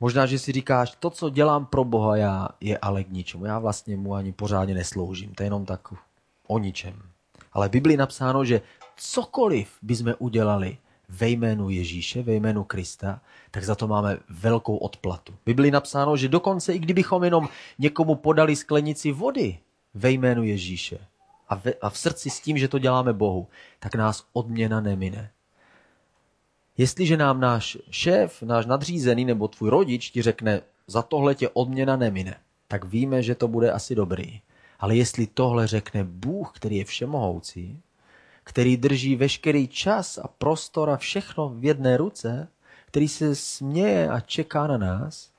Možná, 0.00 0.26
že 0.26 0.38
si 0.38 0.52
říkáš, 0.52 0.96
to, 1.00 1.10
co 1.10 1.30
dělám 1.30 1.66
pro 1.66 1.84
Boha 1.84 2.16
já, 2.16 2.48
je 2.60 2.78
ale 2.78 3.04
k 3.04 3.10
ničemu. 3.10 3.44
Já 3.44 3.58
vlastně 3.58 3.96
mu 3.96 4.14
ani 4.14 4.32
pořádně 4.32 4.74
nesloužím. 4.74 5.34
To 5.34 5.42
je 5.42 5.46
jenom 5.46 5.64
tak 5.64 5.88
o 6.46 6.58
ničem. 6.58 7.02
Ale 7.52 7.68
v 7.68 7.72
Biblii 7.72 7.96
napsáno, 7.96 8.44
že 8.44 8.60
cokoliv 8.96 9.78
bychom 9.82 10.14
udělali 10.18 10.78
ve 11.08 11.28
jménu 11.28 11.70
Ježíše, 11.70 12.22
ve 12.22 12.34
jménu 12.34 12.64
Krista, 12.64 13.20
tak 13.50 13.64
za 13.64 13.74
to 13.74 13.88
máme 13.88 14.18
velkou 14.28 14.76
odplatu. 14.76 15.32
V 15.32 15.44
Biblii 15.46 15.70
napsáno, 15.70 16.16
že 16.16 16.28
dokonce 16.28 16.74
i 16.74 16.78
kdybychom 16.78 17.24
jenom 17.24 17.48
někomu 17.78 18.14
podali 18.14 18.56
sklenici 18.56 19.12
vody 19.12 19.58
ve 19.94 20.10
jménu 20.10 20.44
Ježíše 20.44 20.98
a, 21.48 21.62
a 21.82 21.90
v 21.90 21.98
srdci 21.98 22.30
s 22.30 22.40
tím, 22.40 22.58
že 22.58 22.68
to 22.68 22.78
děláme 22.78 23.12
Bohu, 23.12 23.48
tak 23.78 23.94
nás 23.94 24.24
odměna 24.32 24.80
nemine. 24.80 25.30
Jestliže 26.80 27.16
nám 27.16 27.40
náš 27.40 27.78
šéf, 27.90 28.42
náš 28.42 28.66
nadřízený 28.66 29.24
nebo 29.24 29.48
tvůj 29.48 29.70
rodič 29.70 30.10
ti 30.10 30.22
řekne, 30.22 30.60
za 30.86 31.02
tohle 31.02 31.34
tě 31.34 31.48
odměna 31.48 31.96
nemine, 31.96 32.36
tak 32.68 32.84
víme, 32.84 33.22
že 33.22 33.34
to 33.34 33.48
bude 33.48 33.72
asi 33.72 33.94
dobrý. 33.94 34.40
Ale 34.78 34.96
jestli 34.96 35.26
tohle 35.26 35.66
řekne 35.66 36.04
Bůh, 36.04 36.52
který 36.54 36.76
je 36.76 36.84
všemohoucí, 36.84 37.80
který 38.44 38.76
drží 38.76 39.16
veškerý 39.16 39.68
čas 39.68 40.18
a 40.18 40.28
prostor 40.28 40.90
a 40.90 40.96
všechno 40.96 41.48
v 41.48 41.64
jedné 41.64 41.96
ruce, 41.96 42.48
který 42.86 43.08
se 43.08 43.34
směje 43.34 44.08
a 44.08 44.20
čeká 44.20 44.66
na 44.66 44.78
nás, 44.78 45.30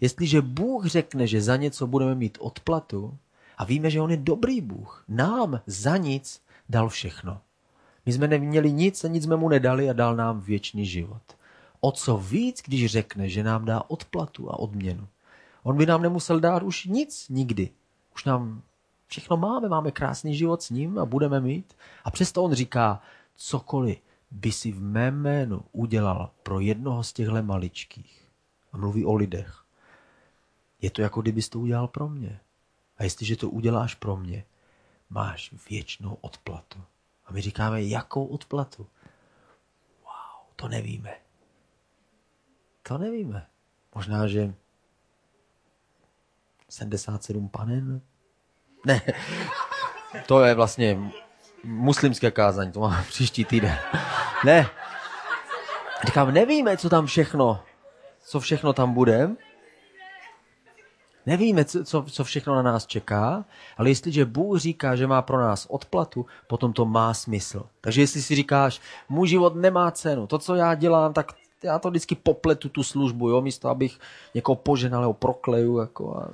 jestliže 0.00 0.42
Bůh 0.42 0.86
řekne, 0.86 1.26
že 1.26 1.42
za 1.42 1.56
něco 1.56 1.86
budeme 1.86 2.14
mít 2.14 2.38
odplatu 2.40 3.18
a 3.58 3.64
víme, 3.64 3.90
že 3.90 4.00
On 4.00 4.10
je 4.10 4.16
dobrý 4.16 4.60
Bůh, 4.60 5.04
nám 5.08 5.60
za 5.66 5.96
nic 5.96 6.42
dal 6.68 6.88
všechno. 6.88 7.40
My 8.10 8.14
jsme 8.14 8.28
neměli 8.28 8.72
nic 8.72 9.04
a 9.04 9.08
nic 9.08 9.24
jsme 9.24 9.36
mu 9.36 9.48
nedali 9.48 9.90
a 9.90 9.92
dal 9.92 10.16
nám 10.16 10.40
věčný 10.40 10.86
život. 10.86 11.22
O 11.80 11.92
co 11.92 12.16
víc, 12.16 12.62
když 12.64 12.86
řekne, 12.86 13.28
že 13.28 13.42
nám 13.42 13.64
dá 13.64 13.82
odplatu 13.88 14.50
a 14.50 14.58
odměnu. 14.58 15.08
On 15.62 15.76
by 15.76 15.86
nám 15.86 16.02
nemusel 16.02 16.40
dát 16.40 16.62
už 16.62 16.84
nic 16.84 17.28
nikdy. 17.28 17.70
Už 18.14 18.24
nám 18.24 18.62
všechno 19.06 19.36
máme, 19.36 19.68
máme 19.68 19.90
krásný 19.90 20.34
život 20.34 20.62
s 20.62 20.70
ním 20.70 20.98
a 20.98 21.04
budeme 21.04 21.40
mít. 21.40 21.76
A 22.04 22.10
přesto 22.10 22.44
on 22.44 22.52
říká, 22.52 23.02
cokoliv 23.36 23.98
by 24.30 24.52
si 24.52 24.72
v 24.72 24.82
mém 24.82 25.22
jménu 25.22 25.62
udělal 25.72 26.30
pro 26.42 26.60
jednoho 26.60 27.04
z 27.04 27.12
těchto 27.12 27.42
maličkých. 27.42 28.28
A 28.72 28.76
mluví 28.76 29.04
o 29.04 29.14
lidech. 29.14 29.64
je 30.82 30.90
to 30.90 31.02
jako 31.02 31.22
kdybys 31.22 31.48
to 31.48 31.60
udělal 31.60 31.88
pro 31.88 32.08
mě. 32.08 32.40
A 32.98 33.04
jestliže 33.04 33.36
to 33.36 33.50
uděláš 33.50 33.94
pro 33.94 34.16
mě, 34.16 34.44
máš 35.10 35.54
věčnou 35.70 36.18
odplatu. 36.20 36.78
A 37.30 37.32
my 37.32 37.40
říkáme, 37.40 37.82
jakou 37.82 38.26
odplatu? 38.26 38.86
Wow, 40.02 40.52
to 40.56 40.68
nevíme. 40.68 41.14
To 42.82 42.98
nevíme. 42.98 43.46
Možná, 43.94 44.26
že 44.26 44.54
77 46.68 47.48
panen? 47.48 48.00
Ne, 48.86 49.02
to 50.26 50.44
je 50.44 50.54
vlastně 50.54 50.98
muslimské 51.64 52.30
kázání, 52.30 52.72
to 52.72 52.80
máme 52.80 53.04
příští 53.08 53.44
týden. 53.44 53.78
Ne, 54.44 54.70
říkám, 56.06 56.34
nevíme, 56.34 56.76
co 56.76 56.88
tam 56.90 57.06
všechno, 57.06 57.62
co 58.20 58.40
všechno 58.40 58.72
tam 58.72 58.94
bude. 58.94 59.30
Nevíme, 61.26 61.64
co, 61.64 62.04
co, 62.04 62.24
všechno 62.24 62.54
na 62.54 62.62
nás 62.62 62.86
čeká, 62.86 63.44
ale 63.76 63.88
jestliže 63.88 64.24
Bůh 64.24 64.58
říká, 64.58 64.96
že 64.96 65.06
má 65.06 65.22
pro 65.22 65.40
nás 65.40 65.66
odplatu, 65.70 66.26
potom 66.46 66.72
to 66.72 66.84
má 66.84 67.14
smysl. 67.14 67.62
Takže 67.80 68.00
jestli 68.00 68.22
si 68.22 68.34
říkáš, 68.34 68.80
můj 69.08 69.28
život 69.28 69.54
nemá 69.54 69.90
cenu, 69.90 70.26
to, 70.26 70.38
co 70.38 70.54
já 70.54 70.74
dělám, 70.74 71.12
tak 71.12 71.32
já 71.62 71.78
to 71.78 71.90
vždycky 71.90 72.14
popletu 72.14 72.68
tu 72.68 72.82
službu, 72.82 73.28
jo, 73.28 73.40
místo 73.40 73.68
abych 73.68 73.98
někoho 74.34 74.56
poženal, 74.56 75.04
ho 75.04 75.12
prokleju, 75.12 75.78
jako 75.78 76.16
a, 76.16 76.30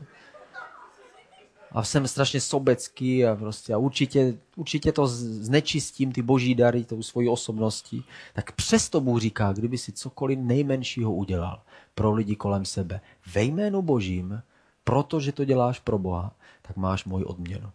a 1.73 1.85
jsem 1.85 2.09
strašně 2.09 2.41
sobecký 2.41 3.27
a 3.27 3.37
prostě 3.37 3.75
a 3.75 3.79
určitě, 3.79 4.35
určitě 4.57 4.93
to 4.93 5.07
znečistím, 5.07 6.13
ty 6.13 6.23
boží 6.23 6.55
dary, 6.55 6.85
tou 6.85 7.03
svojí 7.03 7.29
osobností, 7.29 8.05
tak 8.35 8.53
přesto 8.53 9.01
Bůh 9.01 9.21
říká, 9.21 9.53
kdyby 9.53 9.79
si 9.79 9.93
cokoliv 9.93 10.39
nejmenšího 10.39 11.13
udělal 11.13 11.63
pro 11.95 12.13
lidi 12.13 12.37
kolem 12.37 12.65
sebe, 12.65 13.01
ve 13.35 13.43
jménu 13.43 13.83
božím, 13.83 14.43
protože 14.87 15.33
to 15.33 15.45
děláš 15.45 15.79
pro 15.79 15.99
Boha, 15.99 16.33
tak 16.63 16.77
máš 16.77 17.05
můj 17.05 17.25
odměnu. 17.27 17.71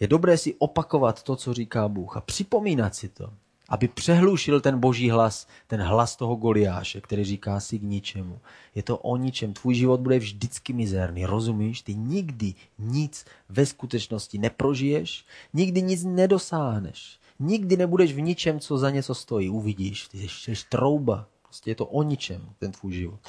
Je 0.00 0.08
dobré 0.08 0.38
si 0.38 0.54
opakovat 0.58 1.22
to, 1.22 1.36
co 1.36 1.54
říká 1.54 1.88
Bůh 1.88 2.16
a 2.16 2.20
připomínat 2.20 2.94
si 2.94 3.08
to, 3.08 3.30
aby 3.68 3.88
přehlušil 3.88 4.60
ten 4.60 4.80
boží 4.80 5.10
hlas, 5.10 5.46
ten 5.66 5.82
hlas 5.82 6.16
toho 6.16 6.36
Goliáše, 6.36 7.00
který 7.00 7.24
říká 7.24 7.60
si 7.60 7.78
k 7.78 7.82
ničemu. 7.82 8.38
Je 8.74 8.82
to 8.82 8.98
o 8.98 9.16
ničem. 9.16 9.52
Tvůj 9.52 9.74
život 9.74 10.00
bude 10.00 10.18
vždycky 10.18 10.72
mizerný, 10.72 11.26
rozumíš? 11.26 11.82
Ty 11.82 11.94
nikdy 11.94 12.54
nic 12.78 13.24
ve 13.48 13.66
skutečnosti 13.66 14.38
neprožiješ, 14.38 15.24
nikdy 15.54 15.82
nic 15.82 16.04
nedosáhneš. 16.04 17.18
Nikdy 17.38 17.76
nebudeš 17.76 18.12
v 18.12 18.20
ničem, 18.20 18.60
co 18.60 18.78
za 18.78 18.90
něco 18.90 19.14
stojí. 19.14 19.50
Uvidíš, 19.50 20.08
ty 20.08 20.28
jsi 20.28 20.52
trouba. 20.68 21.26
Prostě 21.54 21.70
je 21.70 21.74
to 21.74 21.86
o 21.86 22.02
ničem, 22.02 22.48
ten 22.58 22.72
tvůj 22.72 22.92
život. 22.92 23.20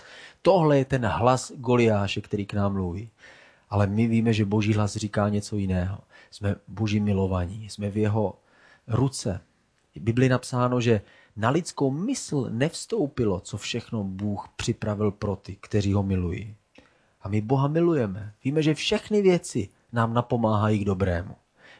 Tohle 0.41 0.78
je 0.78 0.86
ten 0.86 1.05
hlas 1.05 1.51
Goliáše, 1.55 2.21
který 2.21 2.45
k 2.45 2.53
nám 2.53 2.73
mluví. 2.73 3.09
Ale 3.69 3.88
my 3.88 4.07
víme, 4.07 4.34
že 4.34 4.45
boží 4.45 4.73
hlas 4.73 4.95
říká 4.95 5.30
něco 5.30 5.57
jiného. 5.57 5.97
Jsme 6.32 6.55
boží 6.67 6.99
milovaní, 6.99 7.69
jsme 7.69 7.89
v 7.89 7.97
jeho 7.97 8.39
ruce. 8.88 9.41
V 9.95 9.99
Biblii 9.99 10.30
napsáno, 10.30 10.82
že 10.82 11.01
na 11.36 11.49
lidskou 11.49 11.91
mysl 11.91 12.47
nevstoupilo, 12.49 13.39
co 13.39 13.57
všechno 13.57 14.03
Bůh 14.03 14.49
připravil 14.55 15.11
pro 15.11 15.36
ty, 15.36 15.57
kteří 15.61 15.93
ho 15.93 16.03
milují. 16.03 16.55
A 17.21 17.30
my 17.30 17.41
Boha 17.41 17.67
milujeme. 17.67 18.34
Víme, 18.43 18.61
že 18.61 18.73
všechny 18.73 19.21
věci 19.21 19.69
nám 19.93 20.13
napomáhají 20.13 20.80
k 20.80 20.86
dobrému. 20.86 21.36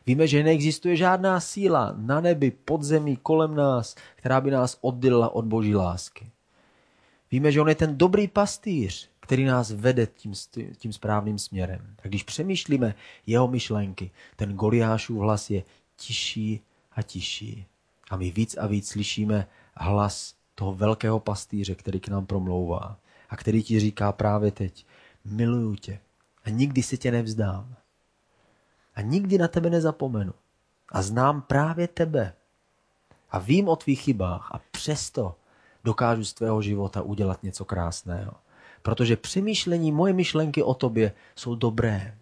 Víme, 0.06 0.28
že 0.28 0.44
neexistuje 0.44 0.96
žádná 0.96 1.40
síla 1.40 1.94
na 1.98 2.22
nebi, 2.22 2.52
pod 2.52 2.84
zemí, 2.84 3.18
kolem 3.18 3.56
nás, 3.56 3.96
která 4.16 4.42
by 4.42 4.52
nás 4.52 4.78
oddělila 4.82 5.30
od 5.36 5.46
boží 5.46 5.76
lásky. 5.76 6.32
Víme, 7.32 7.52
že 7.52 7.62
on 7.62 7.70
je 7.70 7.76
ten 7.76 7.98
dobrý 7.98 8.28
pastýř, 8.28 9.10
který 9.20 9.46
nás 9.46 9.72
vede 9.72 10.08
tím, 10.08 10.34
tím 10.78 10.94
správným 10.94 11.40
směrem. 11.40 11.96
A 12.04 12.08
když 12.08 12.24
přemýšlíme 12.24 12.96
jeho 13.28 13.48
myšlenky, 13.48 14.12
ten 14.36 14.56
Goliášův 14.56 15.20
hlas 15.20 15.50
je 15.50 15.64
tiší 15.96 16.62
a 16.92 17.02
tiší. 17.02 17.66
A 18.10 18.18
my 18.18 18.32
víc 18.32 18.58
a 18.58 18.68
víc 18.68 18.90
slyšíme 18.90 19.48
hlas 19.76 20.36
toho 20.56 20.76
velkého 20.76 21.20
pastýře, 21.20 21.76
který 21.76 22.00
k 22.00 22.08
nám 22.08 22.26
promlouvá 22.26 22.98
a 23.30 23.38
který 23.38 23.64
ti 23.64 23.80
říká 23.80 24.12
právě 24.12 24.52
teď, 24.52 24.86
miluju 25.26 25.76
tě 25.76 26.00
a 26.46 26.50
nikdy 26.50 26.84
si 26.84 26.98
tě 26.98 27.12
nevzdám. 27.12 27.76
A 28.96 29.02
nikdy 29.02 29.38
na 29.38 29.48
tebe 29.48 29.70
nezapomenu. 29.70 30.34
A 30.90 31.02
znám 31.02 31.42
právě 31.42 31.88
tebe. 31.88 32.34
A 33.32 33.40
vím 33.40 33.68
o 33.68 33.76
tvých 33.76 34.02
chybách 34.02 34.50
a 34.52 34.60
přesto 34.72 35.36
dokážu 35.86 36.26
z 36.26 36.34
tvého 36.34 36.62
života 36.62 37.02
udělat 37.02 37.44
něco 37.44 37.66
krásného. 37.66 38.34
Protože 38.82 39.18
přemýšlení, 39.18 39.92
moje 39.92 40.14
myšlenky 40.14 40.64
o 40.64 40.74
tobě 40.74 41.14
jsou 41.36 41.56
dobré. 41.56 42.18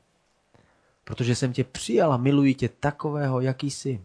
Protože 1.04 1.36
jsem 1.36 1.54
tě 1.54 1.64
přijala, 1.64 2.18
miluji 2.18 2.56
tě 2.56 2.70
takového, 2.70 3.42
jaký 3.42 3.72
jsi. 3.72 4.02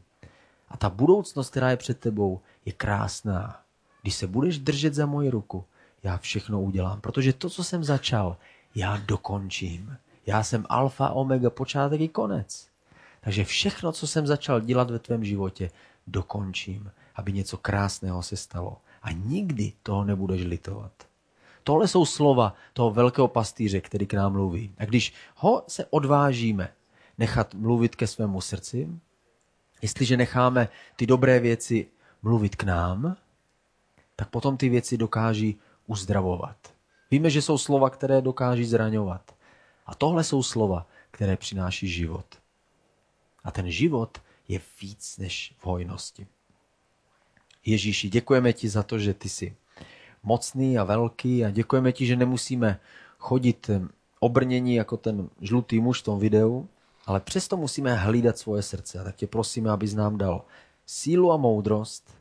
A 0.68 0.76
ta 0.76 0.90
budoucnost, 0.90 1.50
která 1.50 1.70
je 1.70 1.76
před 1.76 1.98
tebou, 2.00 2.40
je 2.64 2.72
krásná. 2.72 3.60
Když 4.02 4.14
se 4.14 4.26
budeš 4.26 4.58
držet 4.58 4.94
za 4.94 5.06
moji 5.06 5.30
ruku, 5.30 5.64
já 6.02 6.18
všechno 6.18 6.62
udělám. 6.62 7.00
Protože 7.00 7.32
to, 7.32 7.50
co 7.50 7.64
jsem 7.64 7.84
začal, 7.84 8.36
já 8.74 8.96
dokončím. 8.96 9.96
Já 10.26 10.42
jsem 10.42 10.66
alfa, 10.68 11.10
omega, 11.10 11.50
počátek 11.50 12.00
i 12.00 12.08
konec. 12.08 12.68
Takže 13.20 13.44
všechno, 13.44 13.92
co 13.92 14.06
jsem 14.06 14.26
začal 14.26 14.60
dělat 14.60 14.90
ve 14.90 14.98
tvém 14.98 15.24
životě, 15.24 15.70
dokončím, 16.06 16.90
aby 17.14 17.32
něco 17.32 17.56
krásného 17.56 18.22
se 18.22 18.36
stalo. 18.36 18.76
A 19.08 19.12
nikdy 19.12 19.72
toho 19.82 20.04
nebudeš 20.04 20.44
litovat. 20.44 20.92
Tohle 21.64 21.88
jsou 21.88 22.06
slova 22.06 22.54
toho 22.72 22.90
velkého 22.90 23.28
pastýře, 23.28 23.80
který 23.80 24.06
k 24.06 24.14
nám 24.14 24.32
mluví. 24.32 24.74
A 24.78 24.84
když 24.84 25.14
ho 25.36 25.64
se 25.68 25.86
odvážíme 25.90 26.72
nechat 27.18 27.54
mluvit 27.54 27.96
ke 27.96 28.06
svému 28.06 28.40
srdci, 28.40 28.88
jestliže 29.82 30.16
necháme 30.16 30.68
ty 30.96 31.06
dobré 31.06 31.40
věci 31.40 31.86
mluvit 32.22 32.56
k 32.56 32.64
nám, 32.64 33.16
tak 34.16 34.28
potom 34.28 34.56
ty 34.56 34.68
věci 34.68 34.96
dokáží 34.96 35.58
uzdravovat. 35.86 36.56
Víme, 37.10 37.30
že 37.30 37.42
jsou 37.42 37.58
slova, 37.58 37.90
které 37.90 38.20
dokáží 38.20 38.64
zraňovat. 38.64 39.34
A 39.86 39.94
tohle 39.94 40.24
jsou 40.24 40.42
slova, 40.42 40.86
které 41.10 41.36
přináší 41.36 41.88
život. 41.88 42.26
A 43.44 43.50
ten 43.50 43.70
život 43.70 44.18
je 44.48 44.60
víc 44.80 45.18
než 45.18 45.54
v 45.58 45.66
hojnosti. 45.66 46.26
Ježíši, 47.68 48.08
děkujeme 48.08 48.52
ti 48.52 48.68
za 48.68 48.82
to, 48.82 48.98
že 48.98 49.14
ty 49.14 49.28
jsi 49.28 49.56
mocný 50.22 50.78
a 50.78 50.84
velký 50.84 51.44
a 51.44 51.50
děkujeme 51.50 51.92
ti, 51.92 52.06
že 52.06 52.16
nemusíme 52.16 52.80
chodit 53.18 53.70
obrnění 54.20 54.74
jako 54.74 54.96
ten 54.96 55.28
žlutý 55.40 55.80
muž 55.80 56.00
v 56.00 56.04
tom 56.04 56.18
videu, 56.18 56.68
ale 57.06 57.20
přesto 57.20 57.56
musíme 57.56 57.94
hlídat 57.94 58.38
svoje 58.38 58.62
srdce. 58.62 58.98
A 58.98 59.04
tak 59.04 59.16
tě 59.16 59.26
prosíme, 59.26 59.70
abys 59.70 59.94
nám 59.94 60.18
dal 60.18 60.44
sílu 60.86 61.32
a 61.32 61.36
moudrost, 61.36 62.14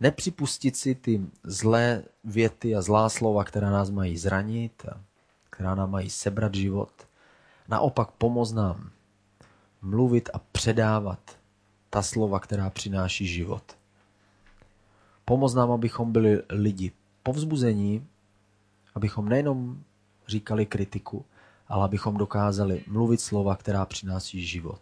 nepřipustit 0.00 0.76
si 0.76 0.94
ty 0.94 1.20
zlé 1.44 2.02
věty 2.24 2.74
a 2.74 2.82
zlá 2.82 3.08
slova, 3.08 3.44
která 3.44 3.70
nás 3.70 3.90
mají 3.90 4.18
zranit 4.18 4.86
která 5.56 5.74
nám 5.74 5.90
mají 5.90 6.10
sebrat 6.10 6.54
život. 6.54 6.92
Naopak 7.68 8.10
pomoz 8.10 8.52
nám 8.52 8.90
mluvit 9.82 10.28
a 10.32 10.38
předávat 10.38 11.38
ta 11.90 12.02
slova, 12.02 12.40
která 12.40 12.70
přináší 12.70 13.26
život. 13.26 13.62
Pomoz 15.28 15.54
nám, 15.54 15.70
abychom 15.70 16.12
byli 16.12 16.42
lidi 16.48 16.92
povzbuzení, 17.22 18.06
abychom 18.94 19.28
nejenom 19.28 19.82
říkali 20.28 20.66
kritiku, 20.66 21.24
ale 21.68 21.84
abychom 21.84 22.16
dokázali 22.16 22.84
mluvit 22.86 23.20
slova, 23.20 23.56
která 23.56 23.84
přináší 23.84 24.46
život. 24.46 24.80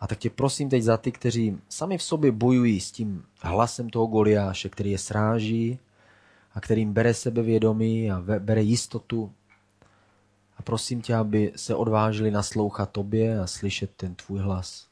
A 0.00 0.06
tak 0.06 0.18
tě 0.18 0.30
prosím 0.30 0.68
teď 0.68 0.82
za 0.82 0.96
ty, 0.96 1.12
kteří 1.12 1.58
sami 1.68 1.98
v 1.98 2.02
sobě 2.02 2.32
bojují 2.32 2.80
s 2.80 2.90
tím 2.90 3.24
hlasem 3.40 3.90
toho 3.90 4.06
Goliáše, 4.06 4.68
který 4.68 4.90
je 4.90 4.98
sráží 4.98 5.78
a 6.54 6.60
kterým 6.60 6.92
bere 6.92 7.14
sebevědomí 7.14 8.10
a 8.10 8.22
bere 8.38 8.62
jistotu. 8.62 9.32
A 10.56 10.62
prosím 10.62 11.02
tě, 11.02 11.14
aby 11.14 11.52
se 11.56 11.74
odvážili 11.74 12.30
naslouchat 12.30 12.90
tobě 12.90 13.40
a 13.40 13.46
slyšet 13.46 13.90
ten 13.96 14.14
tvůj 14.14 14.38
hlas. 14.38 14.86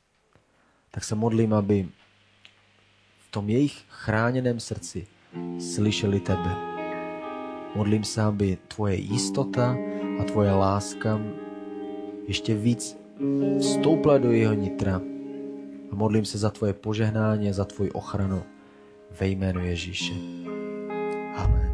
Tak 0.90 1.04
se 1.04 1.14
modlím, 1.14 1.54
aby 1.54 1.88
tom 3.32 3.48
jejich 3.48 3.82
chráněném 3.88 4.60
srdci 4.60 5.06
slyšeli 5.74 6.20
tebe. 6.20 6.56
Modlím 7.74 8.04
se, 8.04 8.22
aby 8.22 8.58
tvoje 8.68 8.94
jistota 8.94 9.76
a 10.20 10.24
tvoje 10.24 10.52
láska 10.52 11.20
ještě 12.28 12.54
víc 12.54 12.98
vstoupla 13.60 14.18
do 14.18 14.32
jeho 14.32 14.54
nitra. 14.54 15.00
A 15.92 15.94
modlím 15.94 16.24
se 16.24 16.38
za 16.38 16.50
tvoje 16.50 16.72
požehnání, 16.72 17.52
za 17.52 17.64
tvoji 17.64 17.90
ochranu 17.90 18.42
ve 19.20 19.28
jménu 19.28 19.64
Ježíše. 19.64 20.12
Amen. 21.36 21.71